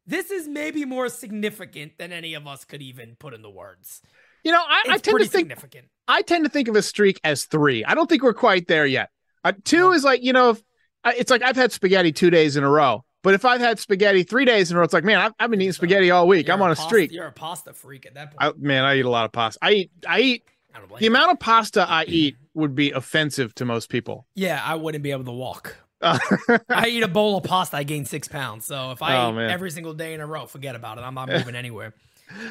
This 0.05 0.31
is 0.31 0.47
maybe 0.47 0.85
more 0.85 1.09
significant 1.09 1.97
than 1.97 2.11
any 2.11 2.33
of 2.33 2.47
us 2.47 2.65
could 2.65 2.81
even 2.81 3.15
put 3.19 3.33
in 3.33 3.41
the 3.41 3.49
words. 3.49 4.01
you 4.43 4.51
know, 4.51 4.63
I, 4.65 4.83
I 4.89 4.97
tend 4.97 5.19
to 5.19 5.25
think 5.25 5.31
significant. 5.49 5.87
I 6.07 6.21
tend 6.21 6.45
to 6.45 6.49
think 6.49 6.67
of 6.67 6.75
a 6.75 6.81
streak 6.81 7.19
as 7.23 7.45
three. 7.45 7.83
I 7.85 7.93
don't 7.95 8.07
think 8.07 8.23
we're 8.23 8.33
quite 8.33 8.67
there 8.67 8.85
yet. 8.85 9.09
Uh, 9.43 9.53
two 9.63 9.91
is 9.91 10.03
like 10.03 10.23
you 10.23 10.33
know, 10.33 10.51
if, 10.51 10.63
uh, 11.03 11.11
it's 11.17 11.29
like 11.29 11.43
I've 11.43 11.55
had 11.55 11.71
spaghetti 11.71 12.11
two 12.11 12.29
days 12.29 12.55
in 12.57 12.63
a 12.63 12.69
row. 12.69 13.03
But 13.21 13.33
if 13.33 13.43
I've 13.43 13.59
had 13.59 13.79
spaghetti 13.79 14.23
three 14.23 14.45
days 14.45 14.71
in 14.71 14.77
a 14.77 14.79
row, 14.79 14.85
it's 14.85 14.93
like 14.93 15.03
man, 15.03 15.19
I've, 15.19 15.33
I've 15.39 15.49
been 15.51 15.61
eating 15.61 15.73
spaghetti 15.73 16.09
all 16.11 16.27
week. 16.27 16.47
You're 16.47 16.55
I'm 16.55 16.61
on 16.61 16.71
a 16.71 16.75
pasta- 16.75 16.87
streak. 16.89 17.11
You're 17.11 17.25
a 17.27 17.31
pasta 17.31 17.73
freak 17.73 18.05
at 18.05 18.13
that 18.15 18.31
point. 18.37 18.55
I, 18.55 18.57
man, 18.57 18.85
I 18.85 18.97
eat 18.97 19.05
a 19.05 19.09
lot 19.09 19.25
of 19.25 19.31
pasta. 19.31 19.59
I 19.61 19.71
eat. 19.71 19.91
I 20.07 20.19
eat 20.21 20.43
I 20.73 20.79
the 20.79 21.03
you. 21.05 21.09
amount 21.09 21.31
of 21.31 21.39
pasta 21.39 21.85
I 21.89 22.05
eat 22.07 22.37
would 22.53 22.75
be 22.75 22.91
offensive 22.91 23.53
to 23.55 23.65
most 23.65 23.89
people. 23.89 24.25
Yeah, 24.35 24.61
I 24.63 24.75
wouldn't 24.75 25.03
be 25.03 25.11
able 25.11 25.25
to 25.25 25.31
walk. 25.31 25.75
I 26.01 26.85
eat 26.87 27.03
a 27.03 27.09
bowl 27.09 27.35
of 27.37 27.43
pasta, 27.43 27.75
I 27.75 27.83
gain 27.83 28.05
six 28.05 28.27
pounds. 28.29 28.65
So 28.65 28.91
if 28.91 29.01
I 29.01 29.17
Oh, 29.25 29.31
eat 29.31 29.35
man. 29.35 29.49
every 29.49 29.69
single 29.71 29.93
day 29.93 30.13
in 30.13 30.21
a 30.21 30.25
row, 30.25 30.45
forget 30.45 30.75
about 30.75 30.97
it. 30.97 31.01
I'm 31.01 31.13
not 31.13 31.27
moving 31.29 31.55
anywhere. 31.55 31.93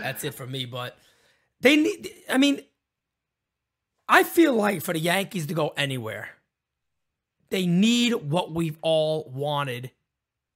That's 0.02 0.22
it 0.24 0.34
for 0.34 0.46
me. 0.46 0.66
But 0.66 0.98
they 1.62 1.76
need. 1.76 2.10
I 2.28 2.36
mean, 2.36 2.60
I 4.06 4.22
feel 4.22 4.52
like 4.54 4.82
for 4.82 4.92
the 4.92 5.00
Yankees 5.00 5.46
to 5.46 5.54
go 5.54 5.72
anywhere, 5.78 6.28
they 7.50 7.64
need 7.66 8.12
what 8.14 8.52
we've 8.52 8.76
all 8.82 9.30
wanted 9.34 9.92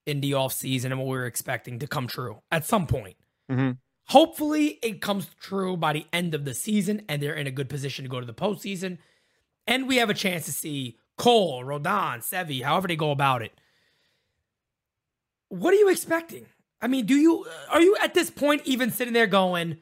in 0.07 0.21
the 0.21 0.33
offseason 0.33 0.87
and 0.87 0.99
what 0.99 1.07
we 1.07 1.17
were 1.17 1.27
expecting 1.27 1.79
to 1.79 1.87
come 1.87 2.07
true 2.07 2.43
at 2.51 2.65
some 2.65 2.87
point. 2.87 3.17
Mhm. 3.51 3.79
Hopefully, 4.09 4.79
it 4.83 5.01
comes 5.01 5.29
true 5.41 5.77
by 5.77 5.93
the 5.93 6.07
end 6.13 6.35
of 6.35 6.45
the 6.45 6.55
season 6.55 7.03
and 7.09 7.23
they're 7.23 7.35
in 7.35 7.47
a 7.47 7.53
good 7.53 7.69
position 7.69 8.05
to 8.05 8.09
go 8.09 8.21
to 8.21 8.27
the 8.27 8.35
postseason. 8.35 8.99
And 9.67 9.87
we 9.87 9.97
have 9.97 10.11
a 10.11 10.15
chance 10.15 10.45
to 10.47 10.53
see 10.53 10.99
Cole, 11.17 11.63
Rodon, 11.63 12.19
Sevi, 12.19 12.63
however 12.63 12.89
they 12.89 12.97
go 12.97 13.11
about 13.11 13.43
it. 13.43 13.53
What 15.49 15.73
are 15.75 15.77
you 15.77 15.89
expecting? 15.89 16.47
I 16.81 16.89
mean, 16.89 17.07
do 17.07 17.15
you 17.15 17.47
are 17.71 17.81
you 17.81 17.97
at 18.03 18.15
this 18.15 18.31
point 18.31 18.63
even 18.65 18.91
sitting 18.91 19.15
there 19.15 19.29
going, 19.29 19.79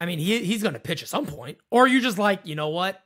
I 0.00 0.06
mean, 0.06 0.18
he 0.18 0.44
he's 0.44 0.62
going 0.62 0.74
to 0.74 0.80
pitch 0.80 1.02
at 1.02 1.08
some 1.08 1.26
point, 1.26 1.58
or 1.70 1.84
are 1.84 1.88
you 1.88 2.00
just 2.00 2.18
like, 2.18 2.40
you 2.44 2.54
know 2.54 2.68
what? 2.68 3.02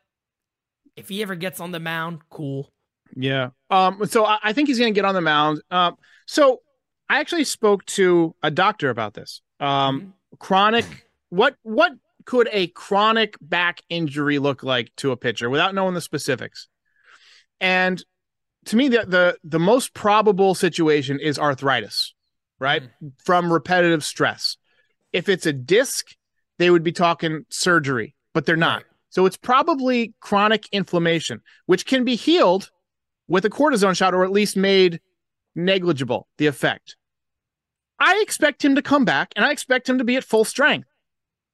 If 0.97 1.09
he 1.09 1.23
ever 1.23 1.37
gets 1.37 1.61
on 1.61 1.71
the 1.71 1.79
mound, 1.79 2.29
cool. 2.29 2.73
Yeah. 3.17 3.51
Um. 3.71 4.05
So 4.07 4.25
I, 4.25 4.39
I 4.43 4.53
think 4.53 4.69
he's 4.69 4.79
going 4.79 4.93
to 4.93 4.99
get 4.99 5.05
on 5.05 5.15
the 5.15 5.21
mound. 5.21 5.63
Um. 5.71 5.97
So 6.27 6.61
I 7.09 7.21
actually 7.21 7.45
spoke 7.45 7.85
to 7.87 8.35
a 8.43 8.51
doctor 8.51 8.91
about 8.91 9.15
this. 9.15 9.43
Um. 9.59 10.15
Chronic. 10.39 10.87
What 11.31 11.57
What 11.63 11.93
could 12.25 12.49
a 12.53 12.69
chronic 12.69 13.37
back 13.41 13.83
injury 13.89 14.39
look 14.39 14.63
like 14.63 14.91
to 14.97 15.11
a 15.11 15.17
pitcher 15.17 15.51
without 15.51 15.75
knowing 15.75 15.95
the 15.95 16.01
specifics? 16.01 16.69
And 17.61 18.03
to 18.67 18.77
me, 18.77 18.89
the 18.89 19.05
the 19.07 19.39
the 19.45 19.59
most 19.59 19.95
probable 19.95 20.55
situation 20.55 21.19
is 21.19 21.39
arthritis, 21.39 22.15
right, 22.59 22.83
from 23.25 23.53
repetitive 23.53 24.05
stress. 24.05 24.57
If 25.13 25.29
it's 25.29 25.47
a 25.47 25.53
disc, 25.53 26.15
they 26.59 26.71
would 26.71 26.85
be 26.85 26.93
talking 26.93 27.45
surgery, 27.49 28.15
but 28.33 28.47
they're 28.47 28.57
not. 28.57 28.85
So 29.09 29.27
it's 29.27 29.37
probably 29.37 30.15
chronic 30.21 30.69
inflammation, 30.71 31.41
which 31.67 31.85
can 31.85 32.05
be 32.05 32.15
healed 32.15 32.71
with 33.31 33.45
a 33.47 33.51
cortisone 33.51 33.97
shot 33.97 34.13
or 34.13 34.25
at 34.25 34.33
least 34.33 34.57
made 34.57 35.01
negligible, 35.55 36.27
the 36.37 36.47
effect. 36.47 36.97
I 37.99 38.19
expect 38.23 38.65
him 38.65 38.75
to 38.75 38.83
come 38.83 39.05
back 39.05 39.33
and 39.37 39.45
I 39.45 39.53
expect 39.53 39.89
him 39.89 39.99
to 39.99 40.05
be 40.05 40.17
at 40.17 40.25
full 40.25 40.45
strength. 40.45 40.89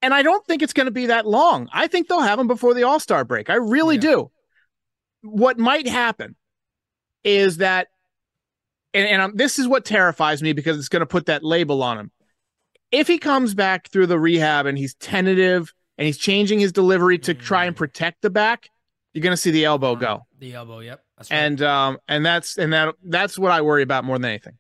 And 0.03 0.12
I 0.15 0.23
don't 0.23 0.45
think 0.47 0.62
it's 0.62 0.73
going 0.73 0.87
to 0.87 0.91
be 0.93 1.07
that 1.07 1.27
long. 1.27 1.69
I 1.73 1.87
think 1.87 2.09
they'll 2.09 2.21
have 2.21 2.39
him 2.39 2.47
before 2.47 2.75
the 2.75 2.85
All 2.85 2.99
Star 3.01 3.25
break. 3.25 3.51
I 3.51 3.55
really 3.57 3.97
Yeah. 3.97 4.01
do. 4.01 4.31
What 5.23 5.59
might 5.59 5.87
happen 5.89 6.37
is 7.25 7.57
that, 7.59 7.89
and, 8.95 9.09
and 9.09 9.23
um, 9.23 9.33
this 9.35 9.59
is 9.59 9.67
what 9.69 9.85
terrifies 9.85 10.43
me 10.43 10.53
because 10.53 10.79
it's 10.79 10.89
going 10.89 11.01
to 11.01 11.07
put 11.07 11.27
that 11.27 11.43
label 11.45 11.83
on 11.83 11.99
him. 11.99 12.11
If 12.93 13.07
he 13.09 13.19
comes 13.19 13.55
back 13.55 13.89
through 13.91 14.07
the 14.07 14.19
rehab 14.19 14.67
and 14.67 14.79
he's 14.79 14.95
tentative 14.95 15.75
and 15.99 16.07
he's 16.07 16.19
changing 16.19 16.61
his 16.61 16.73
delivery 16.73 17.19
to 17.21 17.35
try 17.35 17.65
and 17.65 17.75
Mm. 17.75 17.79
protect 17.79 18.23
the 18.23 18.31
back, 18.31 18.71
you're 19.12 19.23
going 19.23 19.33
to 19.33 19.37
see 19.37 19.51
the 19.51 19.65
elbow 19.65 19.97
go. 19.97 20.27
The 20.39 20.55
elbow, 20.55 20.79
yep. 20.81 21.03
That's 21.16 21.31
right. 21.31 21.38
And 21.38 21.62
um 21.62 21.98
and 22.09 22.24
that's 22.24 22.59
and 22.59 22.72
that 22.72 22.94
that's 23.02 23.38
what 23.38 23.52
I 23.52 23.62
worry 23.62 23.83
about 23.83 24.05
more 24.05 24.18
than 24.18 24.31
anything. 24.31 24.59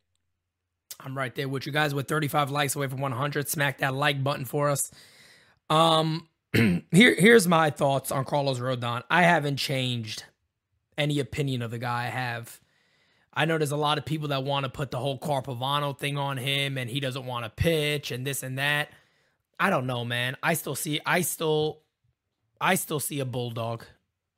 I'm 0.98 1.16
right 1.16 1.34
there 1.34 1.48
with 1.48 1.66
you 1.66 1.72
guys 1.72 1.94
with 1.94 2.08
35 2.08 2.50
likes 2.50 2.74
away 2.74 2.88
from 2.88 3.00
100. 3.00 3.48
Smack 3.48 3.78
that 3.78 3.94
like 3.94 4.24
button 4.24 4.44
for 4.44 4.70
us. 4.70 4.90
Um, 5.68 6.28
here 6.52 6.82
here's 6.90 7.46
my 7.46 7.70
thoughts 7.70 8.10
on 8.10 8.24
Carlos 8.24 8.58
Rodon. 8.58 9.02
I 9.10 9.22
haven't 9.22 9.56
changed 9.56 10.24
any 10.96 11.18
opinion 11.18 11.62
of 11.62 11.70
the 11.70 11.78
guy 11.78 12.04
I 12.04 12.08
have. 12.08 12.60
I 13.32 13.44
know 13.44 13.58
there's 13.58 13.70
a 13.70 13.76
lot 13.76 13.98
of 13.98 14.06
people 14.06 14.28
that 14.28 14.44
want 14.44 14.64
to 14.64 14.70
put 14.70 14.90
the 14.90 14.98
whole 14.98 15.18
Carpovano 15.18 15.96
thing 15.96 16.16
on 16.16 16.38
him 16.38 16.78
and 16.78 16.88
he 16.88 17.00
doesn't 17.00 17.26
want 17.26 17.44
to 17.44 17.50
pitch 17.50 18.10
and 18.10 18.26
this 18.26 18.42
and 18.42 18.58
that. 18.58 18.88
I 19.60 19.68
don't 19.68 19.86
know, 19.86 20.06
man. 20.06 20.36
I 20.42 20.54
still 20.54 20.74
see 20.74 21.00
I 21.04 21.20
still 21.20 21.82
I 22.60 22.76
still 22.76 23.00
see 23.00 23.20
a 23.20 23.26
bulldog. 23.26 23.84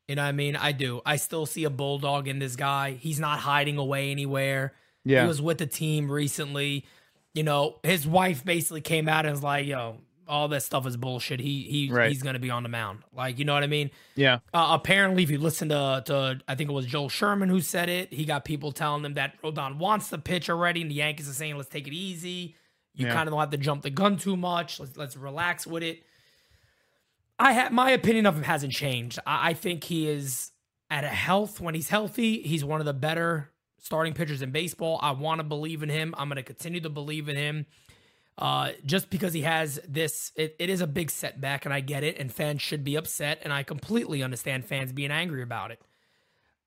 You 0.08 0.14
know 0.16 0.22
what 0.22 0.28
I 0.28 0.32
mean? 0.32 0.56
I 0.56 0.72
do. 0.72 1.02
I 1.04 1.16
still 1.16 1.44
see 1.46 1.64
a 1.64 1.70
bulldog 1.70 2.26
in 2.28 2.38
this 2.38 2.56
guy. 2.56 2.92
He's 2.92 3.20
not 3.20 3.38
hiding 3.40 3.76
away 3.76 4.10
anywhere. 4.10 4.72
Yeah. 5.04 5.22
He 5.22 5.28
was 5.28 5.40
with 5.42 5.58
the 5.58 5.66
team 5.66 6.10
recently. 6.10 6.86
You 7.34 7.42
know, 7.42 7.78
his 7.82 8.06
wife 8.06 8.44
basically 8.44 8.80
came 8.80 9.06
out 9.08 9.26
and 9.26 9.32
was 9.32 9.42
like, 9.42 9.66
"Yo, 9.66 9.98
all 10.26 10.48
that 10.48 10.62
stuff 10.62 10.86
is 10.86 10.96
bullshit. 10.96 11.40
He 11.40 11.62
he 11.64 11.90
Right. 11.92 12.08
he's 12.10 12.22
gonna 12.22 12.38
be 12.38 12.50
on 12.50 12.62
the 12.62 12.68
mound." 12.70 13.00
Like, 13.14 13.38
you 13.38 13.44
know 13.44 13.52
what 13.52 13.62
I 13.62 13.66
mean? 13.68 13.90
yeah. 14.16 14.38
Uh, 14.52 14.68
apparently, 14.70 15.22
if 15.22 15.30
you 15.30 15.38
listen 15.38 15.68
to 15.68 16.02
to 16.06 16.40
I 16.48 16.54
think 16.54 16.70
it 16.70 16.72
was 16.72 16.86
Joel 16.86 17.10
Sherman 17.10 17.50
who 17.50 17.60
said 17.60 17.90
it, 17.90 18.12
he 18.12 18.24
got 18.24 18.46
people 18.46 18.72
telling 18.72 19.04
him 19.04 19.14
that 19.14 19.40
Rodon 19.42 19.76
wants 19.76 20.08
the 20.08 20.18
pitch 20.18 20.48
already, 20.48 20.80
and 20.80 20.90
the 20.90 20.94
Yankees 20.96 21.28
are 21.28 21.34
saying, 21.34 21.56
"Let's 21.56 21.68
take 21.68 21.86
it 21.86 21.92
easy. 21.92 22.54
You 22.94 23.06
Yeah. 23.06 23.12
kind 23.14 23.28
of 23.28 23.32
don't 23.32 23.40
have 23.40 23.50
to 23.50 23.58
jump 23.58 23.82
the 23.82 23.90
gun 23.90 24.16
too 24.16 24.36
much. 24.38 24.80
Let's 24.80 24.96
let's 24.96 25.16
relax 25.18 25.66
with 25.66 25.82
it." 25.82 26.02
I 27.38 27.52
have 27.52 27.72
my 27.72 27.90
opinion 27.92 28.26
of 28.26 28.36
him 28.36 28.42
hasn't 28.42 28.72
changed. 28.72 29.18
I, 29.26 29.50
I 29.50 29.54
think 29.54 29.84
he 29.84 30.08
is 30.08 30.52
at 30.90 31.04
a 31.04 31.08
health 31.08 31.60
when 31.60 31.74
he's 31.74 31.88
healthy. 31.88 32.42
He's 32.42 32.64
one 32.64 32.80
of 32.80 32.86
the 32.86 32.94
better 32.94 33.50
starting 33.78 34.12
pitchers 34.12 34.42
in 34.42 34.50
baseball. 34.50 34.98
I 35.02 35.12
want 35.12 35.38
to 35.40 35.44
believe 35.44 35.82
in 35.82 35.88
him. 35.88 36.14
I'm 36.18 36.28
going 36.28 36.36
to 36.36 36.42
continue 36.42 36.80
to 36.80 36.90
believe 36.90 37.28
in 37.28 37.36
him. 37.36 37.66
Uh, 38.36 38.70
just 38.86 39.10
because 39.10 39.32
he 39.32 39.42
has 39.42 39.80
this, 39.86 40.30
it, 40.36 40.54
it 40.60 40.70
is 40.70 40.80
a 40.80 40.86
big 40.86 41.10
setback, 41.10 41.64
and 41.64 41.74
I 41.74 41.80
get 41.80 42.04
it, 42.04 42.18
and 42.18 42.32
fans 42.32 42.62
should 42.62 42.84
be 42.84 42.94
upset, 42.94 43.40
and 43.42 43.52
I 43.52 43.64
completely 43.64 44.22
understand 44.22 44.64
fans 44.64 44.92
being 44.92 45.10
angry 45.10 45.42
about 45.42 45.72
it. 45.72 45.80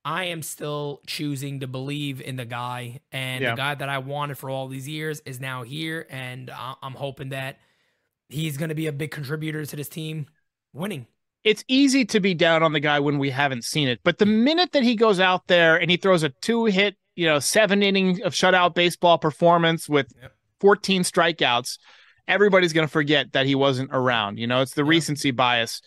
I 0.03 0.25
am 0.25 0.41
still 0.41 0.99
choosing 1.07 1.61
to 1.61 1.67
believe 1.67 2.19
in 2.19 2.35
the 2.35 2.43
guy, 2.43 2.99
and 3.13 3.41
Yeah. 3.41 3.51
the 3.51 3.55
guy 3.55 3.75
that 3.75 3.87
I 3.87 3.99
wanted 3.99 4.37
for 4.37 4.49
all 4.49 4.67
these 4.67 4.85
years 4.87 5.21
is 5.21 5.39
now 5.39 5.63
here, 5.63 6.05
and 6.09 6.49
I- 6.49 6.75
I'm 6.81 6.95
hoping 6.95 7.29
that 7.29 7.57
he's 8.27 8.57
going 8.57 8.69
to 8.69 8.75
be 8.75 8.87
a 8.87 8.91
big 8.93 9.11
contributor 9.11 9.65
to 9.65 9.75
this 9.77 9.87
team 9.87 10.25
winning. 10.73 11.07
It's 11.43 11.63
easy 11.67 12.05
to 12.05 12.19
be 12.19 12.33
down 12.35 12.61
on 12.61 12.73
the 12.73 12.79
guy 12.79 12.99
when 12.99 13.17
we 13.17 13.31
haven't 13.31 13.63
seen 13.63 13.87
it, 13.87 13.99
but 14.03 14.19
the 14.19 14.25
minute 14.27 14.73
that 14.73 14.83
he 14.83 14.95
goes 14.95 15.19
out 15.19 15.47
there 15.47 15.75
and 15.75 15.89
he 15.89 15.97
throws 15.97 16.21
a 16.23 16.29
two 16.29 16.65
hit, 16.65 16.95
you 17.15 17.25
know, 17.25 17.39
seven 17.39 17.81
inning 17.81 18.21
of 18.23 18.33
shutout 18.33 18.75
baseball 18.75 19.17
performance 19.17 19.89
with 19.89 20.11
Yep. 20.21 20.35
14 20.59 21.01
strikeouts, 21.01 21.79
everybody's 22.27 22.73
going 22.73 22.87
to 22.87 22.91
forget 22.91 23.31
that 23.33 23.47
he 23.47 23.55
wasn't 23.55 23.89
around. 23.91 24.37
You 24.37 24.45
know, 24.45 24.61
it's 24.61 24.75
the 24.75 24.83
Yeah. 24.83 24.89
recency 24.89 25.31
bias. 25.31 25.81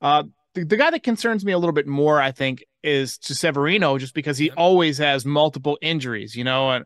Uh, 0.00 0.24
the, 0.54 0.64
the 0.64 0.76
guy 0.76 0.90
that 0.90 1.04
concerns 1.04 1.44
me 1.44 1.52
a 1.52 1.58
little 1.58 1.72
bit 1.72 1.86
more, 1.86 2.20
I 2.20 2.32
think, 2.32 2.64
is 2.82 3.16
to 3.18 3.34
Severino, 3.36 3.96
just 3.98 4.14
because 4.14 4.36
he 4.36 4.46
Yep. 4.46 4.54
always 4.56 4.98
has 4.98 5.24
multiple 5.24 5.78
injuries, 5.80 6.34
you 6.34 6.42
know, 6.42 6.72
and 6.72 6.84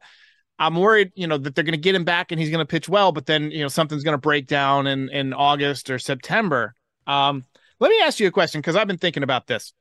I'm 0.58 0.76
worried, 0.76 1.12
you 1.14 1.26
know, 1.26 1.38
that 1.38 1.54
they're 1.54 1.64
going 1.64 1.72
to 1.72 1.78
get 1.78 1.94
him 1.94 2.04
back 2.04 2.30
and 2.30 2.40
he's 2.40 2.50
going 2.50 2.64
to 2.64 2.70
pitch 2.70 2.88
well, 2.88 3.12
but 3.12 3.24
then, 3.24 3.50
you 3.50 3.60
know, 3.60 3.68
something's 3.68 4.04
going 4.04 4.14
to 4.14 4.18
break 4.18 4.46
down 4.46 4.86
in, 4.86 5.08
in 5.08 5.32
August 5.32 5.88
or 5.90 5.98
September. 5.98 6.74
Um, 7.06 7.44
let 7.80 7.90
me 7.90 8.00
ask 8.02 8.18
you 8.20 8.26
a 8.26 8.30
question 8.30 8.60
because 8.60 8.76
I've 8.76 8.86
been 8.88 8.98
thinking 8.98 9.22
about 9.22 9.46
this. 9.46 9.72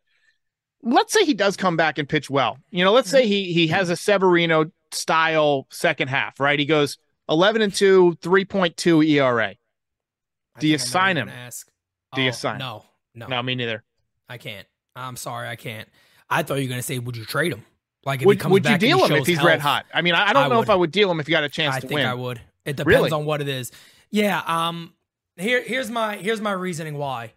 Let's 0.82 1.14
say 1.14 1.26
he 1.26 1.34
does 1.34 1.58
come 1.58 1.78
back 1.78 1.98
and 1.98 2.08
pitch 2.08 2.30
well. 2.30 2.58
You 2.70 2.84
know, 2.84 2.92
let's 2.92 3.10
say 3.10 3.28
he 3.28 3.52
he 3.54 3.68
has 3.68 3.90
a 3.90 3.96
Severino 3.96 4.72
style 4.92 5.66
second 5.72 6.10
half, 6.10 6.40
right? 6.40 6.60
He 6.60 6.66
goes 6.66 6.98
11 7.30 7.62
and 7.62 7.74
2, 7.74 8.18
3.2 8.22 9.08
ERA. 9.10 9.48
I 9.48 10.60
Do 10.60 10.68
you 10.68 10.78
think 10.78 10.82
I 10.82 10.84
what 10.84 10.90
sign 10.92 11.18
him? 11.18 11.30
Ask. 11.30 11.68
Do 12.14 12.22
you 12.22 12.30
Oh, 12.30 12.32
sign? 12.32 12.60
No, 12.60 12.86
no, 13.16 13.28
No, 13.28 13.42
me 13.44 13.56
neither. 13.56 13.84
I 14.30 14.38
can't. 14.38 14.68
I'm 14.96 15.16
sorry, 15.18 15.48
I 15.48 15.56
can't. 15.56 15.90
I 16.30 16.44
thought 16.44 16.56
you 16.56 16.64
were 16.66 16.70
gonna 16.70 16.82
say, 16.84 17.00
would 17.00 17.18
you 17.18 17.26
trade 17.26 17.52
him? 17.52 17.66
Like, 18.06 18.20
if 18.20 18.22
he 18.22 18.28
Would, 18.28 18.44
would 18.46 18.66
you 18.66 18.78
deal 18.78 19.04
him 19.04 19.12
if 19.14 19.26
he's 19.26 19.44
red 19.44 19.60
hot? 19.60 19.86
I 19.94 20.02
mean, 20.02 20.14
I, 20.14 20.28
I 20.30 20.34
don't 20.34 20.44
I 20.46 20.48
know 20.48 20.62
if. 20.62 20.70
I 20.70 20.76
would 20.76 20.92
deal 20.92 21.10
him 21.10 21.20
if 21.20 21.26
he 21.28 21.32
got 21.32 21.44
a 21.44 21.50
chance 21.50 21.76
I 21.76 21.80
to 21.80 21.88
think 21.88 21.98
win. 21.98 22.06
I 22.06 22.14
would. 22.14 22.40
It 22.64 22.76
depends 22.78 22.88
Really? 22.88 23.12
on 23.12 23.26
what 23.26 23.42
it 23.42 23.48
is. 23.48 23.72
Yeah. 24.12 24.42
Um. 24.46 24.94
Here, 25.38 25.62
here's 25.64 25.92
my 25.92 26.16
here's 26.18 26.42
my 26.42 26.52
reasoning 26.52 26.98
why. 26.98 27.34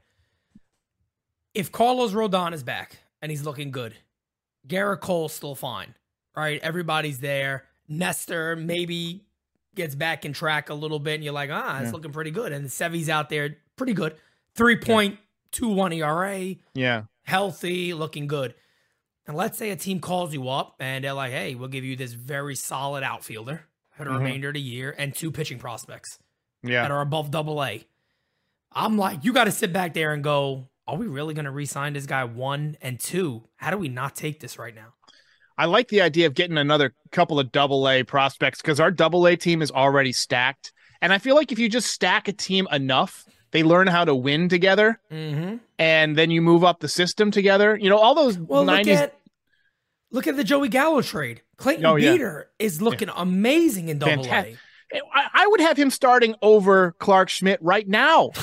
If 1.54 1.72
Carlos 1.72 2.12
Rodon 2.12 2.52
is 2.52 2.62
back 2.62 2.98
and 3.20 3.30
he's 3.30 3.44
looking 3.44 3.70
good, 3.70 3.94
Gerrit 4.66 5.00
Cole's 5.00 5.32
still 5.32 5.54
fine, 5.54 5.94
right? 6.36 6.60
Everybody's 6.62 7.18
there. 7.18 7.64
Nestor 7.88 8.54
maybe 8.54 9.24
gets 9.74 9.94
back 9.94 10.24
in 10.24 10.32
track 10.32 10.68
a 10.70 10.74
little 10.74 10.98
bit, 10.98 11.14
and 11.16 11.24
you're 11.24 11.32
like, 11.32 11.50
ah, 11.52 11.78
it's 11.78 11.86
Yeah. 11.86 11.92
looking 11.92 12.12
pretty 12.12 12.30
good. 12.30 12.52
And 12.52 12.70
Sevy's 12.70 13.08
out 13.08 13.28
there, 13.30 13.56
pretty 13.76 13.94
good, 13.94 14.16
three 14.54 14.76
point 14.76 15.18
two 15.50 15.68
one 15.68 15.92
ERA 15.92 16.56
Yeah. 16.74 17.04
healthy, 17.24 17.94
looking 17.94 18.26
good. 18.26 18.54
And 19.26 19.36
let's 19.36 19.58
say 19.58 19.70
a 19.70 19.76
team 19.76 20.00
calls 20.00 20.32
you 20.32 20.48
up 20.48 20.76
and 20.78 21.04
they're 21.04 21.12
like, 21.12 21.32
hey, 21.32 21.54
we'll 21.54 21.68
give 21.68 21.84
you 21.84 21.96
this 21.96 22.12
very 22.12 22.54
solid 22.54 23.02
outfielder 23.02 23.64
for 23.96 24.04
the 24.04 24.10
Mhm. 24.10 24.18
remainder 24.18 24.48
of 24.48 24.54
the 24.54 24.60
year 24.60 24.94
and 24.96 25.14
two 25.14 25.30
pitching 25.30 25.58
prospects 25.58 26.18
that 26.62 26.90
are 26.90 27.00
above 27.00 27.30
double 27.30 27.62
A. 27.64 27.84
I'm 28.72 28.98
like, 28.98 29.24
you 29.24 29.32
got 29.32 29.44
to 29.44 29.50
sit 29.52 29.72
back 29.72 29.94
there 29.94 30.12
and 30.12 30.22
go, 30.22 30.68
are 30.86 30.96
we 30.96 31.06
really 31.06 31.34
going 31.34 31.44
to 31.46 31.50
re 31.50 31.66
sign 31.66 31.92
this 31.94 32.06
guy? 32.06 32.24
One 32.24 32.76
and 32.82 32.98
two. 33.00 33.44
How 33.56 33.70
do 33.70 33.78
we 33.78 33.88
not 33.88 34.14
take 34.16 34.40
this 34.40 34.58
right 34.58 34.74
now? 34.74 34.94
I 35.56 35.64
like 35.64 35.88
the 35.88 36.02
idea 36.02 36.26
of 36.26 36.34
getting 36.34 36.56
another 36.58 36.94
couple 37.10 37.40
of 37.40 37.50
double 37.50 37.88
A 37.88 38.04
prospects 38.04 38.60
because 38.62 38.78
our 38.78 38.90
double 38.90 39.26
A 39.26 39.36
team 39.36 39.60
is 39.62 39.70
already 39.70 40.12
stacked. 40.12 40.72
And 41.00 41.12
I 41.12 41.18
feel 41.18 41.34
like 41.34 41.50
if 41.52 41.58
you 41.58 41.68
just 41.68 41.88
stack 41.92 42.28
a 42.28 42.32
team 42.32 42.68
enough, 42.70 43.24
they 43.50 43.62
learn 43.62 43.86
how 43.86 44.04
to 44.04 44.14
win 44.14 44.48
together 44.48 45.00
Mm-hmm. 45.10 45.56
and 45.78 46.16
then 46.16 46.30
you 46.30 46.42
move 46.42 46.62
up 46.64 46.80
the 46.80 46.88
system 46.88 47.30
together. 47.30 47.76
You 47.76 47.88
know, 47.90 47.98
all 47.98 48.14
those 48.14 48.38
Well, 48.38 48.64
90s. 48.64 48.78
look 48.78 48.88
at 48.88 49.14
look 50.10 50.26
at 50.26 50.36
the 50.36 50.44
Joey 50.44 50.68
Gallo 50.68 51.02
trade. 51.02 51.42
Clayton 51.56 51.84
Oh, 51.86 51.96
yeah. 51.96 52.12
Beeter 52.12 52.50
is 52.58 52.80
looking 52.82 53.08
amazing 53.14 53.88
in 53.88 53.98
double 53.98 54.22
Fantastic. 54.24 54.54
A. 54.54 54.58
I, 54.92 55.26
I 55.34 55.46
would 55.46 55.60
have 55.60 55.76
him 55.76 55.90
starting 55.90 56.34
over 56.42 56.92
Clarke 56.98 57.28
Schmidt 57.28 57.58
right 57.62 57.86
now. 57.86 58.30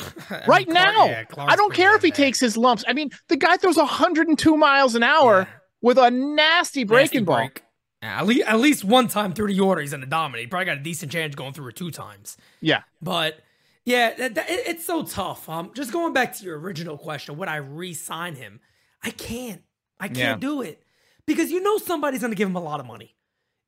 Right 0.48 0.66
Clark- 0.66 0.70
now. 0.70 1.06
yeah, 1.06 1.24
I 1.38 1.56
don't 1.56 1.72
care 1.74 1.96
if 1.96 2.02
he 2.02 2.10
bad. 2.10 2.16
takes 2.18 2.40
his 2.40 2.58
lumps. 2.58 2.84
I 2.88 2.94
mean, 2.94 3.12
the 3.28 3.38
guy 3.38 3.58
throws 3.58 3.78
102 3.78 4.58
miles 4.58 4.96
an 4.96 5.04
hour 5.04 5.42
Yeah. 5.42 5.48
with 5.82 5.98
a 6.00 6.10
nasty 6.10 6.84
breaking 6.84 7.26
ball. 7.26 7.38
break. 7.38 7.62
Yeah, 8.02 8.20
at, 8.20 8.26
least, 8.26 8.48
at 8.48 8.60
least 8.60 8.84
one 8.84 9.08
time 9.08 9.34
through 9.34 9.54
the 9.54 9.60
order, 9.60 9.82
he's 9.82 9.92
going 9.92 10.02
to 10.02 10.08
dominate. 10.08 10.46
He 10.46 10.48
probably 10.48 10.66
got 10.66 10.78
a 10.78 10.82
decent 10.82 11.12
chance 11.12 11.36
going 11.36 11.54
through 11.54 11.68
it 11.68 11.76
two 11.76 11.92
times. 11.92 12.38
Yeah. 12.60 12.82
But 13.04 13.40
yeah, 13.86 14.14
that, 14.16 14.34
that- 14.36 14.50
it- 14.50 14.68
it's 14.68 14.86
so 14.86 15.04
tough. 15.04 15.48
Um, 15.48 15.72
just 15.76 15.92
going 15.94 16.12
back 16.14 16.36
to 16.38 16.44
your 16.44 16.60
original 16.60 16.98
question, 16.98 17.38
would 17.38 17.48
I 17.48 17.58
re-sign 17.58 18.36
him? 18.36 18.60
I 19.04 19.12
can't. 19.12 19.62
I 20.00 20.08
can't 20.08 20.42
do 20.42 20.64
it 20.64 20.82
because 21.28 21.52
you 21.52 21.62
know 21.62 21.78
somebody's 21.78 22.22
going 22.22 22.32
to 22.32 22.36
give 22.38 22.50
him 22.50 22.56
a 22.56 22.64
lot 22.64 22.80
of 22.80 22.88
money. 22.88 23.16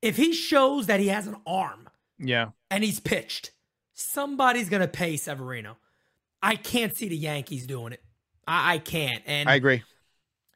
If 0.01 0.17
he 0.17 0.33
shows 0.33 0.87
that 0.87 0.99
he 0.99 1.07
has 1.09 1.27
an 1.27 1.35
arm 1.45 1.87
Yeah. 2.19 2.47
And 2.69 2.83
he's 2.83 2.99
pitched, 2.99 3.51
somebody's 3.93 4.69
going 4.69 4.81
to 4.81 4.87
pay 4.87 5.17
Severino. 5.17 5.77
I 6.41 6.55
can't 6.55 6.95
see 6.95 7.07
the 7.09 7.17
Yankees 7.17 7.65
doing 7.67 7.93
it. 7.93 8.03
I, 8.47 8.75
I 8.75 8.77
can't. 8.79 9.23
And 9.25 9.49
I 9.49 9.55
agree. 9.55 9.83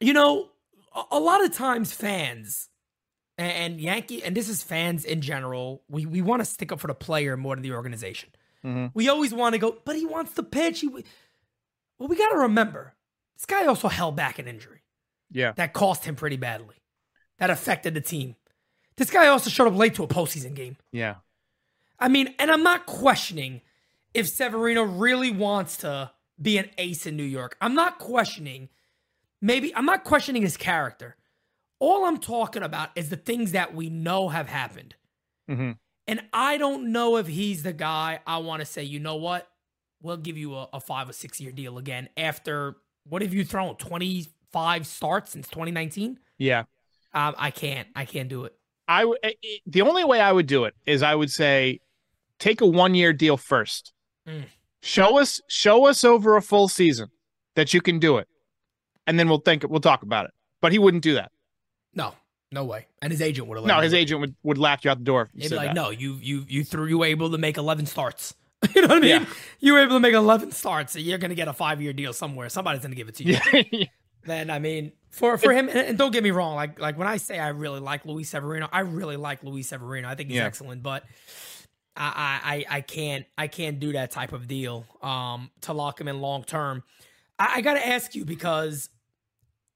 you 0.00 0.12
know, 0.12 0.48
a, 0.94 1.02
a 1.12 1.20
lot 1.20 1.44
of 1.44 1.52
times 1.52 1.92
fans 1.92 2.68
and, 3.38 3.52
and 3.52 3.80
Yankee, 3.80 4.22
and 4.22 4.36
this 4.36 4.48
is 4.48 4.62
fans 4.62 5.04
in 5.04 5.20
general, 5.20 5.82
we, 5.88 6.06
we 6.06 6.22
want 6.22 6.40
to 6.40 6.44
stick 6.46 6.70
up 6.72 6.80
for 6.80 6.86
the 6.86 6.94
player 6.94 7.36
more 7.36 7.56
than 7.56 7.62
the 7.62 7.72
organization. 7.72 8.30
Mhm. 8.64 8.92
We 8.94 9.08
always 9.08 9.34
want 9.34 9.54
to 9.54 9.58
go, 9.58 9.76
but 9.84 9.96
he 9.96 10.06
wants 10.06 10.34
to 10.34 10.42
pitch. 10.42 10.80
He, 10.80 10.88
well, 10.88 12.08
we 12.08 12.16
got 12.16 12.30
to 12.30 12.38
remember, 12.38 12.94
this 13.36 13.44
guy 13.46 13.66
also 13.66 13.88
held 13.88 14.14
back 14.14 14.38
an 14.38 14.46
injury 14.46 14.82
Yeah. 15.32 15.52
that 15.56 15.72
cost 15.72 16.04
him 16.04 16.14
pretty 16.14 16.36
badly, 16.36 16.76
that 17.38 17.50
affected 17.50 17.94
the 17.94 18.00
team. 18.00 18.36
This 18.96 19.10
guy 19.10 19.26
also 19.26 19.50
showed 19.50 19.66
up 19.66 19.74
late 19.74 19.94
to 19.96 20.04
a 20.04 20.06
postseason 20.08 20.54
game. 20.54 20.76
Yeah. 20.92 21.16
I 22.02 22.08
mean, 22.08 22.34
and 22.38 22.50
I'm 22.50 22.62
not 22.62 22.86
questioning 22.86 23.60
if 24.12 24.28
Severino 24.28 24.82
really 24.82 25.30
wants 25.30 25.76
to 25.78 26.10
be 26.40 26.58
an 26.58 26.68
ace 26.76 27.06
in 27.06 27.16
New 27.16 27.22
York. 27.22 27.56
I'm 27.60 27.74
not 27.74 27.98
questioning, 27.98 28.68
maybe, 29.40 29.74
I'm 29.76 29.86
not 29.86 30.02
questioning 30.04 30.42
his 30.42 30.56
character. 30.56 31.16
All 31.78 32.04
I'm 32.04 32.18
talking 32.18 32.62
about 32.62 32.90
is 32.96 33.08
the 33.08 33.16
things 33.16 33.52
that 33.52 33.74
we 33.74 33.88
know 33.88 34.28
have 34.30 34.48
happened. 34.48 34.96
Mhm. 35.48 35.78
And 36.08 36.22
I 36.32 36.58
don't 36.58 36.90
know 36.92 37.16
if 37.16 37.28
he's 37.28 37.62
the 37.62 37.72
guy 37.72 38.20
I 38.26 38.38
want 38.38 38.60
to 38.60 38.66
say, 38.66 38.82
you 38.82 38.98
know 38.98 39.16
what? 39.16 39.48
We'll 40.02 40.16
give 40.16 40.36
you 40.36 40.54
a, 40.56 40.68
a 40.72 40.80
five 40.80 41.08
or 41.08 41.12
six 41.12 41.40
year 41.40 41.52
deal 41.52 41.78
again 41.78 42.08
after 42.16 42.76
what 43.08 43.22
have 43.22 43.32
you 43.32 43.44
thrown? 43.44 43.76
25 43.76 44.86
starts 44.86 45.30
since 45.32 45.46
2019? 45.48 46.18
Yeah. 46.38 46.64
Um, 47.14 47.34
I 47.38 47.50
can't. 47.52 47.88
I 47.94 48.04
can't 48.04 48.28
do 48.28 48.44
it. 48.44 48.54
I 48.88 49.00
w- 49.02 49.18
i- 49.24 49.34
i- 49.44 49.58
the 49.66 49.82
only 49.82 50.02
way 50.04 50.20
I 50.20 50.32
would 50.32 50.46
do 50.46 50.64
it 50.64 50.74
is 50.86 51.02
I 51.02 51.14
would 51.14 51.30
say 51.30 51.80
take 52.42 52.60
a 52.60 52.66
one 52.66 52.94
year 52.94 53.12
deal 53.12 53.36
first. 53.36 53.92
Mm. 54.28 54.44
Show 54.82 55.18
us, 55.18 55.40
show 55.46 55.86
us 55.86 56.02
over 56.02 56.36
a 56.36 56.42
full 56.42 56.68
season 56.68 57.08
that 57.54 57.72
you 57.72 57.80
can 57.80 58.00
do 58.00 58.18
it, 58.18 58.26
and 59.06 59.18
then 59.18 59.28
we'll 59.28 59.38
think 59.38 59.64
we'll 59.68 59.80
talk 59.80 60.02
about 60.02 60.26
it. 60.26 60.32
But 60.60 60.72
he 60.72 60.78
wouldn't 60.78 61.04
do 61.04 61.14
that. 61.14 61.30
No, 61.94 62.14
no 62.50 62.64
way. 62.64 62.86
And 63.00 63.12
his 63.12 63.22
agent 63.22 63.46
would 63.46 63.58
have. 63.58 63.66
No, 63.66 63.80
his 63.80 63.94
agent 63.94 64.20
would, 64.20 64.34
would 64.42 64.58
laugh 64.58 64.84
you 64.84 64.90
out 64.90 64.98
the 64.98 65.04
door. 65.04 65.30
He'd 65.36 65.50
be 65.50 65.56
like, 65.56 65.68
that. 65.68 65.74
no, 65.74 65.90
you 65.90 66.18
you 66.20 66.44
you 66.48 66.64
threw 66.64 66.86
you 66.86 66.98
were 66.98 67.06
able 67.06 67.30
to 67.30 67.38
make 67.38 67.56
eleven 67.56 67.86
starts. 67.86 68.34
you 68.74 68.82
know 68.82 68.88
what 68.88 68.98
I 68.98 69.00
mean? 69.00 69.22
Yeah. 69.22 69.26
You 69.60 69.72
were 69.74 69.80
able 69.80 69.96
to 69.96 70.00
make 70.00 70.14
eleven 70.14 70.50
starts. 70.50 70.92
So 70.92 70.98
you're 70.98 71.18
gonna 71.18 71.36
get 71.36 71.48
a 71.48 71.52
five 71.52 71.80
year 71.80 71.92
deal 71.92 72.12
somewhere. 72.12 72.48
Somebody's 72.48 72.82
gonna 72.82 72.96
give 72.96 73.08
it 73.08 73.14
to 73.16 73.24
you. 73.24 73.38
Yeah. 73.72 73.86
then 74.36 74.50
I 74.50 74.60
mean, 74.60 74.92
for 75.10 75.36
for 75.36 75.52
him, 75.52 75.68
and, 75.68 75.98
don't 75.98 76.12
get 76.12 76.22
me 76.22 76.30
wrong, 76.30 76.54
like 76.54 76.80
like 76.80 76.96
when 76.96 77.08
I 77.08 77.16
say 77.16 77.38
I 77.38 77.48
really 77.48 77.80
like 77.80 78.04
Luis 78.04 78.30
Severino, 78.30 78.68
I 78.70 78.80
really 78.80 79.16
like 79.16 79.42
Luis 79.42 79.68
Severino. 79.68 80.08
I 80.08 80.14
think 80.14 80.28
he's 80.28 80.36
yeah. 80.36 80.46
excellent, 80.46 80.82
but 80.82 81.04
I, 81.96 82.64
I 82.70 82.76
I 82.76 82.80
can't 82.80 83.26
I 83.36 83.48
can't 83.48 83.78
do 83.78 83.92
that 83.92 84.10
type 84.10 84.32
of 84.32 84.48
deal 84.48 84.86
um 85.02 85.50
to 85.62 85.72
lock 85.72 86.00
him 86.00 86.08
in 86.08 86.20
long 86.20 86.44
term. 86.44 86.82
I, 87.38 87.56
I 87.56 87.60
got 87.60 87.74
to 87.74 87.86
ask 87.86 88.14
you 88.14 88.24
because 88.24 88.88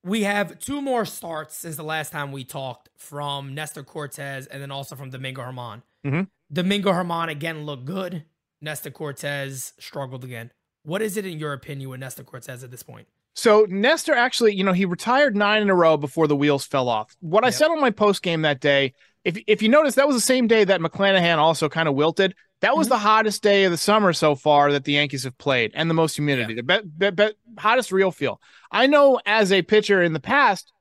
we 0.03 0.23
have 0.23 0.59
two 0.59 0.81
more 0.81 1.05
starts 1.05 1.57
since 1.57 1.77
the 1.77 1.83
last 1.83 2.13
time 2.13 2.31
we 2.33 2.45
talked 2.45 2.89
from 2.97 3.55
Nestor 3.55 3.83
Cortes 3.83 4.47
and 4.47 4.63
then 4.63 4.71
also 4.71 4.95
from 4.95 5.11
Domingo 5.11 5.43
Germán. 5.43 5.83
Mm-hmm. 6.05 6.23
Domingo 6.53 6.93
Germán 6.93 7.29
again 7.29 7.67
looked 7.67 7.85
good. 7.85 8.25
Nestor 8.61 8.91
Cortes 8.91 9.73
struggled 9.79 10.23
again. 10.25 10.53
What 10.85 11.03
is 11.03 11.17
it 11.17 11.27
in 11.27 11.39
your 11.39 11.53
opinion 11.53 11.91
with 11.91 12.01
Nestor 12.01 12.23
Cortes 12.23 12.63
at 12.63 12.71
this 12.71 12.85
point? 12.85 13.09
So 13.35 13.67
Nestor 13.69 14.15
actually, 14.15 14.55
you 14.55 14.65
know, 14.65 14.73
he 14.73 14.85
retired 14.85 15.37
nine 15.37 15.61
in 15.61 15.69
a 15.69 15.75
row 15.75 15.97
before 15.97 16.27
the 16.29 16.37
wheels 16.37 16.65
fell 16.65 16.89
off. 16.89 17.17
What 17.21 17.43
yep. 17.43 17.49
I 17.49 17.51
said 17.51 17.71
on 17.71 17.81
my 17.81 17.91
post 17.91 18.23
game 18.23 18.43
that 18.43 18.61
day 18.61 18.95
if 19.27 19.37
if 19.49 19.61
you 19.61 19.69
notice, 19.69 19.97
that 19.97 20.07
was 20.07 20.15
the 20.15 20.21
same 20.21 20.47
day 20.47 20.63
that 20.63 20.81
McClanahan 20.81 21.39
also 21.39 21.69
kind 21.69 21.89
of 21.89 21.97
wilted. 21.97 22.35
That 22.61 22.77
was 22.77 22.87
mm-hmm. 22.87 22.95
the 22.95 22.99
hottest 22.99 23.43
day 23.43 23.65
of 23.65 23.73
the 23.73 23.77
summer 23.77 24.13
so 24.13 24.37
far 24.37 24.71
that 24.71 24.85
the 24.85 24.93
Yankees 24.93 25.25
have 25.25 25.37
played, 25.37 25.73
and 25.75 25.91
the 25.91 25.95
most 25.95 26.15
humidity, 26.15 26.55
yeah. 26.55 26.63
the 26.63 26.83
be, 26.83 27.11
be, 27.11 27.11
be, 27.11 27.33
hottest 27.59 27.91
real 27.91 28.13
feel. 28.13 28.41
I 28.71 28.87
know 28.87 29.21
as 29.27 29.51
a 29.51 29.63
pitcher 29.63 30.01
in 30.01 30.13
the 30.13 30.21
past, 30.21 30.73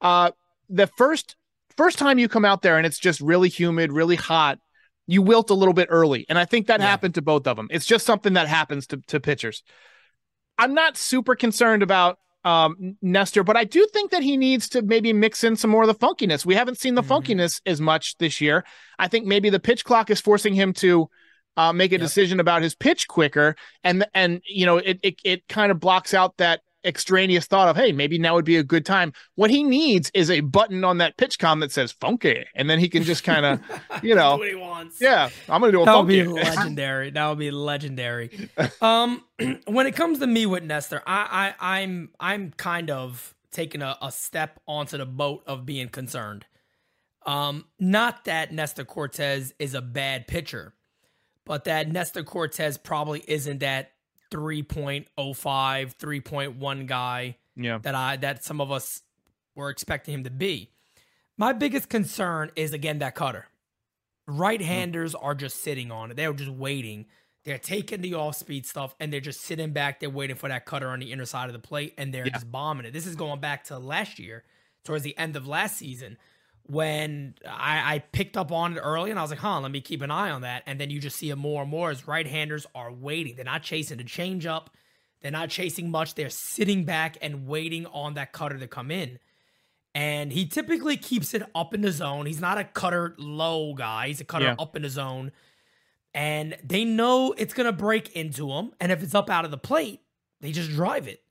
uh, 0.00 0.30
the 0.70 0.86
first 0.86 1.36
first 1.76 1.98
time 1.98 2.18
you 2.18 2.28
come 2.28 2.46
out 2.46 2.62
there 2.62 2.78
and 2.78 2.86
it's 2.86 2.98
just 2.98 3.20
really 3.20 3.50
humid, 3.50 3.92
really 3.92 4.16
hot, 4.16 4.58
you 5.06 5.20
wilt 5.20 5.50
a 5.50 5.54
little 5.54 5.74
bit 5.74 5.88
early, 5.90 6.24
and 6.30 6.38
I 6.38 6.46
think 6.46 6.68
that 6.68 6.80
yeah. 6.80 6.86
happened 6.86 7.16
to 7.16 7.22
both 7.22 7.46
of 7.46 7.58
them. 7.58 7.68
It's 7.70 7.86
just 7.86 8.06
something 8.06 8.32
that 8.32 8.48
happens 8.48 8.86
to 8.88 8.96
to 9.08 9.20
pitchers. 9.20 9.62
I'm 10.56 10.72
not 10.72 10.96
super 10.96 11.34
concerned 11.34 11.82
about 11.82 12.18
um, 12.44 12.96
Nestor, 13.02 13.44
but 13.44 13.56
I 13.56 13.64
do 13.64 13.86
think 13.92 14.10
that 14.10 14.22
he 14.22 14.36
needs 14.36 14.68
to 14.70 14.82
maybe 14.82 15.12
mix 15.12 15.44
in 15.44 15.56
some 15.56 15.70
more 15.70 15.82
of 15.82 15.88
the 15.88 15.94
funkiness. 15.94 16.44
We 16.44 16.54
haven't 16.54 16.78
seen 16.78 16.94
the 16.94 17.02
mm-hmm. 17.02 17.12
funkiness 17.12 17.60
as 17.66 17.80
much 17.80 18.16
this 18.18 18.40
year. 18.40 18.64
I 18.98 19.08
think 19.08 19.26
maybe 19.26 19.50
the 19.50 19.60
pitch 19.60 19.84
clock 19.84 20.10
is 20.10 20.20
forcing 20.20 20.54
him 20.54 20.72
to 20.74 21.08
uh, 21.56 21.72
make 21.72 21.92
a 21.92 21.94
yep. 21.94 22.00
decision 22.00 22.40
about 22.40 22.62
his 22.62 22.74
pitch 22.74 23.08
quicker, 23.08 23.56
and 23.84 24.06
and 24.14 24.40
you 24.46 24.66
know 24.66 24.78
it, 24.78 24.98
it 25.02 25.16
it 25.24 25.48
kind 25.48 25.70
of 25.70 25.78
blocks 25.78 26.14
out 26.14 26.36
that 26.38 26.60
extraneous 26.84 27.46
thought 27.46 27.68
of, 27.68 27.76
hey, 27.76 27.92
maybe 27.92 28.18
now 28.18 28.34
would 28.34 28.44
be 28.44 28.56
a 28.56 28.62
good 28.62 28.84
time. 28.84 29.12
What 29.34 29.50
he 29.50 29.62
needs 29.62 30.10
is 30.14 30.30
a 30.30 30.40
button 30.40 30.84
on 30.84 30.98
that 30.98 31.16
PitchCom 31.16 31.60
that 31.60 31.72
says 31.72 31.92
funky, 31.92 32.44
and 32.54 32.68
then 32.68 32.78
he 32.78 32.88
can 32.88 33.02
just 33.02 33.24
kind 33.24 33.44
of, 33.44 33.60
you 34.02 34.14
know, 34.14 34.36
what 34.36 34.48
he 34.48 34.54
wants. 34.54 35.00
Yeah, 35.00 35.30
I'm 35.48 35.60
gonna 35.60 35.72
do 35.72 35.82
a 35.82 35.84
that 35.84 35.92
funky. 35.92 36.26
would 36.26 36.36
be 36.36 36.42
legendary. 36.42 37.10
that 37.10 37.28
would 37.28 37.38
be 37.38 37.50
legendary. 37.50 38.50
um, 38.80 39.24
when 39.66 39.86
it 39.86 39.94
comes 39.96 40.18
to 40.20 40.26
me 40.26 40.46
with 40.46 40.64
Nestor, 40.64 41.02
I, 41.06 41.54
I 41.60 41.78
I'm 41.80 42.10
I'm 42.18 42.52
kind 42.56 42.90
of 42.90 43.34
taking 43.50 43.82
a, 43.82 43.96
a 44.00 44.10
step 44.10 44.60
onto 44.66 44.98
the 44.98 45.06
boat 45.06 45.42
of 45.46 45.66
being 45.66 45.88
concerned. 45.88 46.46
Um, 47.24 47.66
not 47.78 48.24
that 48.24 48.52
Nestor 48.52 48.84
Cortes 48.84 49.52
is 49.58 49.74
a 49.74 49.82
bad 49.82 50.26
pitcher, 50.26 50.74
but 51.44 51.64
that 51.64 51.90
Nestor 51.90 52.24
Cortes 52.24 52.76
probably 52.78 53.22
isn't 53.28 53.60
that 53.60 53.91
3.05, 54.32 55.06
3.1 55.14 56.86
guy 56.86 57.36
yeah. 57.54 57.78
that 57.82 57.94
I 57.94 58.16
that 58.16 58.42
some 58.42 58.60
of 58.60 58.72
us 58.72 59.02
were 59.54 59.68
expecting 59.68 60.14
him 60.14 60.24
to 60.24 60.30
be. 60.30 60.70
My 61.36 61.52
biggest 61.52 61.88
concern 61.88 62.50
is 62.56 62.72
again 62.72 62.98
that 63.00 63.14
cutter. 63.14 63.46
Right-handers 64.26 65.14
mm. 65.14 65.22
are 65.22 65.34
just 65.34 65.62
sitting 65.62 65.90
on 65.90 66.10
it. 66.10 66.16
They're 66.16 66.32
just 66.32 66.50
waiting. 66.50 67.06
They're 67.44 67.58
taking 67.58 68.00
the 68.00 68.14
off-speed 68.14 68.66
stuff 68.66 68.94
and 69.00 69.12
they're 69.12 69.20
just 69.20 69.40
sitting 69.40 69.72
back. 69.72 70.00
They're 70.00 70.08
waiting 70.08 70.36
for 70.36 70.48
that 70.48 70.64
cutter 70.64 70.88
on 70.88 71.00
the 71.00 71.12
inner 71.12 71.24
side 71.24 71.48
of 71.48 71.52
the 71.52 71.58
plate 71.58 71.94
and 71.98 72.14
they're 72.14 72.26
yeah. 72.26 72.32
just 72.32 72.50
bombing 72.50 72.86
it. 72.86 72.92
This 72.92 73.06
is 73.06 73.16
going 73.16 73.40
back 73.40 73.64
to 73.64 73.78
last 73.78 74.18
year, 74.18 74.44
towards 74.84 75.02
the 75.02 75.16
end 75.18 75.36
of 75.36 75.46
last 75.46 75.76
season, 75.76 76.16
when 76.66 77.34
I, 77.46 77.94
I, 77.94 77.98
picked 77.98 78.36
up 78.36 78.52
on 78.52 78.76
it 78.76 78.80
early 78.80 79.10
and 79.10 79.18
I 79.18 79.22
was 79.22 79.30
like, 79.30 79.40
huh, 79.40 79.60
let 79.60 79.70
me 79.70 79.80
keep 79.80 80.00
an 80.00 80.10
eye 80.10 80.30
on 80.30 80.42
that. 80.42 80.62
And 80.66 80.80
then 80.80 80.90
you 80.90 81.00
just 81.00 81.16
see 81.16 81.30
it 81.30 81.36
more 81.36 81.62
and 81.62 81.70
more 81.70 81.90
as 81.90 82.06
right 82.06 82.26
handers 82.26 82.66
are 82.74 82.92
waiting. 82.92 83.34
They're 83.34 83.44
not 83.44 83.62
chasing 83.62 83.98
the 83.98 84.04
changeup. 84.04 84.66
They're 85.20 85.30
not 85.30 85.50
chasing 85.50 85.90
much. 85.90 86.14
They're 86.14 86.30
sitting 86.30 86.84
back 86.84 87.16
and 87.20 87.46
waiting 87.46 87.86
on 87.86 88.14
that 88.14 88.32
cutter 88.32 88.58
to 88.58 88.66
come 88.66 88.90
in. 88.90 89.18
And 89.94 90.32
he 90.32 90.46
typically 90.46 90.96
keeps 90.96 91.34
it 91.34 91.42
up 91.54 91.74
in 91.74 91.82
the 91.82 91.92
zone. 91.92 92.26
He's 92.26 92.40
not 92.40 92.58
a 92.58 92.64
cutter 92.64 93.14
low 93.18 93.74
guy. 93.74 94.08
He's 94.08 94.20
a 94.20 94.24
cutter 94.24 94.46
yeah. 94.46 94.54
up 94.58 94.74
in 94.74 94.82
the 94.82 94.88
zone. 94.88 95.32
And 96.14 96.56
they 96.62 96.84
know 96.84 97.34
it's 97.36 97.54
going 97.54 97.66
to 97.66 97.72
break 97.72 98.14
into 98.16 98.50
him. 98.50 98.72
And 98.80 98.90
if 98.90 99.02
it's 99.02 99.14
up 99.14 99.30
out 99.30 99.44
of 99.44 99.50
the 99.50 99.58
plate, 99.58 100.00
they 100.40 100.52
just 100.52 100.70
drive 100.70 101.08
it. 101.08 101.22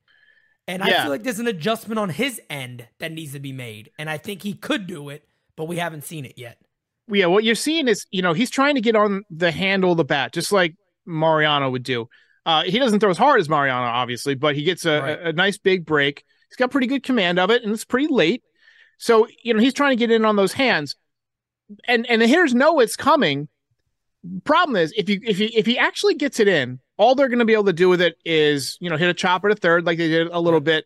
And 0.67 0.83
yeah. 0.85 0.99
I 0.99 1.01
feel 1.03 1.11
like 1.11 1.23
there's 1.23 1.39
an 1.39 1.47
adjustment 1.47 1.99
on 1.99 2.09
his 2.09 2.39
end 2.49 2.87
that 2.99 3.11
needs 3.11 3.33
to 3.33 3.39
be 3.39 3.51
made. 3.51 3.91
And 3.97 4.09
I 4.09 4.17
think 4.17 4.43
he 4.43 4.53
could 4.53 4.87
do 4.87 5.09
it, 5.09 5.27
but 5.55 5.65
we 5.65 5.77
haven't 5.77 6.03
seen 6.03 6.25
it 6.25 6.33
yet. 6.37 6.57
Yeah, 7.07 7.25
what 7.25 7.43
you're 7.43 7.55
seeing 7.55 7.87
is, 7.87 8.05
you 8.11 8.21
know, 8.21 8.33
he's 8.33 8.49
trying 8.49 8.75
to 8.75 8.81
get 8.81 8.95
on 8.95 9.23
the 9.29 9.51
handle 9.51 9.91
of 9.91 9.97
the 9.97 10.05
bat, 10.05 10.31
just 10.31 10.51
like 10.51 10.75
Mariano 11.05 11.69
would 11.69 11.83
do. 11.83 12.07
Uh, 12.45 12.63
he 12.63 12.79
doesn't 12.79 12.99
throw 12.99 13.09
as 13.09 13.17
hard 13.17 13.39
as 13.39 13.49
Mariano, 13.49 13.85
obviously, 13.85 14.35
but 14.35 14.55
he 14.55 14.63
gets 14.63 14.85
a, 14.85 15.01
right. 15.01 15.19
a, 15.19 15.27
a 15.29 15.33
nice 15.33 15.57
big 15.57 15.85
break. 15.85 16.23
He's 16.49 16.57
got 16.57 16.71
pretty 16.71 16.87
good 16.87 17.03
command 17.03 17.39
of 17.39 17.49
it, 17.49 17.63
and 17.63 17.71
it's 17.71 17.85
pretty 17.85 18.07
late. 18.07 18.43
So, 18.97 19.27
you 19.43 19.53
know, 19.53 19.59
he's 19.59 19.73
trying 19.73 19.91
to 19.91 19.95
get 19.95 20.11
in 20.11 20.25
on 20.25 20.35
those 20.35 20.53
hands. 20.53 20.95
And 21.87 22.05
and 22.09 22.21
the 22.21 22.27
hitters 22.27 22.53
know 22.53 22.81
it's 22.81 22.97
coming. 22.97 23.47
Problem 24.43 24.75
is, 24.75 24.93
if 24.97 25.07
you 25.07 25.21
if 25.23 25.39
you 25.39 25.49
if 25.53 25.65
he 25.65 25.77
actually 25.77 26.15
gets 26.15 26.39
it 26.41 26.49
in, 26.49 26.80
all 26.97 27.15
they're 27.15 27.29
going 27.29 27.39
to 27.39 27.45
be 27.45 27.53
able 27.53 27.65
to 27.65 27.73
do 27.73 27.89
with 27.89 28.01
it 28.01 28.17
is, 28.25 28.77
you 28.79 28.89
know, 28.89 28.97
hit 28.97 29.09
a 29.09 29.13
chopper 29.13 29.49
to 29.49 29.55
third 29.55 29.85
like 29.85 29.97
they 29.97 30.07
did 30.07 30.27
a 30.27 30.39
little 30.39 30.59
bit 30.59 30.85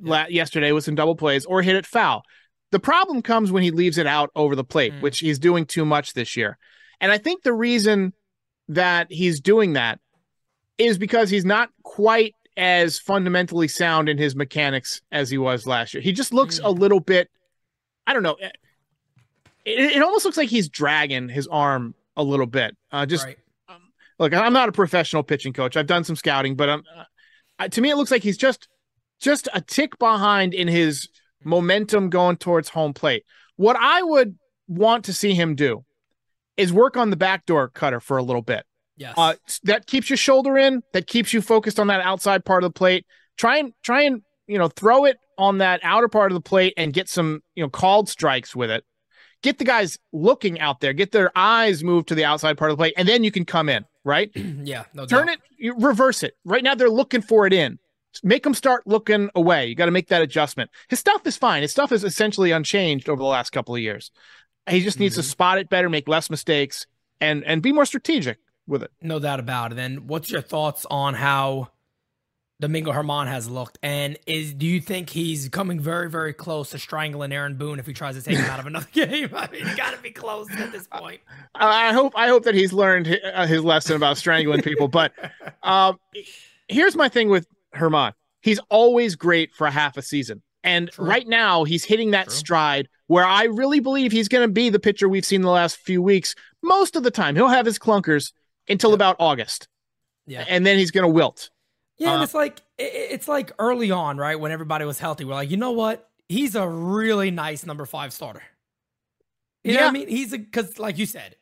la- 0.00 0.26
yesterday 0.26 0.72
with 0.72 0.84
some 0.84 0.94
double 0.94 1.16
plays, 1.16 1.44
or 1.44 1.62
hit 1.62 1.76
it 1.76 1.86
foul. 1.86 2.22
The 2.70 2.80
problem 2.80 3.22
comes 3.22 3.52
when 3.52 3.62
he 3.62 3.70
leaves 3.70 3.98
it 3.98 4.06
out 4.06 4.30
over 4.34 4.56
the 4.56 4.64
plate, 4.64 4.92
mm. 4.92 5.00
which 5.00 5.20
he's 5.20 5.38
doing 5.38 5.64
too 5.64 5.84
much 5.84 6.12
this 6.12 6.36
year. 6.36 6.58
And 7.00 7.12
I 7.12 7.18
think 7.18 7.42
the 7.42 7.52
reason 7.52 8.12
that 8.68 9.06
he's 9.10 9.40
doing 9.40 9.74
that 9.74 10.00
is 10.78 10.98
because 10.98 11.30
he's 11.30 11.44
not 11.44 11.70
quite 11.82 12.34
as 12.56 12.98
fundamentally 12.98 13.68
sound 13.68 14.08
in 14.08 14.18
his 14.18 14.34
mechanics 14.34 15.02
as 15.12 15.30
he 15.30 15.38
was 15.38 15.66
last 15.66 15.94
year. 15.94 16.02
He 16.02 16.12
just 16.12 16.32
looks 16.32 16.60
mm. 16.60 16.64
a 16.64 16.70
little 16.70 17.00
bit, 17.00 17.30
I 18.06 18.12
don't 18.12 18.22
know. 18.22 18.36
It, 18.40 19.96
it, 19.96 20.02
almost 20.02 20.24
looks 20.24 20.36
like 20.36 20.50
he's 20.50 20.68
dragging 20.68 21.28
his 21.28 21.46
arm 21.46 21.94
a 22.16 22.22
little 22.22 22.46
bit. 22.46 22.76
Uh, 22.92 23.06
just 23.06 23.24
right 23.24 23.38
look, 24.18 24.32
I'm 24.32 24.52
not 24.52 24.68
a 24.68 24.72
professional 24.72 25.22
pitching 25.22 25.52
coach. 25.52 25.76
I've 25.76 25.86
done 25.86 26.04
some 26.04 26.16
scouting, 26.16 26.56
but 26.56 26.68
uh, 26.68 27.68
to 27.68 27.80
me, 27.80 27.90
it 27.90 27.96
looks 27.96 28.10
like 28.10 28.22
he's 28.22 28.36
just 28.38 28.68
just 29.20 29.48
a 29.54 29.60
tick 29.60 29.98
behind 29.98 30.54
in 30.54 30.68
his 30.68 31.08
momentum 31.44 32.10
going 32.10 32.36
towards 32.36 32.68
home 32.68 32.92
plate. 32.92 33.24
What 33.56 33.76
I 33.76 34.02
would 34.02 34.36
want 34.66 35.04
to 35.06 35.12
see 35.12 35.34
him 35.34 35.54
do 35.54 35.84
is 36.56 36.72
work 36.72 36.96
on 36.96 37.10
the 37.10 37.16
backdoor 37.16 37.68
cutter 37.68 38.00
for 38.00 38.16
a 38.16 38.22
little 38.22 38.42
bit. 38.42 38.64
Yes. 38.96 39.14
Uh, 39.16 39.34
that 39.64 39.86
keeps 39.86 40.08
your 40.08 40.16
shoulder 40.16 40.56
in, 40.56 40.82
that 40.92 41.06
keeps 41.06 41.32
you 41.32 41.42
focused 41.42 41.80
on 41.80 41.88
that 41.88 42.00
outside 42.00 42.44
part 42.44 42.62
of 42.64 42.72
the 42.72 42.78
plate. 42.78 43.06
Try 43.36 43.58
and 43.58 43.72
try 43.82 44.02
and, 44.02 44.22
you 44.46 44.58
know, 44.58 44.68
throw 44.68 45.04
it 45.04 45.16
on 45.36 45.58
that 45.58 45.80
outer 45.82 46.08
part 46.08 46.30
of 46.30 46.34
the 46.34 46.40
plate 46.40 46.74
and 46.76 46.92
get 46.92 47.08
some, 47.08 47.42
you 47.54 47.62
know, 47.64 47.68
called 47.68 48.08
strikes 48.08 48.54
with 48.54 48.70
it. 48.70 48.84
Get 49.42 49.58
the 49.58 49.64
guys 49.64 49.98
looking 50.12 50.60
out 50.60 50.80
there, 50.80 50.92
get 50.92 51.12
their 51.12 51.30
eyes 51.36 51.82
moved 51.82 52.08
to 52.08 52.14
the 52.14 52.24
outside 52.24 52.56
part 52.56 52.70
of 52.70 52.78
the 52.78 52.80
plate, 52.80 52.94
and 52.96 53.06
then 53.06 53.24
you 53.24 53.30
can 53.30 53.44
come 53.44 53.68
in 53.68 53.84
right? 54.04 54.30
yeah, 54.36 54.84
no 54.94 55.06
Turn 55.06 55.26
doubt. 55.26 55.38
it, 55.58 55.74
reverse 55.76 56.22
it. 56.22 56.36
Right 56.44 56.62
now, 56.62 56.74
they're 56.74 56.90
looking 56.90 57.22
for 57.22 57.46
it 57.46 57.52
in. 57.52 57.78
Make 58.22 58.44
them 58.44 58.54
start 58.54 58.86
looking 58.86 59.28
away. 59.34 59.66
You 59.66 59.74
got 59.74 59.86
to 59.86 59.90
make 59.90 60.08
that 60.08 60.22
adjustment. 60.22 60.70
His 60.88 61.00
stuff 61.00 61.26
is 61.26 61.36
fine. 61.36 61.62
His 61.62 61.72
stuff 61.72 61.90
is 61.90 62.04
essentially 62.04 62.52
unchanged 62.52 63.08
over 63.08 63.18
the 63.18 63.28
last 63.28 63.50
couple 63.50 63.74
of 63.74 63.80
years. 63.80 64.12
He 64.70 64.80
just 64.80 65.00
needs 65.00 65.14
mm-hmm. 65.14 65.22
to 65.22 65.28
spot 65.28 65.58
it 65.58 65.68
better, 65.68 65.90
make 65.90 66.06
less 66.06 66.30
mistakes, 66.30 66.86
and 67.20 67.44
and 67.44 67.60
be 67.60 67.72
more 67.72 67.84
strategic 67.84 68.38
with 68.66 68.82
it. 68.82 68.92
No 69.02 69.18
doubt 69.18 69.40
about 69.40 69.72
it. 69.72 69.78
And 69.78 70.08
what's 70.08 70.30
your 70.30 70.40
thoughts 70.40 70.86
on 70.90 71.14
how 71.14 71.70
Domingo 72.60 72.92
Germán 72.92 73.26
has 73.26 73.50
looked, 73.50 73.78
and 73.82 74.16
is 74.26 74.54
do 74.54 74.64
you 74.66 74.80
think 74.80 75.10
he's 75.10 75.48
coming 75.48 75.80
very, 75.80 76.08
very 76.08 76.32
close 76.32 76.70
to 76.70 76.78
strangling 76.78 77.32
Aaron 77.32 77.56
Boone 77.56 77.78
if 77.80 77.86
he 77.86 77.92
tries 77.92 78.14
to 78.14 78.22
take 78.22 78.38
him 78.38 78.44
out 78.44 78.60
of 78.60 78.66
another 78.66 78.86
game? 78.92 79.28
I 79.34 79.48
mean, 79.50 79.64
got 79.76 79.94
to 79.94 80.00
be 80.00 80.10
close 80.12 80.48
at 80.52 80.70
this 80.70 80.86
point. 80.86 81.20
I 81.54 81.92
hope 81.92 82.12
I 82.16 82.28
hope 82.28 82.44
that 82.44 82.54
he's 82.54 82.72
learned 82.72 83.20
uh, 83.34 83.46
his 83.46 83.62
lesson 83.64 83.96
about 83.96 84.18
strangling 84.18 84.62
people. 84.62 84.86
But 84.88 85.12
um, 85.64 85.98
here's 86.68 86.94
my 86.94 87.08
thing 87.08 87.28
with 87.28 87.46
Germán: 87.74 88.12
he's 88.40 88.60
always 88.70 89.16
great 89.16 89.52
for 89.52 89.66
a 89.66 89.70
half 89.72 89.96
a 89.96 90.02
season, 90.02 90.40
and 90.62 90.90
True. 90.90 91.06
right 91.06 91.26
now 91.26 91.64
he's 91.64 91.82
hitting 91.84 92.12
that 92.12 92.26
True. 92.28 92.34
stride 92.36 92.88
where 93.08 93.24
I 93.24 93.44
really 93.44 93.80
believe 93.80 94.12
he's 94.12 94.28
going 94.28 94.46
to 94.48 94.52
be 94.52 94.70
the 94.70 94.78
pitcher 94.78 95.08
we've 95.08 95.26
seen 95.26 95.42
the 95.42 95.50
last 95.50 95.76
few 95.78 96.00
weeks. 96.00 96.34
Most 96.62 96.94
of 96.94 97.02
the 97.02 97.10
time, 97.10 97.34
he'll 97.34 97.48
have 97.48 97.66
his 97.66 97.78
clunkers 97.80 98.32
until 98.68 98.94
about 98.94 99.16
August 99.18 99.68
Yeah. 100.26 100.44
and 100.48 100.64
then 100.64 100.78
he's 100.78 100.90
going 100.90 101.02
to 101.02 101.08
wilt. 101.12 101.50
Yeah, 101.98 102.12
and 102.12 102.20
Uh, 102.20 102.24
it's 102.24 102.34
like 102.34 102.60
it- 102.78 102.92
it's 103.12 103.28
like 103.28 103.52
early 103.58 103.90
on, 103.90 104.16
right? 104.18 104.38
When 104.38 104.50
everybody 104.52 104.84
was 104.84 104.98
healthy, 104.98 105.24
we're 105.24 105.34
like, 105.34 105.50
you 105.50 105.56
know 105.56 105.72
what? 105.72 106.10
He's 106.28 106.54
a 106.54 106.66
really 106.68 107.30
nice 107.30 107.64
number 107.66 107.86
five 107.86 108.12
starter. 108.12 108.42
You 109.62 109.74
know 109.74 109.80
what 109.80 109.82
Yeah. 109.84 109.88
I 109.88 109.92
mean? 109.92 110.08
He's 110.08 110.32
a 110.32 110.38
because, 110.38 110.78
like 110.78 110.98
you 110.98 111.06
said, 111.06 111.36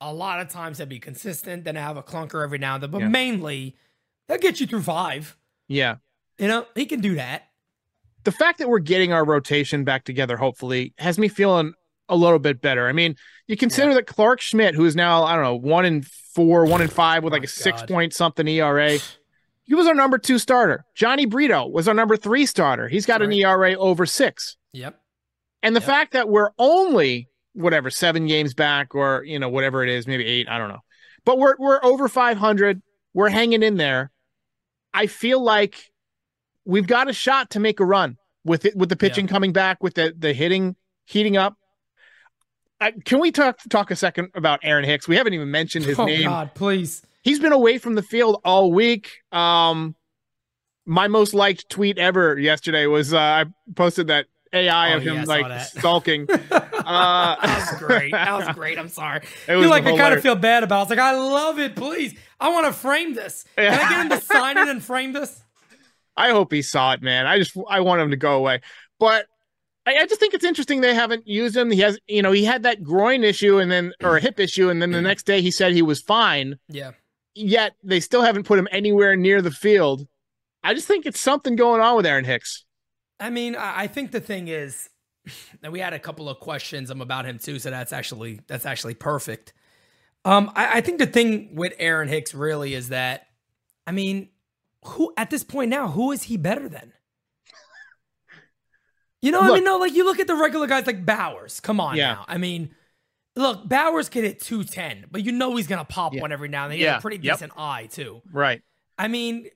a 0.00 0.12
lot 0.12 0.40
of 0.40 0.48
times 0.50 0.78
he'll 0.78 0.86
be 0.86 0.98
consistent, 1.00 1.64
then 1.64 1.76
have 1.76 1.96
a 1.96 2.02
clunker 2.02 2.42
every 2.44 2.58
now 2.58 2.74
and 2.74 2.82
then, 2.82 2.90
but 2.90 3.00
Yeah. 3.00 3.08
mainly 3.08 3.76
they'll 4.28 4.38
get 4.38 4.60
you 4.60 4.66
through 4.66 4.82
five. 4.82 5.36
Yeah. 5.68 5.96
You 6.38 6.48
know, 6.48 6.66
he 6.74 6.86
can 6.86 7.00
do 7.00 7.14
that. 7.16 7.44
the 8.24 8.32
fact 8.32 8.58
that 8.58 8.68
we're 8.68 8.80
getting 8.80 9.12
our 9.12 9.24
rotation 9.24 9.84
back 9.84 10.02
together, 10.02 10.36
hopefully, 10.36 10.92
has 10.98 11.16
me 11.16 11.28
feeling 11.28 11.72
a 12.08 12.16
little 12.16 12.40
bit 12.40 12.60
better. 12.60 12.88
I 12.88 12.92
mean, 12.92 13.14
you 13.46 13.56
consider 13.56 13.94
that 13.94 14.08
Clarke 14.08 14.40
Schmidt, 14.40 14.74
who 14.74 14.84
is 14.84 14.96
now, 14.96 15.22
I 15.22 15.34
don't 15.36 15.44
know, 15.44 15.54
one 15.54 15.84
in 15.84 16.02
four, 16.02 16.64
one 16.66 16.82
in 16.82 16.88
five 16.88 17.22
with 17.22 17.32
like 17.32 17.42
My 17.42 17.44
a 17.44 17.48
six 17.48 17.82
God. 17.82 17.88
point 17.88 18.12
something 18.14 18.48
ERA. 18.48 18.98
He 19.66 19.74
was 19.74 19.86
our 19.86 19.94
number 19.94 20.18
two 20.18 20.38
starter. 20.38 20.84
Jhony 20.96 21.28
Brito 21.28 21.66
was 21.66 21.88
our 21.88 21.94
number 21.94 22.16
three 22.16 22.46
starter. 22.46 22.88
He's 22.88 23.04
got 23.06 23.20
an 23.22 23.32
ERA 23.32 23.74
over 23.74 24.06
six. 24.06 24.56
Yep. 24.72 24.98
And 25.62 25.74
the 25.74 25.80
Yep. 25.80 25.86
fact 25.86 26.12
that 26.12 26.28
we're 26.28 26.50
only 26.58 27.28
whatever 27.54 27.90
seven 27.90 28.26
games 28.26 28.54
back, 28.54 28.94
or 28.94 29.24
you 29.24 29.38
know 29.38 29.48
whatever 29.48 29.82
it 29.82 29.88
is, 29.88 30.06
maybe 30.06 30.24
eight, 30.24 30.48
I 30.48 30.58
don't 30.58 30.68
know, 30.68 30.80
but 31.24 31.38
we're 31.38 31.56
we're 31.58 31.84
over 31.84 32.08
five 32.08 32.36
hundred. 32.36 32.80
We're 33.14 33.30
hanging 33.30 33.62
in 33.62 33.76
there. 33.76 34.10
I 34.94 35.06
feel 35.08 35.42
like 35.42 35.90
we've 36.64 36.86
got 36.86 37.08
a 37.08 37.12
shot 37.12 37.50
to 37.50 37.60
make 37.60 37.80
a 37.80 37.84
run 37.84 38.18
with 38.44 38.64
it 38.66 38.76
with 38.76 38.88
the 38.90 38.96
pitching 38.96 39.26
coming 39.26 39.52
back, 39.52 39.82
with 39.82 39.94
the 39.94 40.14
the 40.16 40.32
hitting 40.32 40.76
heating 41.06 41.36
up. 41.36 41.56
I, 42.80 42.92
can 42.92 43.20
we 43.20 43.32
talk 43.32 43.58
talk 43.70 43.90
a 43.90 43.96
second 43.96 44.28
about 44.34 44.60
Aaron 44.62 44.84
Hicks? 44.84 45.08
We 45.08 45.16
haven't 45.16 45.32
even 45.34 45.50
mentioned 45.50 45.86
his 45.86 45.96
name. 45.98 46.06
oh 46.06 46.10
name. 46.12 46.22
God, 46.24 46.54
please. 46.54 47.02
He's 47.26 47.40
been 47.40 47.52
away 47.52 47.78
from 47.78 47.96
the 47.96 48.02
field 48.04 48.40
all 48.44 48.70
week. 48.70 49.10
Um, 49.32 49.96
my 50.86 51.08
most 51.08 51.34
liked 51.34 51.68
tweet 51.68 51.98
ever 51.98 52.38
yesterday 52.38 52.86
was 52.86 53.12
uh, 53.12 53.18
I 53.18 53.44
posted 53.74 54.06
that 54.06 54.26
AI 54.52 54.92
Oh, 54.92 54.96
of 54.98 55.02
him 55.02 55.14
yeah, 55.16 55.24
like 55.24 55.60
stalking. 55.62 56.28
Uh, 56.30 56.36
that 56.50 57.68
was 57.72 57.80
great. 57.80 58.12
That 58.12 58.32
was 58.32 58.48
great. 58.54 58.78
I'm 58.78 58.88
sorry. 58.88 59.22
It 59.48 59.52
You 59.54 59.56
was 59.56 59.68
like 59.70 59.84
I 59.86 59.96
kind 59.96 60.14
of 60.14 60.22
feel 60.22 60.36
bad 60.36 60.62
about. 60.62 60.76
it. 60.76 60.78
I 60.78 60.82
was 60.84 60.90
like, 60.90 60.98
I 61.00 61.16
love 61.16 61.58
it. 61.58 61.74
Please, 61.74 62.14
I 62.38 62.50
want 62.50 62.66
to 62.66 62.72
frame 62.72 63.14
this. 63.14 63.44
Can 63.56 63.72
I 63.74 63.88
get 63.90 64.00
him 64.02 64.08
to 64.10 64.24
sign 64.24 64.56
it 64.56 64.68
and 64.68 64.80
frame 64.80 65.12
this? 65.12 65.42
I 66.16 66.30
hope 66.30 66.52
he 66.52 66.62
saw 66.62 66.92
it, 66.92 67.02
man. 67.02 67.26
I 67.26 67.38
just 67.38 67.56
I 67.68 67.80
want 67.80 68.00
him 68.02 68.10
to 68.12 68.16
go 68.16 68.36
away. 68.36 68.60
But 69.00 69.26
I, 69.84 69.96
I 69.96 70.06
just 70.06 70.20
think 70.20 70.32
it's 70.32 70.44
interesting 70.44 70.80
they 70.80 70.94
haven't 70.94 71.26
used 71.26 71.56
him. 71.56 71.72
He 71.72 71.80
has, 71.80 71.98
you 72.06 72.22
know, 72.22 72.30
he 72.30 72.44
had 72.44 72.62
that 72.62 72.84
groin 72.84 73.24
issue 73.24 73.58
and 73.58 73.68
then 73.68 73.92
or 74.00 74.16
a 74.16 74.20
hip 74.20 74.38
issue, 74.38 74.70
and 74.70 74.80
then 74.80 74.92
the 74.92 75.02
next 75.02 75.24
day 75.26 75.42
he 75.42 75.50
said 75.50 75.72
he 75.72 75.82
was 75.82 76.00
fine. 76.00 76.60
Yeah. 76.68 76.92
Yet 77.36 77.74
they 77.84 78.00
still 78.00 78.22
haven't 78.22 78.44
put 78.44 78.58
him 78.58 78.66
anywhere 78.72 79.14
near 79.14 79.42
the 79.42 79.50
field. 79.50 80.08
I 80.64 80.74
just 80.74 80.88
think 80.88 81.04
it's 81.06 81.20
something 81.20 81.54
going 81.54 81.80
on 81.80 81.96
with 81.96 82.06
Aaron 82.06 82.24
Hicks. 82.24 82.64
I 83.20 83.30
mean, 83.30 83.54
I 83.54 83.86
think 83.86 84.10
the 84.10 84.20
thing 84.20 84.48
is, 84.48 84.88
that 85.60 85.72
we 85.72 85.80
had 85.80 85.92
a 85.92 85.98
couple 85.98 86.28
of 86.28 86.40
questions 86.40 86.90
um, 86.90 87.00
about 87.00 87.26
him 87.26 87.38
too, 87.38 87.58
so 87.58 87.70
that's 87.70 87.92
actually 87.92 88.40
that's 88.46 88.64
actually 88.64 88.94
perfect. 88.94 89.52
Um, 90.24 90.50
I, 90.54 90.78
I 90.78 90.80
think 90.80 90.98
the 90.98 91.06
thing 91.06 91.54
with 91.54 91.72
Aaron 91.78 92.08
Hicks 92.08 92.34
really 92.34 92.74
is 92.74 92.88
that, 92.88 93.26
I 93.86 93.92
mean, 93.92 94.30
who 94.84 95.12
at 95.16 95.30
this 95.30 95.44
point 95.44 95.70
now, 95.70 95.88
who 95.88 96.12
is 96.12 96.24
he 96.24 96.36
better 96.36 96.68
than? 96.68 96.92
You 99.22 99.32
know, 99.32 99.40
I 99.40 99.54
mean, 99.54 99.64
no, 99.64 99.78
like 99.78 99.94
you 99.94 100.04
look 100.04 100.20
at 100.20 100.26
the 100.26 100.36
regular 100.36 100.66
guys 100.66 100.86
like 100.86 101.04
Bauers. 101.04 101.60
Come 101.60 101.80
on 101.80 101.96
Yeah. 101.96 102.12
now. 102.14 102.24
I 102.28 102.38
mean, 102.38 102.74
look, 103.36 103.68
Bauers 103.68 104.10
can 104.10 104.24
hit 104.24 104.40
210, 104.40 105.06
but 105.10 105.22
you 105.24 105.30
know 105.32 105.54
he's 105.56 105.66
gonna 105.66 105.84
pop 105.84 106.14
Yeah. 106.14 106.22
one 106.22 106.32
every 106.32 106.48
now 106.48 106.64
and 106.64 106.72
then. 106.72 106.78
He 106.78 106.84
has 106.84 106.92
Yeah. 106.94 106.98
a 106.98 107.00
pretty 107.00 107.18
Yep. 107.22 107.34
decent 107.36 107.52
eye, 107.56 107.86
too. 107.86 108.22
Right. 108.32 108.62
I 108.98 109.08
mean, 109.08 109.46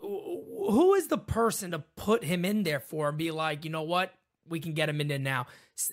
who 0.00 0.94
is 0.94 1.08
the 1.08 1.18
person 1.18 1.70
to 1.72 1.78
put 1.96 2.24
him 2.24 2.44
in 2.44 2.62
there 2.62 2.80
for 2.80 3.08
and 3.10 3.18
be 3.18 3.30
like, 3.30 3.64
you 3.64 3.70
know 3.70 3.82
what, 3.82 4.12
we 4.48 4.60
can 4.60 4.72
get 4.72 4.88
him 4.88 5.00
in 5.00 5.08
there 5.08 5.18
now? 5.18 5.46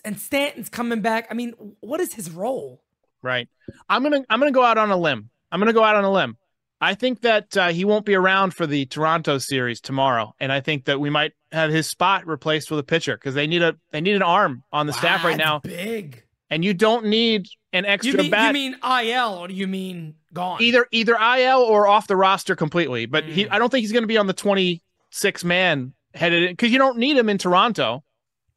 And 0.04 0.18
Stanton's 0.18 0.68
coming 0.68 1.00
back. 1.00 1.26
I 1.30 1.34
mean, 1.34 1.52
what 1.80 2.00
is 2.00 2.14
his 2.14 2.30
role? 2.30 2.82
Right. 3.22 3.48
I'm 3.88 4.02
gonna 4.02 4.24
I'm 4.30 4.38
gonna 4.38 4.52
go 4.52 4.62
out 4.64 4.78
on 4.78 4.90
a 4.90 4.96
limb. 4.96 5.30
I'm 5.50 5.60
gonna 5.60 5.72
go 5.72 5.82
out 5.82 5.96
on 5.96 6.04
a 6.04 6.10
limb. 6.12 6.36
I 6.80 6.94
think 6.94 7.22
that 7.22 7.56
uh, 7.56 7.68
he 7.70 7.84
won't 7.84 8.04
be 8.04 8.14
around 8.14 8.54
for 8.54 8.64
the 8.66 8.86
Toronto 8.86 9.38
series 9.38 9.80
tomorrow, 9.80 10.34
and 10.38 10.52
I 10.52 10.60
think 10.60 10.84
that 10.84 11.00
we 11.00 11.10
might 11.10 11.32
have 11.50 11.70
his 11.70 11.88
spot 11.88 12.24
replaced 12.26 12.70
with 12.70 12.78
a 12.78 12.84
pitcher 12.84 13.16
because 13.16 13.34
they 13.34 13.46
need 13.48 13.62
a 13.62 13.76
they 13.90 14.00
need 14.00 14.14
an 14.14 14.22
arm 14.22 14.62
on 14.72 14.86
the 14.86 14.92
staff 14.92 15.24
Wow, 15.24 15.30
right 15.30 15.36
now, 15.38 15.58
Big. 15.60 16.22
And 16.50 16.64
you 16.64 16.72
don't 16.72 17.06
need 17.06 17.46
an 17.72 17.84
extra 17.84 18.12
You 18.12 18.18
mean 18.22 18.30
bat 18.30 18.46
you 18.48 18.52
mean 18.54 18.76
IL 18.82 19.34
or 19.34 19.48
do 19.48 19.54
you 19.54 19.66
mean 19.66 20.14
gone? 20.32 20.62
either 20.62 20.86
either 20.90 21.14
IL 21.14 21.58
or 21.58 21.86
off 21.86 22.06
the 22.06 22.16
roster 22.16 22.56
completely. 22.56 23.06
But 23.06 23.24
he 23.24 23.44
Mm. 23.44 23.48
I 23.52 23.58
don't 23.58 23.70
think 23.70 23.82
he's 23.82 23.92
going 23.92 24.02
to 24.04 24.08
be 24.08 24.16
on 24.16 24.26
the 24.26 24.32
26 24.32 25.44
man 25.44 25.92
headed 26.14 26.48
because 26.50 26.72
you 26.72 26.78
don't 26.78 26.98
need 26.98 27.16
him 27.18 27.28
in 27.28 27.36
Toronto. 27.38 28.02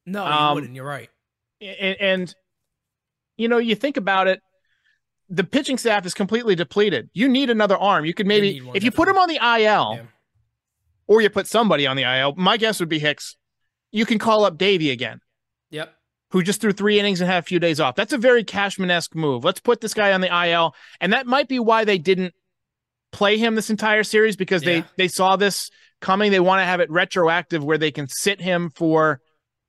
No, 0.05 0.25
you 0.25 0.31
um, 0.31 0.55
wouldn't. 0.55 0.75
You're 0.75 0.85
right. 0.85 1.09
and, 1.61 1.97
and 1.99 2.35
you 3.37 3.47
know 3.47 3.57
you 3.57 3.75
think 3.75 3.97
about 3.97 4.27
it 4.27 4.41
the 5.29 5.43
pitching 5.43 5.77
staff 5.77 6.05
is 6.05 6.13
completely 6.13 6.55
depleted 6.55 7.09
you 7.13 7.27
need 7.29 7.49
another 7.49 7.77
arm 7.77 8.03
you 8.05 8.13
could 8.13 8.27
maybe 8.27 8.59
one, 8.61 8.75
if 8.75 8.83
you 8.83 8.91
put 8.91 9.07
him 9.07 9.17
on 9.17 9.29
the 9.29 9.35
il 9.37 9.59
Yeah. 9.95 10.01
or 11.07 11.21
you 11.21 11.29
put 11.29 11.47
somebody 11.47 11.87
on 11.87 11.95
the 11.97 12.03
il 12.03 12.33
my 12.35 12.57
guess 12.57 12.79
would 12.79 12.89
be 12.89 12.99
hicks 12.99 13.37
you 13.91 14.05
can 14.05 14.17
call 14.19 14.43
up 14.43 14.57
Deivi 14.57 14.91
again 14.91 15.21
Yep. 15.69 15.93
Who 16.31 16.41
just 16.43 16.61
threw 16.61 16.71
three 16.71 16.99
innings 16.99 17.21
and 17.21 17.29
had 17.29 17.39
a 17.39 17.45
few 17.45 17.59
days 17.59 17.79
off 17.79 17.95
that's 17.95 18.13
a 18.13 18.17
very 18.17 18.43
cashman-esque 18.43 19.15
move 19.15 19.43
let's 19.43 19.59
put 19.59 19.81
this 19.81 19.93
guy 19.93 20.13
on 20.13 20.21
the 20.21 20.27
il 20.47 20.73
and 20.99 21.13
that 21.13 21.25
might 21.27 21.47
be 21.47 21.59
why 21.59 21.83
they 21.85 21.97
didn't 21.97 22.33
play 23.11 23.37
him 23.37 23.55
this 23.55 23.69
entire 23.69 24.03
series 24.03 24.35
because 24.35 24.61
they 24.63 24.77
Yeah. 24.77 24.83
they 24.97 25.07
saw 25.07 25.35
this 25.35 25.69
coming 25.99 26.31
they 26.31 26.39
want 26.39 26.61
to 26.61 26.65
have 26.65 26.79
it 26.79 26.89
retroactive 26.89 27.63
where 27.63 27.77
they 27.77 27.91
can 27.91 28.07
sit 28.07 28.39
him 28.41 28.69
for 28.69 29.19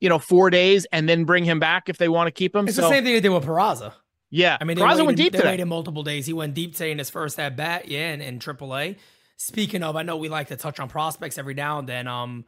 you 0.00 0.08
know 0.08 0.18
four 0.18 0.48
days 0.50 0.86
and 0.92 1.08
then 1.08 1.24
bring 1.24 1.44
him 1.44 1.58
back 1.58 1.88
if 1.88 1.98
they 1.98 2.08
want 2.08 2.28
to 2.28 2.32
keep 2.32 2.54
him 2.54 2.66
It's 2.68 2.76
so 2.76 2.82
the 2.82 2.88
same 2.88 3.04
thing 3.04 3.14
they 3.14 3.20
did 3.20 3.28
with 3.30 3.44
Peraza. 3.44 3.92
yeah 4.30 4.56
I 4.60 4.64
mean, 4.64 4.76
they 4.76 4.82
Peraza 4.82 4.90
waited, 4.90 5.06
went 5.06 5.16
deep 5.18 5.32
they 5.32 5.38
today 5.38 5.50
waited 5.50 5.64
multiple 5.66 6.02
days. 6.02 6.26
He 6.26 6.32
went 6.32 6.54
deep 6.54 6.72
today 6.74 6.90
in 6.92 6.98
his 6.98 7.10
first 7.10 7.38
at 7.38 7.56
bat, 7.56 7.88
yeah, 7.88 8.12
in, 8.12 8.20
in 8.20 8.38
AAA. 8.38 8.96
Speaking 9.36 9.82
of, 9.82 9.96
I 9.96 10.02
know 10.04 10.16
we 10.16 10.28
like 10.28 10.48
to 10.48 10.56
touch 10.56 10.78
on 10.78 10.88
prospects 10.88 11.36
every 11.36 11.54
now 11.54 11.80
and 11.80 11.88
then. 11.88 12.06
Um, 12.06 12.44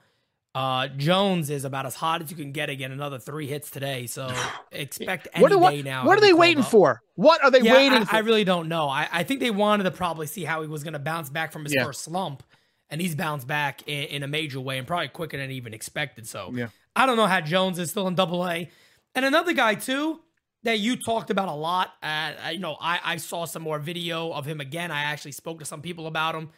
uh, 0.55 0.89
Jones 0.89 1.51
is 1.51 1.65
about 1.65 1.85
as 1.87 1.95
hot 1.95 2.23
as 2.23 2.31
you 2.31 2.37
can 2.37 2.53
get 2.53 2.71
again. 2.71 2.93
Another 2.93 3.19
three 3.19 3.47
hits 3.47 3.71
today, 3.71 4.07
so 4.07 4.33
expect 4.73 5.29
any 5.35 5.43
What 5.43 5.53
are, 5.53 5.59
what, 5.59 5.71
day 5.71 5.83
now. 5.83 6.07
what 6.07 6.17
are 6.17 6.21
they 6.21 6.33
waiting 6.33 6.63
up. 6.63 6.71
for? 6.71 7.03
What 7.17 7.43
are 7.43 7.51
they 7.51 7.61
Yeah, 7.61 7.73
waiting 7.75 7.99
I, 7.99 8.05
for? 8.05 8.15
I 8.17 8.19
really 8.21 8.45
don't 8.45 8.69
know. 8.69 8.89
I, 8.89 9.09
I 9.13 9.23
think 9.25 9.41
they 9.41 9.51
wanted 9.51 9.85
to 9.85 9.91
probably 9.91 10.27
see 10.27 10.45
how 10.45 10.63
he 10.63 10.69
was 10.69 10.83
going 10.85 10.93
to 10.93 10.99
bounce 10.99 11.29
back 11.31 11.53
from 11.53 11.65
his 11.65 11.75
Yeah. 11.75 11.85
first 11.85 12.03
slump, 12.03 12.43
and 12.91 13.01
he's 13.01 13.15
bounced 13.15 13.47
back 13.47 13.83
in, 13.89 14.05
in 14.05 14.23
a 14.23 14.29
major 14.29 14.61
way 14.61 14.79
and 14.79 14.87
probably 14.87 15.09
quicker 15.09 15.37
than 15.37 15.51
even 15.51 15.75
expected. 15.75 16.27
So 16.29 16.51
Yeah. 16.55 16.69
I 16.95 17.07
don't 17.07 17.17
know 17.17 17.27
how 17.27 17.41
Jones 17.41 17.79
is 17.79 17.91
still 17.91 18.07
in 18.07 18.15
Double 18.15 18.47
A, 18.49 18.71
and 19.17 19.25
another 19.25 19.53
guy 19.55 19.75
too 19.75 20.21
that 20.63 20.79
you 20.79 20.97
talked 20.97 21.31
about 21.31 21.49
a 21.49 21.53
lot. 21.55 21.89
Uh, 22.03 22.33
I- 22.43 22.51
you 22.53 22.61
know, 22.61 22.77
I, 22.81 22.99
I 23.05 23.17
saw 23.17 23.45
some 23.45 23.63
more 23.63 23.79
video 23.79 24.31
of 24.33 24.47
him 24.47 24.61
again. 24.61 24.91
I 24.91 25.03
actually 25.03 25.33
spoke 25.33 25.59
to 25.59 25.65
some 25.65 25.83
people 25.83 26.07
about 26.07 26.35
him. 26.35 26.51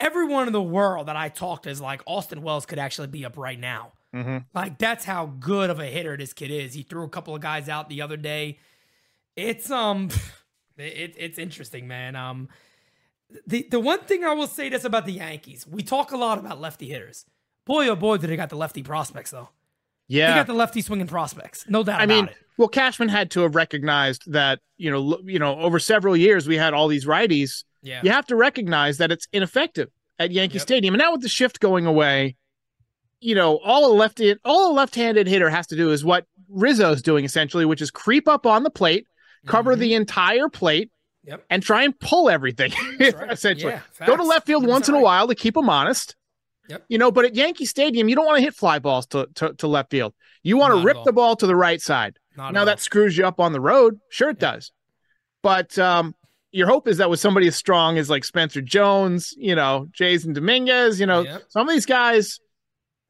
Everyone 0.00 0.46
in 0.46 0.52
the 0.52 0.62
world 0.62 1.08
that 1.08 1.16
I 1.16 1.28
talked 1.28 1.64
to 1.64 1.70
is 1.70 1.80
like 1.80 2.02
Austin 2.06 2.42
Wells 2.42 2.66
could 2.66 2.78
actually 2.78 3.08
be 3.08 3.24
up 3.24 3.36
right 3.36 3.58
now. 3.58 3.92
Mhm. 4.14 4.44
Like 4.54 4.78
that's 4.78 5.04
how 5.04 5.26
good 5.26 5.70
of 5.70 5.80
a 5.80 5.86
hitter 5.86 6.16
this 6.16 6.32
kid 6.32 6.50
is. 6.50 6.74
He 6.74 6.82
threw 6.82 7.04
a 7.04 7.08
couple 7.08 7.34
of 7.34 7.40
guys 7.40 7.68
out 7.68 7.88
the 7.88 8.02
other 8.02 8.16
day. 8.16 8.58
It's 9.36 9.70
um, 9.70 10.10
it, 10.76 11.14
it's 11.18 11.38
interesting, 11.38 11.88
man. 11.88 12.16
Um, 12.16 12.48
the 13.46 13.66
the 13.70 13.80
one 13.80 14.00
thing 14.00 14.24
I 14.24 14.32
will 14.34 14.46
say 14.46 14.68
this 14.68 14.84
about 14.84 15.06
the 15.06 15.12
Yankees, 15.12 15.66
we 15.66 15.82
talk 15.82 16.12
a 16.12 16.16
lot 16.16 16.38
about 16.38 16.60
lefty 16.60 16.88
hitters. 16.88 17.24
Boy, 17.64 17.88
oh 17.88 17.96
boy, 17.96 18.18
did 18.18 18.30
they 18.30 18.36
got 18.36 18.50
the 18.50 18.56
lefty 18.56 18.82
prospects 18.82 19.30
though. 19.30 19.48
Yeah, 20.06 20.30
they 20.30 20.38
got 20.40 20.46
the 20.46 20.54
lefty 20.54 20.82
swinging 20.82 21.06
prospects, 21.06 21.64
no 21.68 21.82
doubt 21.82 22.00
I 22.00 22.04
about 22.04 22.14
mean, 22.14 22.24
it. 22.26 22.36
well, 22.58 22.68
Cashman 22.68 23.08
had 23.08 23.30
to 23.32 23.40
have 23.40 23.54
recognized 23.54 24.30
that 24.30 24.60
you 24.76 24.90
know, 24.90 25.18
you 25.24 25.38
know, 25.38 25.58
over 25.58 25.78
several 25.78 26.16
years 26.16 26.46
we 26.46 26.56
had 26.56 26.74
all 26.74 26.88
these 26.88 27.06
righties. 27.06 27.64
Yeah, 27.84 28.00
You 28.02 28.10
have 28.10 28.26
to 28.26 28.36
recognize 28.36 28.98
that 28.98 29.12
it's 29.12 29.28
ineffective 29.32 29.90
at 30.18 30.30
Yankee 30.32 30.54
Yep. 30.54 30.62
Stadium, 30.62 30.94
and 30.94 31.00
now 31.00 31.12
with 31.12 31.20
the 31.20 31.28
shift 31.28 31.60
going 31.60 31.86
away, 31.86 32.34
you 33.20 33.34
know, 33.34 33.58
all 33.58 33.92
a 33.92 33.94
left 33.94 34.20
all 34.44 34.70
a 34.70 34.74
left-handed 34.74 35.26
hitter 35.26 35.50
has 35.50 35.66
to 35.68 35.76
do 35.76 35.90
is 35.90 36.04
what 36.04 36.26
Rizzo's 36.48 37.02
doing 37.02 37.24
essentially, 37.24 37.64
which 37.64 37.80
is 37.82 37.90
creep 37.90 38.26
up 38.26 38.46
on 38.46 38.62
the 38.64 38.70
plate, 38.70 39.06
cover 39.46 39.76
Mhm. 39.76 39.78
the 39.80 39.94
entire 39.94 40.48
plate, 40.48 40.90
Yep. 41.24 41.44
and 41.50 41.62
try 41.62 41.84
and 41.84 41.98
pull 42.00 42.28
everything. 42.30 42.72
Right. 43.00 43.30
essentially, 43.30 43.72
Yeah, 43.74 44.06
go 44.06 44.16
to 44.16 44.22
left 44.24 44.46
field 44.46 44.66
once 44.66 44.88
in 44.88 44.94
a 44.94 45.00
while 45.00 45.28
to 45.28 45.34
keep 45.34 45.54
them 45.54 45.68
honest. 45.68 46.16
Yep. 46.68 46.84
You 46.88 46.96
know, 46.98 47.10
but 47.12 47.26
at 47.26 47.34
Yankee 47.34 47.66
Stadium, 47.66 48.08
you 48.08 48.14
don't 48.16 48.24
want 48.24 48.38
to 48.38 48.42
hit 48.42 48.54
fly 48.54 48.78
balls 48.78 49.06
to, 49.08 49.28
to, 49.34 49.52
to 49.54 49.66
left 49.66 49.90
field. 49.90 50.14
You 50.42 50.56
want 50.56 50.72
Not 50.74 50.80
to 50.80 50.86
rip 50.86 51.04
the 51.04 51.12
ball 51.12 51.36
to 51.36 51.46
the 51.46 51.54
right 51.56 51.80
side. 51.80 52.18
Not 52.36 52.54
now 52.54 52.64
that 52.64 52.80
screws 52.80 53.16
you 53.18 53.26
up 53.26 53.38
on 53.40 53.52
the 53.52 53.60
road. 53.60 54.00
Sure, 54.08 54.30
it 54.30 54.38
does. 54.38 54.72
But 55.42 55.78
um, 55.78 56.14
your 56.54 56.68
hope 56.68 56.86
is 56.88 56.98
that 56.98 57.10
with 57.10 57.18
somebody 57.20 57.46
as 57.48 57.56
strong 57.56 57.98
as 57.98 58.08
like 58.08 58.24
Spencer 58.24 58.60
Jones, 58.62 59.34
you 59.36 59.54
know, 59.54 59.88
Jasson 59.92 60.32
Dominguez, 60.34 61.00
you 61.00 61.06
know, 61.06 61.22
Yep. 61.22 61.42
some 61.48 61.68
of 61.68 61.74
these 61.74 61.84
guys, 61.86 62.38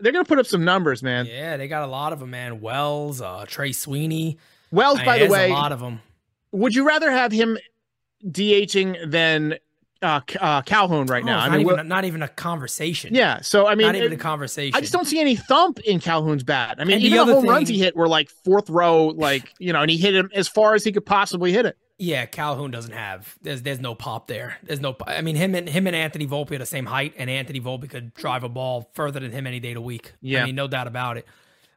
they're 0.01 0.13
going 0.13 0.25
to 0.25 0.29
put 0.29 0.39
up 0.39 0.47
some 0.47 0.65
numbers, 0.65 1.03
man. 1.03 1.27
Yeah, 1.27 1.57
they 1.57 1.69
got 1.69 1.83
a 1.83 1.87
lot 1.87 2.13
of 2.13 2.21
them, 2.21 2.31
man. 2.31 2.61
Wells, 2.61 3.21
uh, 3.21 3.45
Trey 3.47 3.73
Sweeney. 3.73 4.39
Wells, 4.73 4.99
by 5.05 5.19
the 5.19 5.29
way, 5.29 5.51
a 5.51 5.53
lot 5.55 5.73
of 5.73 5.81
them. 5.81 6.01
would 6.53 6.75
you 6.75 6.87
rather 6.87 7.11
have 7.11 7.31
him 7.33 7.59
DHing 8.27 9.11
than 9.11 9.57
uh, 10.03 10.21
uh, 10.41 10.63
Calhoun 10.63 11.07
right 11.07 11.23
Oh, 11.23 11.27
now. 11.27 11.39
I 11.39 11.49
not, 11.49 11.59
mean, 11.59 11.71
even, 11.71 11.89
not 11.89 12.05
even 12.05 12.23
a 12.23 12.29
conversation. 12.29 13.15
yeah. 13.15 13.41
So 13.41 13.67
I 13.67 13.75
mean, 13.75 13.87
not 13.87 13.97
even 13.97 14.13
it- 14.13 14.17
a 14.17 14.19
conversation. 14.19 14.77
I 14.77 14.81
just 14.81 14.93
don't 14.93 15.07
see 15.07 15.21
any 15.21 15.37
thump 15.37 15.79
in 15.81 16.01
Calhoun's 16.01 16.43
bat. 16.45 16.77
I 16.79 16.85
mean, 16.85 16.95
And 16.95 17.03
the 17.03 17.07
even 17.07 17.17
the, 17.17 17.23
other 17.23 17.33
home 17.35 17.47
runs 17.47 17.69
he 17.69 17.79
hit 17.79 17.97
were 17.97 18.09
like 18.09 18.29
fourth 18.45 18.69
row, 18.69 19.07
like 19.09 19.53
you 19.59 19.73
know, 19.73 19.81
and 19.83 19.91
he 19.91 19.97
hit 19.97 20.15
him 20.15 20.31
as 20.35 20.49
far 20.49 20.75
as 20.75 20.85
he 20.85 20.93
could 20.93 21.07
possibly 21.07 21.53
hit 21.53 21.67
it. 21.67 21.77
Yeah, 21.99 22.27
Calhoun 22.27 22.73
doesn't 22.73 22.93
have. 22.93 23.37
There's 23.43 23.63
there's 23.63 23.81
no 23.81 23.95
pop 23.95 24.27
there. 24.27 24.59
There's 24.65 24.81
no. 24.81 24.97
I 25.07 25.21
mean, 25.23 25.37
him 25.37 25.55
and 25.55 25.69
him 25.69 25.87
and 25.87 25.95
Anthony 25.95 26.27
Volpe 26.27 26.53
are 26.53 26.59
the 26.59 26.67
same 26.67 26.87
height, 26.87 27.15
and 27.17 27.31
Anthony 27.31 27.61
Volpe 27.61 27.89
could 27.89 28.13
drive 28.15 28.43
a 28.43 28.49
ball 28.49 28.91
further 28.95 29.21
than 29.21 29.31
him 29.31 29.47
any 29.47 29.61
day 29.61 29.71
of 29.71 29.75
the 29.77 29.81
week. 29.81 30.13
Yeah. 30.21 30.43
I 30.43 30.47
mean, 30.47 30.57
no 30.57 30.67
doubt 30.67 30.89
about 30.89 31.19
it. 31.19 31.27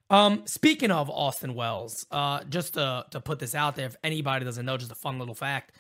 Um, 0.09 0.43
speaking 0.45 0.89
of 0.89 1.09
Austin 1.09 1.53
Wells, 1.53 2.07
uh, 2.09 2.43
just 2.45 2.73
to 2.75 3.05
to 3.11 3.19
put 3.19 3.37
this 3.37 3.53
out 3.53 3.75
there, 3.75 3.85
if 3.85 3.95
anybody 4.03 4.43
doesn't 4.43 4.65
know, 4.65 4.77
just 4.77 4.91
a 4.91 4.95
fun 4.95 5.19
little 5.19 5.35
fact. 5.35 5.73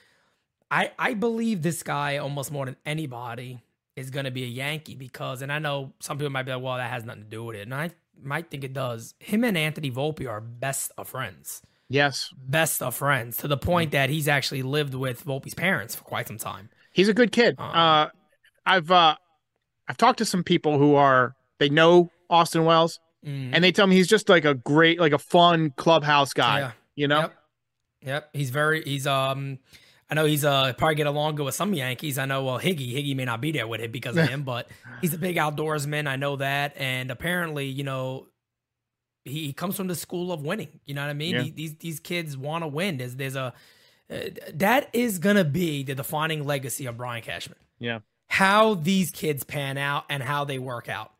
I 0.69 0.91
I 0.99 1.15
believe 1.15 1.63
this 1.63 1.81
guy 1.81 2.17
almost 2.17 2.51
more 2.51 2.65
than 2.65 2.75
anybody 2.85 3.63
is 3.95 4.11
going 4.11 4.25
to 4.25 4.31
be 4.31 4.43
a 4.43 4.47
Yankee 4.47 4.93
because, 4.93 5.41
and 5.41 5.51
I 5.51 5.57
know 5.57 5.93
some 5.99 6.19
people 6.19 6.29
might 6.29 6.43
be 6.43 6.51
like, 6.51 6.61
well, 6.61 6.77
that 6.77 6.91
has 6.91 7.05
nothing 7.05 7.23
to 7.23 7.29
do 7.29 7.43
with 7.43 7.55
it, 7.55 7.61
and 7.61 7.73
I 7.73 7.89
might 8.21 8.51
think 8.51 8.63
it 8.63 8.73
does. 8.73 9.15
Him 9.19 9.43
and 9.43 9.57
Anthony 9.57 9.89
Volpe 9.89 10.29
are 10.29 10.41
best 10.41 10.91
of 10.97 11.07
friends 11.07 11.63
Yes, 11.89 12.29
best 12.37 12.81
of 12.81 12.95
friends 12.95 13.37
to 13.37 13.47
the 13.47 13.57
point 13.57 13.91
that 13.91 14.09
he's 14.09 14.27
actually 14.27 14.61
lived 14.61 14.93
with 14.93 15.23
Volpe's 15.23 15.53
parents 15.53 15.95
for 15.95 16.03
quite 16.03 16.27
some 16.27 16.37
time. 16.37 16.69
he's 16.93 17.07
a 17.09 17.13
good 17.13 17.31
kid. 17.31 17.55
Um, 17.59 17.69
Uh, 17.73 18.07
I've 18.65 18.91
uh, 18.91 19.15
I've 19.87 19.97
talked 19.97 20.17
to 20.19 20.25
some 20.25 20.43
people 20.43 20.77
who 20.77 20.95
are 20.95 21.33
they 21.59 21.69
know 21.69 22.11
Austin 22.29 22.65
Wells, 22.65 22.99
Mm. 23.25 23.49
and 23.53 23.63
they 23.63 23.71
tell 23.71 23.87
me 23.87 23.95
he's 23.95 24.07
just 24.07 24.29
like 24.29 24.45
a 24.45 24.53
great, 24.53 24.99
like 24.99 25.11
a 25.11 25.17
fun 25.17 25.71
clubhouse 25.75 26.33
guy. 26.33 26.59
Yeah. 26.59 26.71
You 26.95 27.07
know, 27.07 27.19
Yep. 27.21 27.33
Yep. 28.03 28.29
He's 28.33 28.49
very 28.51 28.83
he's 28.83 29.07
um 29.07 29.57
I 30.09 30.13
know 30.15 30.25
he's 30.25 30.45
uh 30.45 30.73
probably 30.77 30.95
get 30.95 31.07
along 31.07 31.35
good 31.35 31.45
with 31.45 31.55
some 31.55 31.73
Yankees. 31.73 32.17
I 32.17 32.25
know 32.25 32.43
well 32.43 32.59
Higgy, 32.59 32.93
Higgy 32.95 33.15
may 33.15 33.25
not 33.25 33.41
be 33.41 33.51
there 33.51 33.67
with 33.67 33.81
it 33.81 33.91
because 33.91 34.15
of 34.17 34.27
him, 34.33 34.43
but 34.43 34.69
he's 35.01 35.13
a 35.13 35.17
big 35.17 35.35
outdoorsman. 35.37 36.07
I 36.07 36.15
know 36.15 36.35
that. 36.37 36.73
And 36.77 37.09
apparently, 37.11 37.65
you 37.65 37.83
know, 37.83 38.27
he, 39.27 39.45
he 39.47 39.53
comes 39.53 39.75
from 39.75 39.87
the 39.87 39.95
school 39.95 40.31
of 40.31 40.41
winning. 40.43 40.79
You 40.85 40.93
know 40.95 41.01
what 41.01 41.09
I 41.09 41.13
mean? 41.13 41.35
Yeah. 41.35 41.43
These- 41.53 41.75
These 41.75 41.99
kids 41.99 42.37
want 42.37 42.63
to 42.63 42.67
win. 42.67 42.97
There's 42.97 43.15
there's 43.15 43.35
a 43.35 43.53
uh, 44.09 44.17
that 44.53 44.89
is 44.93 45.19
gonna 45.19 45.43
be 45.43 45.83
the 45.83 45.93
defining 45.95 46.45
legacy 46.45 46.85
of 46.85 46.95
Brian 46.97 47.21
Cashman. 47.21 47.57
yeah, 47.79 47.99
how 48.29 48.73
these 48.75 49.11
kids 49.11 49.43
pan 49.43 49.77
out 49.77 50.05
and 50.09 50.23
how 50.23 50.45
they 50.45 50.59
work 50.59 50.87
out. 50.89 51.11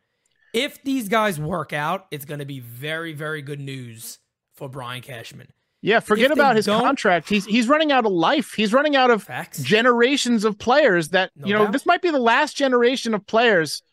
If 0.54 0.82
these 0.84 1.10
guys 1.10 1.40
work 1.40 1.74
out, 1.74 2.08
it's 2.12 2.26
going 2.26 2.40
to 2.40 2.46
be 2.46 2.60
very, 2.62 3.14
very 3.14 3.42
good 3.42 3.60
news 3.60 4.20
for 4.56 4.68
Brian 4.70 5.02
Cashman. 5.02 5.50
yeah. 5.82 6.00
Forget 6.00 6.32
about 6.32 6.56
his 6.56 6.66
contract. 6.66 7.28
He's 7.30 7.46
he's 7.46 7.68
running 7.68 7.92
out 7.92 8.06
of 8.06 8.12
life. 8.12 8.54
He's 8.54 8.74
running 8.74 8.96
out 8.96 9.12
of 9.12 9.22
Facts. 9.24 9.62
generations 9.62 10.46
of 10.46 10.58
players 10.58 11.10
that 11.10 11.32
No 11.36 11.48
you 11.48 11.54
know 11.54 11.64
doubt. 11.66 11.74
this 11.74 11.86
might 11.86 12.02
be 12.02 12.10
the 12.10 12.20
last 12.20 12.56
generation 12.58 13.14
of 13.14 13.28
players 13.28 13.84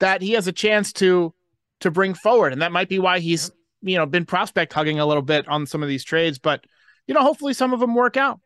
that 0.00 0.22
he 0.22 0.32
has 0.32 0.46
a 0.46 0.52
chance 0.52 0.92
to 0.94 1.34
to 1.80 1.90
bring 1.90 2.14
forward 2.14 2.52
and 2.52 2.62
that 2.62 2.72
might 2.72 2.88
be 2.88 2.98
why 3.00 3.18
he's 3.18 3.50
you 3.84 3.96
know 3.96 4.06
been 4.06 4.24
prospect 4.26 4.72
hugging 4.72 4.98
a 4.98 5.06
little 5.06 5.22
bit 5.22 5.46
on 5.48 5.66
some 5.66 5.82
of 5.82 5.88
these 5.88 6.02
trades 6.04 6.38
but 6.38 6.64
you 7.06 7.14
know 7.14 7.20
hopefully 7.22 7.52
some 7.54 7.72
of 7.72 7.80
them 7.80 7.94
work 7.94 8.16
out 8.16 8.40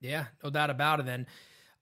Yeah, 0.00 0.26
no 0.44 0.50
doubt 0.50 0.70
about 0.70 1.00
it. 1.00 1.06
Then 1.06 1.26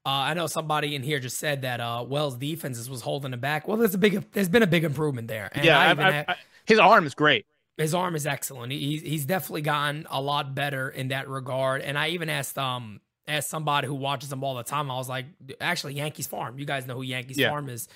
uh, 0.06 0.08
I 0.30 0.34
know 0.34 0.46
somebody 0.46 0.94
in 0.94 1.02
here 1.02 1.18
just 1.18 1.36
said 1.38 1.62
that 1.62 1.80
uh, 1.80 2.04
Wells' 2.08 2.36
defense 2.36 2.88
was 2.88 3.00
holding 3.02 3.32
him 3.32 3.40
back. 3.40 3.66
Well, 3.66 3.76
there's 3.76 3.94
a 3.94 3.98
big, 3.98 4.24
there's 4.32 4.48
been 4.48 4.62
a 4.62 4.66
big 4.68 4.84
improvement 4.84 5.26
there. 5.28 5.50
And 5.52 5.64
yeah 5.64 5.78
I 5.78 5.82
I- 5.90 6.10
had- 6.12 6.24
I- 6.28 6.36
his 6.64 6.78
arm 6.78 7.06
is 7.06 7.14
great 7.14 7.44
his 7.76 7.92
arm 7.92 8.14
is 8.16 8.26
excellent. 8.26 8.72
He, 8.72 8.78
he's 8.78 9.02
he's 9.02 9.24
definitely 9.26 9.60
gotten 9.62 10.06
a 10.10 10.18
lot 10.22 10.54
better 10.54 10.88
in 10.88 11.08
that 11.08 11.28
regard. 11.28 11.82
And 11.82 11.98
I 11.98 12.08
even 12.10 12.30
asked 12.30 12.56
um 12.56 13.00
asked 13.28 13.50
somebody 13.50 13.86
who 13.86 13.94
watches 13.94 14.30
them 14.30 14.42
all 14.44 14.54
the 14.54 14.62
time. 14.62 14.90
I 14.90 14.96
was 14.96 15.08
like, 15.10 15.26
actually, 15.60 15.94
Yankees 15.94 16.26
Farm. 16.26 16.58
You 16.58 16.64
guys 16.64 16.86
know 16.86 16.94
who 16.94 17.02
Yankees 17.02 17.36
Yeah. 17.36 17.50
Farm 17.50 17.68
is, 17.68 17.86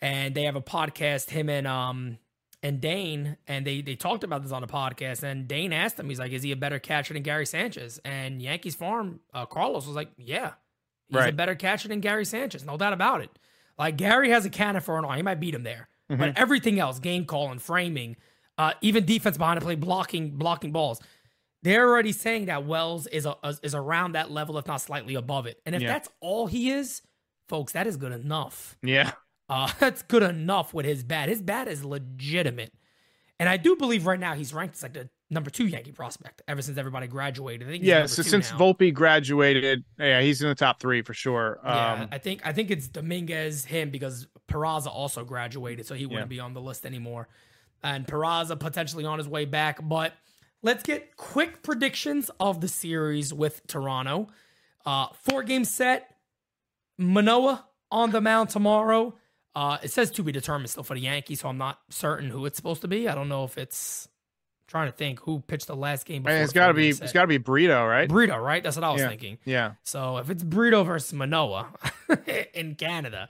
and 0.00 0.34
they 0.36 0.42
have 0.44 0.54
a 0.54 0.60
podcast. 0.62 1.30
Him 1.30 1.48
and 1.48 1.66
um 1.66 2.18
and 2.64 2.80
Dane, 2.80 3.36
and 3.46 3.64
they 3.64 3.80
they 3.82 3.94
talked 3.94 4.24
about 4.24 4.42
this 4.42 4.50
on 4.50 4.62
the 4.62 4.66
podcast. 4.66 5.22
And 5.22 5.46
Dane 5.46 5.72
asked 5.72 6.00
him, 6.00 6.08
he's 6.08 6.18
like, 6.18 6.32
is 6.32 6.42
he 6.42 6.50
a 6.50 6.56
better 6.56 6.80
catcher 6.80 7.14
than 7.14 7.22
Gary 7.22 7.46
Sanchez? 7.46 8.00
And 8.04 8.42
Yankees 8.42 8.74
Farm, 8.74 9.20
uh, 9.32 9.46
Carlos 9.46 9.86
was 9.86 9.94
like, 9.94 10.10
yeah, 10.16 10.54
he's 11.08 11.26
a 11.26 11.32
better 11.32 11.54
catcher 11.54 11.86
than 11.88 12.00
Gary 12.00 12.24
Sanchez, 12.24 12.64
no 12.64 12.76
doubt 12.76 12.92
about 12.94 13.20
it. 13.20 13.30
Like 13.78 13.96
Gary 13.96 14.30
has 14.30 14.44
a 14.46 14.50
cannon 14.50 14.82
for 14.82 14.98
an 14.98 15.04
arm. 15.04 15.16
He 15.16 15.22
might 15.22 15.38
beat 15.40 15.54
him 15.54 15.62
there. 15.62 15.88
But 16.08 16.36
everything 16.38 16.78
else, 16.80 16.98
game 17.00 17.24
calling, 17.24 17.58
framing, 17.58 18.16
uh, 18.58 18.72
even 18.82 19.04
defense 19.04 19.36
behind 19.38 19.60
the 19.60 19.64
play, 19.64 19.74
blocking, 19.74 20.36
blocking 20.36 20.70
balls. 20.72 21.00
They're 21.62 21.88
already 21.88 22.12
saying 22.12 22.46
that 22.46 22.66
Wells 22.66 23.06
is 23.06 23.24
a, 23.26 23.36
is 23.62 23.74
around 23.74 24.12
that 24.12 24.30
level, 24.30 24.58
if 24.58 24.66
not 24.66 24.80
slightly 24.82 25.14
above 25.14 25.46
it. 25.46 25.60
And 25.66 25.74
if 25.74 25.80
Yeah. 25.82 25.88
that's 25.88 26.08
all 26.20 26.46
he 26.46 26.70
is, 26.70 27.00
folks, 27.48 27.72
that 27.72 27.86
is 27.86 27.96
good 27.96 28.12
enough. 28.12 28.76
yeah 28.82 29.12
Uh, 29.48 29.70
that's 29.78 30.02
good 30.02 30.22
enough 30.22 30.72
with 30.74 30.86
his 30.86 31.04
bat. 31.04 31.28
His 31.28 31.42
bat 31.42 31.68
is 31.68 31.84
legitimate. 31.84 32.72
And 33.40 33.48
I 33.48 33.56
do 33.56 33.74
believe 33.76 34.06
right 34.06 34.20
now 34.20 34.34
he's 34.34 34.54
ranked 34.54 34.76
as 34.76 34.82
like 34.84 34.92
the 34.92 35.08
number 35.28 35.50
two 35.50 35.66
Yankee 35.66 35.90
prospect 35.90 36.40
ever 36.46 36.62
since 36.62 36.78
everybody 36.78 37.08
graduated. 37.08 37.66
I 37.66 37.70
think 37.72 37.84
yeah 37.84 38.06
so 38.06 38.22
since 38.22 38.50
now. 38.52 38.58
volpe 38.58 38.94
graduated 38.94 39.82
yeah 39.98 40.20
he's 40.20 40.40
in 40.40 40.48
the 40.48 40.54
top 40.54 40.78
three 40.78 41.02
for 41.02 41.12
sure 41.14 41.58
Yeah, 41.64 41.92
um 41.94 42.08
I 42.12 42.18
think 42.18 42.42
I 42.46 42.52
think 42.52 42.70
it's 42.70 42.86
Dominguez 42.86 43.64
him 43.64 43.90
because 43.90 44.28
Peraza 44.48 44.86
also 44.86 45.24
graduated, 45.24 45.84
so 45.86 45.94
he 45.94 46.06
wouldn't 46.06 46.26
Yeah. 46.26 46.36
be 46.36 46.40
on 46.40 46.54
the 46.54 46.60
list 46.60 46.86
anymore. 46.86 47.28
And 47.82 48.06
Peraza 48.06 48.58
potentially 48.58 49.04
on 49.04 49.18
his 49.18 49.26
way 49.28 49.46
back. 49.46 49.80
But 49.82 50.12
let's 50.62 50.84
get 50.84 51.16
quick 51.16 51.62
predictions 51.64 52.30
of 52.38 52.60
the 52.60 52.68
series 52.68 53.34
with 53.34 53.66
Toronto. 53.66 54.28
Uh, 54.86 55.08
four 55.14 55.42
game 55.42 55.64
set. 55.64 56.14
Manoah 56.98 57.66
on 57.90 58.10
the 58.10 58.20
mound 58.20 58.50
tomorrow. 58.50 59.14
Uh, 59.54 59.78
it 59.82 59.90
says 59.92 60.10
to 60.12 60.22
be 60.22 60.32
determined 60.32 60.68
still 60.70 60.82
for 60.82 60.94
the 60.94 61.00
Yankees, 61.00 61.40
so 61.40 61.48
I'm 61.48 61.58
not 61.58 61.78
certain 61.88 62.28
who 62.30 62.44
it's 62.46 62.56
supposed 62.56 62.80
to 62.82 62.88
be. 62.88 63.08
I 63.08 63.14
don't 63.14 63.28
know 63.28 63.44
if 63.44 63.56
it's 63.56 64.08
trying 64.66 64.90
to 64.90 64.96
think 64.96 65.20
who 65.20 65.40
pitched 65.40 65.66
the 65.68 65.76
last 65.76 66.06
game. 66.06 66.24
It's 66.26 66.52
got 66.52 66.68
to 66.68 66.74
be 66.74 66.92
set. 66.92 67.04
it's 67.04 67.12
got 67.12 67.22
to 67.22 67.26
be 67.28 67.38
burrito 67.38 67.88
right 67.88 68.08
Burrito, 68.08 68.42
right? 68.42 68.62
That's 68.62 68.76
what 68.76 68.84
I 68.84 68.90
was 68.92 69.02
Yeah. 69.02 69.08
thinking. 69.08 69.38
yeah 69.44 69.72
So 69.84 70.16
if 70.18 70.30
it's 70.30 70.42
Brito 70.42 70.82
versus 70.82 71.12
Manoah 71.12 71.72
in 72.54 72.74
Canada, 72.74 73.28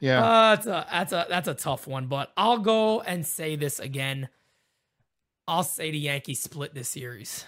yeah 0.00 0.20
uh, 0.24 0.56
that's 0.56 0.66
a 0.66 0.86
that's 0.90 1.12
a 1.12 1.26
that's 1.28 1.48
a 1.48 1.54
tough 1.54 1.86
one. 1.86 2.06
But 2.06 2.32
I'll 2.36 2.58
go 2.58 3.00
and 3.02 3.24
say 3.24 3.54
this 3.56 3.78
again. 3.78 4.28
I'll 5.46 5.62
say 5.64 5.90
the 5.90 5.98
Yankees 5.98 6.40
split 6.40 6.74
this 6.74 6.88
series. 6.88 7.44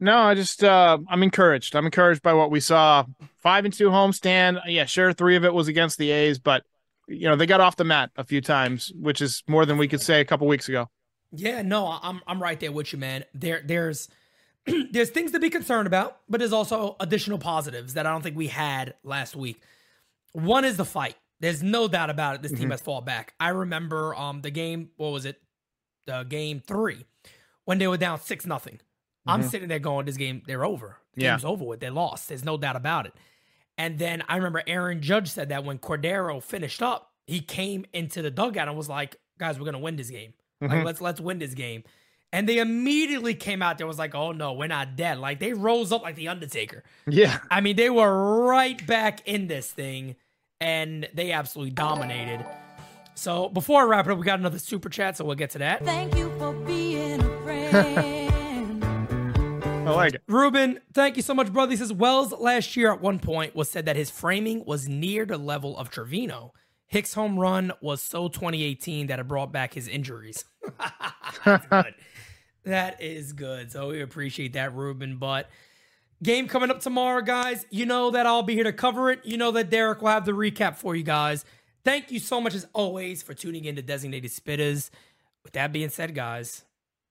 No, 0.00 0.16
I 0.18 0.34
just 0.34 0.64
uh 0.64 0.98
I'm 1.08 1.22
encouraged. 1.22 1.76
I'm 1.76 1.84
encouraged 1.84 2.22
by 2.22 2.32
what 2.32 2.50
we 2.50 2.60
saw. 2.60 3.04
Five 3.38 3.64
and 3.64 3.74
two 3.74 3.90
homestand. 3.90 4.60
Yeah, 4.66 4.86
sure, 4.86 5.12
three 5.12 5.36
of 5.36 5.44
it 5.44 5.52
was 5.54 5.68
against 5.68 5.98
the 5.98 6.10
A's, 6.10 6.38
but 6.38 6.64
you 7.06 7.28
know, 7.28 7.36
they 7.36 7.46
got 7.46 7.60
off 7.60 7.76
the 7.76 7.84
mat 7.84 8.10
a 8.16 8.24
few 8.24 8.40
times, 8.40 8.92
which 8.94 9.20
is 9.20 9.42
more 9.48 9.66
than 9.66 9.76
we 9.78 9.88
could 9.88 10.00
say 10.00 10.20
a 10.20 10.24
couple 10.24 10.46
weeks 10.46 10.68
ago. 10.68 10.88
Yeah, 11.32 11.62
no, 11.62 11.86
I'm 12.02 12.20
I'm 12.26 12.42
right 12.42 12.58
there 12.58 12.72
with 12.72 12.92
you, 12.92 12.98
man. 12.98 13.24
There 13.34 13.62
there's 13.64 14.08
there's 14.90 15.10
things 15.10 15.32
to 15.32 15.38
be 15.40 15.50
concerned 15.50 15.86
about, 15.86 16.18
but 16.28 16.38
there's 16.40 16.52
also 16.52 16.96
additional 17.00 17.38
positives 17.38 17.94
that 17.94 18.06
I 18.06 18.10
don't 18.10 18.22
think 18.22 18.36
we 18.36 18.48
had 18.48 18.94
last 19.04 19.36
week. 19.36 19.62
One 20.32 20.64
is 20.64 20.76
the 20.76 20.84
fight. 20.84 21.16
There's 21.40 21.62
no 21.62 21.88
doubt 21.88 22.10
about 22.10 22.36
it. 22.36 22.42
This 22.42 22.52
team 22.52 22.68
Mhm. 22.68 22.72
has 22.72 22.80
fought 22.80 23.04
back. 23.06 23.34
I 23.40 23.48
remember 23.50 24.14
um 24.14 24.40
the 24.42 24.50
game. 24.50 24.90
What 24.96 25.12
was 25.12 25.24
it? 25.24 25.40
The 26.06 26.22
game 26.24 26.62
three 26.66 27.04
when 27.64 27.78
they 27.78 27.86
were 27.86 27.96
down 27.96 28.20
six 28.20 28.46
nothing. 28.46 28.80
I'm 29.26 29.42
sitting 29.42 29.68
there 29.68 29.78
going, 29.78 30.06
this 30.06 30.16
game, 30.16 30.42
they're 30.46 30.64
over. 30.64 30.96
The 31.14 31.22
Yeah. 31.22 31.32
game's 31.32 31.44
over 31.44 31.64
with. 31.64 31.80
They 31.80 31.90
lost. 31.90 32.28
There's 32.28 32.44
no 32.44 32.56
doubt 32.56 32.76
about 32.76 33.06
it. 33.06 33.12
And 33.78 33.98
then 33.98 34.22
I 34.28 34.36
remember 34.36 34.62
Aaron 34.66 35.00
Judge 35.02 35.28
said 35.28 35.48
that 35.50 35.64
when 35.64 35.78
Cordero 35.78 36.42
finished 36.42 36.82
up, 36.82 37.12
he 37.26 37.40
came 37.40 37.84
into 37.92 38.22
the 38.22 38.30
dugout 38.30 38.68
and 38.68 38.76
was 38.76 38.88
like, 38.88 39.16
guys, 39.38 39.58
we're 39.58 39.64
gonna 39.66 39.78
win 39.78 39.96
this 39.96 40.10
game. 40.10 40.32
Like, 40.60 40.70
Mhm. 40.72 40.84
let's 40.84 41.00
let's 41.00 41.20
win 41.20 41.38
this 41.38 41.54
game. 41.54 41.84
And 42.32 42.48
they 42.48 42.58
immediately 42.58 43.34
came 43.34 43.62
out 43.62 43.78
there 43.78 43.86
was 43.86 43.98
like, 43.98 44.14
oh 44.14 44.32
no, 44.32 44.52
we're 44.52 44.66
not 44.68 44.96
dead. 44.96 45.18
Like 45.18 45.40
they 45.40 45.52
rose 45.52 45.92
up 45.92 46.02
like 46.02 46.14
the 46.16 46.28
Undertaker. 46.28 46.82
Yeah. 47.06 47.38
I 47.50 47.60
mean, 47.60 47.76
they 47.76 47.90
were 47.90 48.44
right 48.46 48.84
back 48.86 49.26
in 49.26 49.46
this 49.48 49.70
thing 49.70 50.16
and 50.60 51.08
they 51.14 51.32
absolutely 51.32 51.72
dominated. 51.72 52.44
So 53.14 53.48
before 53.48 53.82
I 53.82 53.84
wrap 53.84 54.06
it 54.06 54.12
up, 54.12 54.18
we 54.18 54.24
got 54.24 54.38
another 54.38 54.58
super 54.58 54.88
chat, 54.88 55.16
so 55.16 55.24
we'll 55.24 55.34
get 55.36 55.50
to 55.50 55.58
that. 55.58 55.84
Thank 55.84 56.16
you 56.16 56.30
for 56.38 56.52
being 56.52 57.20
a 57.20 57.24
friend. 57.44 58.29
I 59.90 59.96
like 59.96 60.14
it. 60.14 60.22
Ruben, 60.26 60.80
thank 60.92 61.16
you 61.16 61.22
so 61.22 61.34
much, 61.34 61.52
brother. 61.52 61.70
He 61.70 61.76
says 61.76 61.92
Wells 61.92 62.32
last 62.32 62.76
year 62.76 62.92
at 62.92 63.00
one 63.00 63.18
point 63.18 63.54
was 63.54 63.70
said 63.70 63.86
that 63.86 63.96
his 63.96 64.10
framing 64.10 64.64
was 64.64 64.88
near 64.88 65.24
the 65.24 65.38
level 65.38 65.76
of 65.76 65.90
Trevino. 65.90 66.52
Hicks' 66.86 67.14
home 67.14 67.38
run 67.38 67.72
was 67.80 68.02
so 68.02 68.28
2018 68.28 69.06
that 69.08 69.18
it 69.18 69.28
brought 69.28 69.52
back 69.52 69.74
his 69.74 69.86
injuries. 69.88 70.44
That 72.64 73.00
is 73.02 73.32
good. 73.32 73.72
So 73.72 73.88
we 73.88 74.02
appreciate 74.02 74.52
that, 74.52 74.74
Ruben. 74.74 75.16
But 75.16 75.48
game 76.22 76.46
coming 76.48 76.70
up 76.70 76.80
tomorrow, 76.80 77.22
guys. 77.22 77.64
You 77.70 77.86
know 77.86 78.10
that 78.10 78.26
I'll 78.26 78.42
be 78.42 78.54
here 78.54 78.64
to 78.64 78.72
cover 78.72 79.10
it. 79.10 79.20
You 79.24 79.36
know 79.36 79.50
that 79.52 79.70
Derek 79.70 80.02
will 80.02 80.08
have 80.08 80.26
the 80.26 80.32
recap 80.32 80.76
for 80.76 80.94
you 80.94 81.02
guys. 81.02 81.44
Thank 81.84 82.10
you 82.10 82.18
so 82.18 82.40
much, 82.40 82.54
as 82.54 82.66
always, 82.74 83.22
for 83.22 83.32
tuning 83.32 83.64
in 83.64 83.76
to 83.76 83.82
Designated 83.82 84.30
Spittaz. 84.30 84.90
With 85.42 85.54
that 85.54 85.72
being 85.72 85.88
said, 85.88 86.14
guys, 86.14 86.64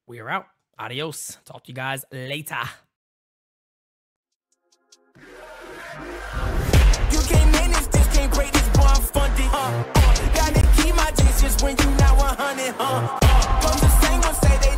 we 0.06 0.20
are 0.20 0.30
out. 0.30 0.46
Adios. 0.80 1.38
Talk 1.46 1.64
to 1.66 1.72
you 1.72 1.76
guys 1.76 2.06
later. 2.12 2.56
You 7.12 7.20
can't 7.28 7.52
manage 7.52 7.88
this, 7.88 8.08
can't 8.16 8.34
break 8.34 8.52
this, 8.52 8.70
I'm 8.88 9.02
funded. 9.02 9.46
Uh, 9.52 9.84
uh, 9.96 10.34
gotta 10.34 10.62
keep 10.82 10.96
my 10.96 11.12
when 11.62 11.76
you 11.78 11.90
not 11.98 12.18
100, 12.18 12.76
huh? 12.78 13.20
Uh, 13.22 13.60
from 13.60 13.80
the 13.80 13.90
same 14.02 14.22
one 14.22 14.36
say 14.36 14.58
they 14.64 14.76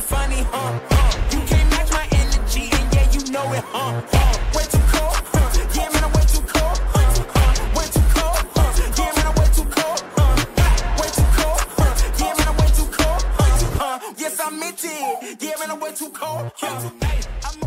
funny, 0.00 0.42
huh? 0.52 0.78
Uh, 0.90 1.12
you 1.32 1.40
can't 1.46 1.70
match 1.70 1.90
my 1.90 2.06
energy, 2.12 2.68
and 2.70 2.94
yeah, 2.94 3.10
you 3.10 3.32
know 3.32 3.52
it, 3.52 3.64
huh? 3.66 4.00
Uh, 4.12 4.45
it. 14.84 15.42
Yeah, 15.42 15.52
man, 15.58 15.70
I'm 15.70 15.80
way 15.80 15.92
too 15.92 16.10
cold, 16.10 16.52
huh? 16.56 16.90
Hey, 17.00 17.20
I'm 17.44 17.65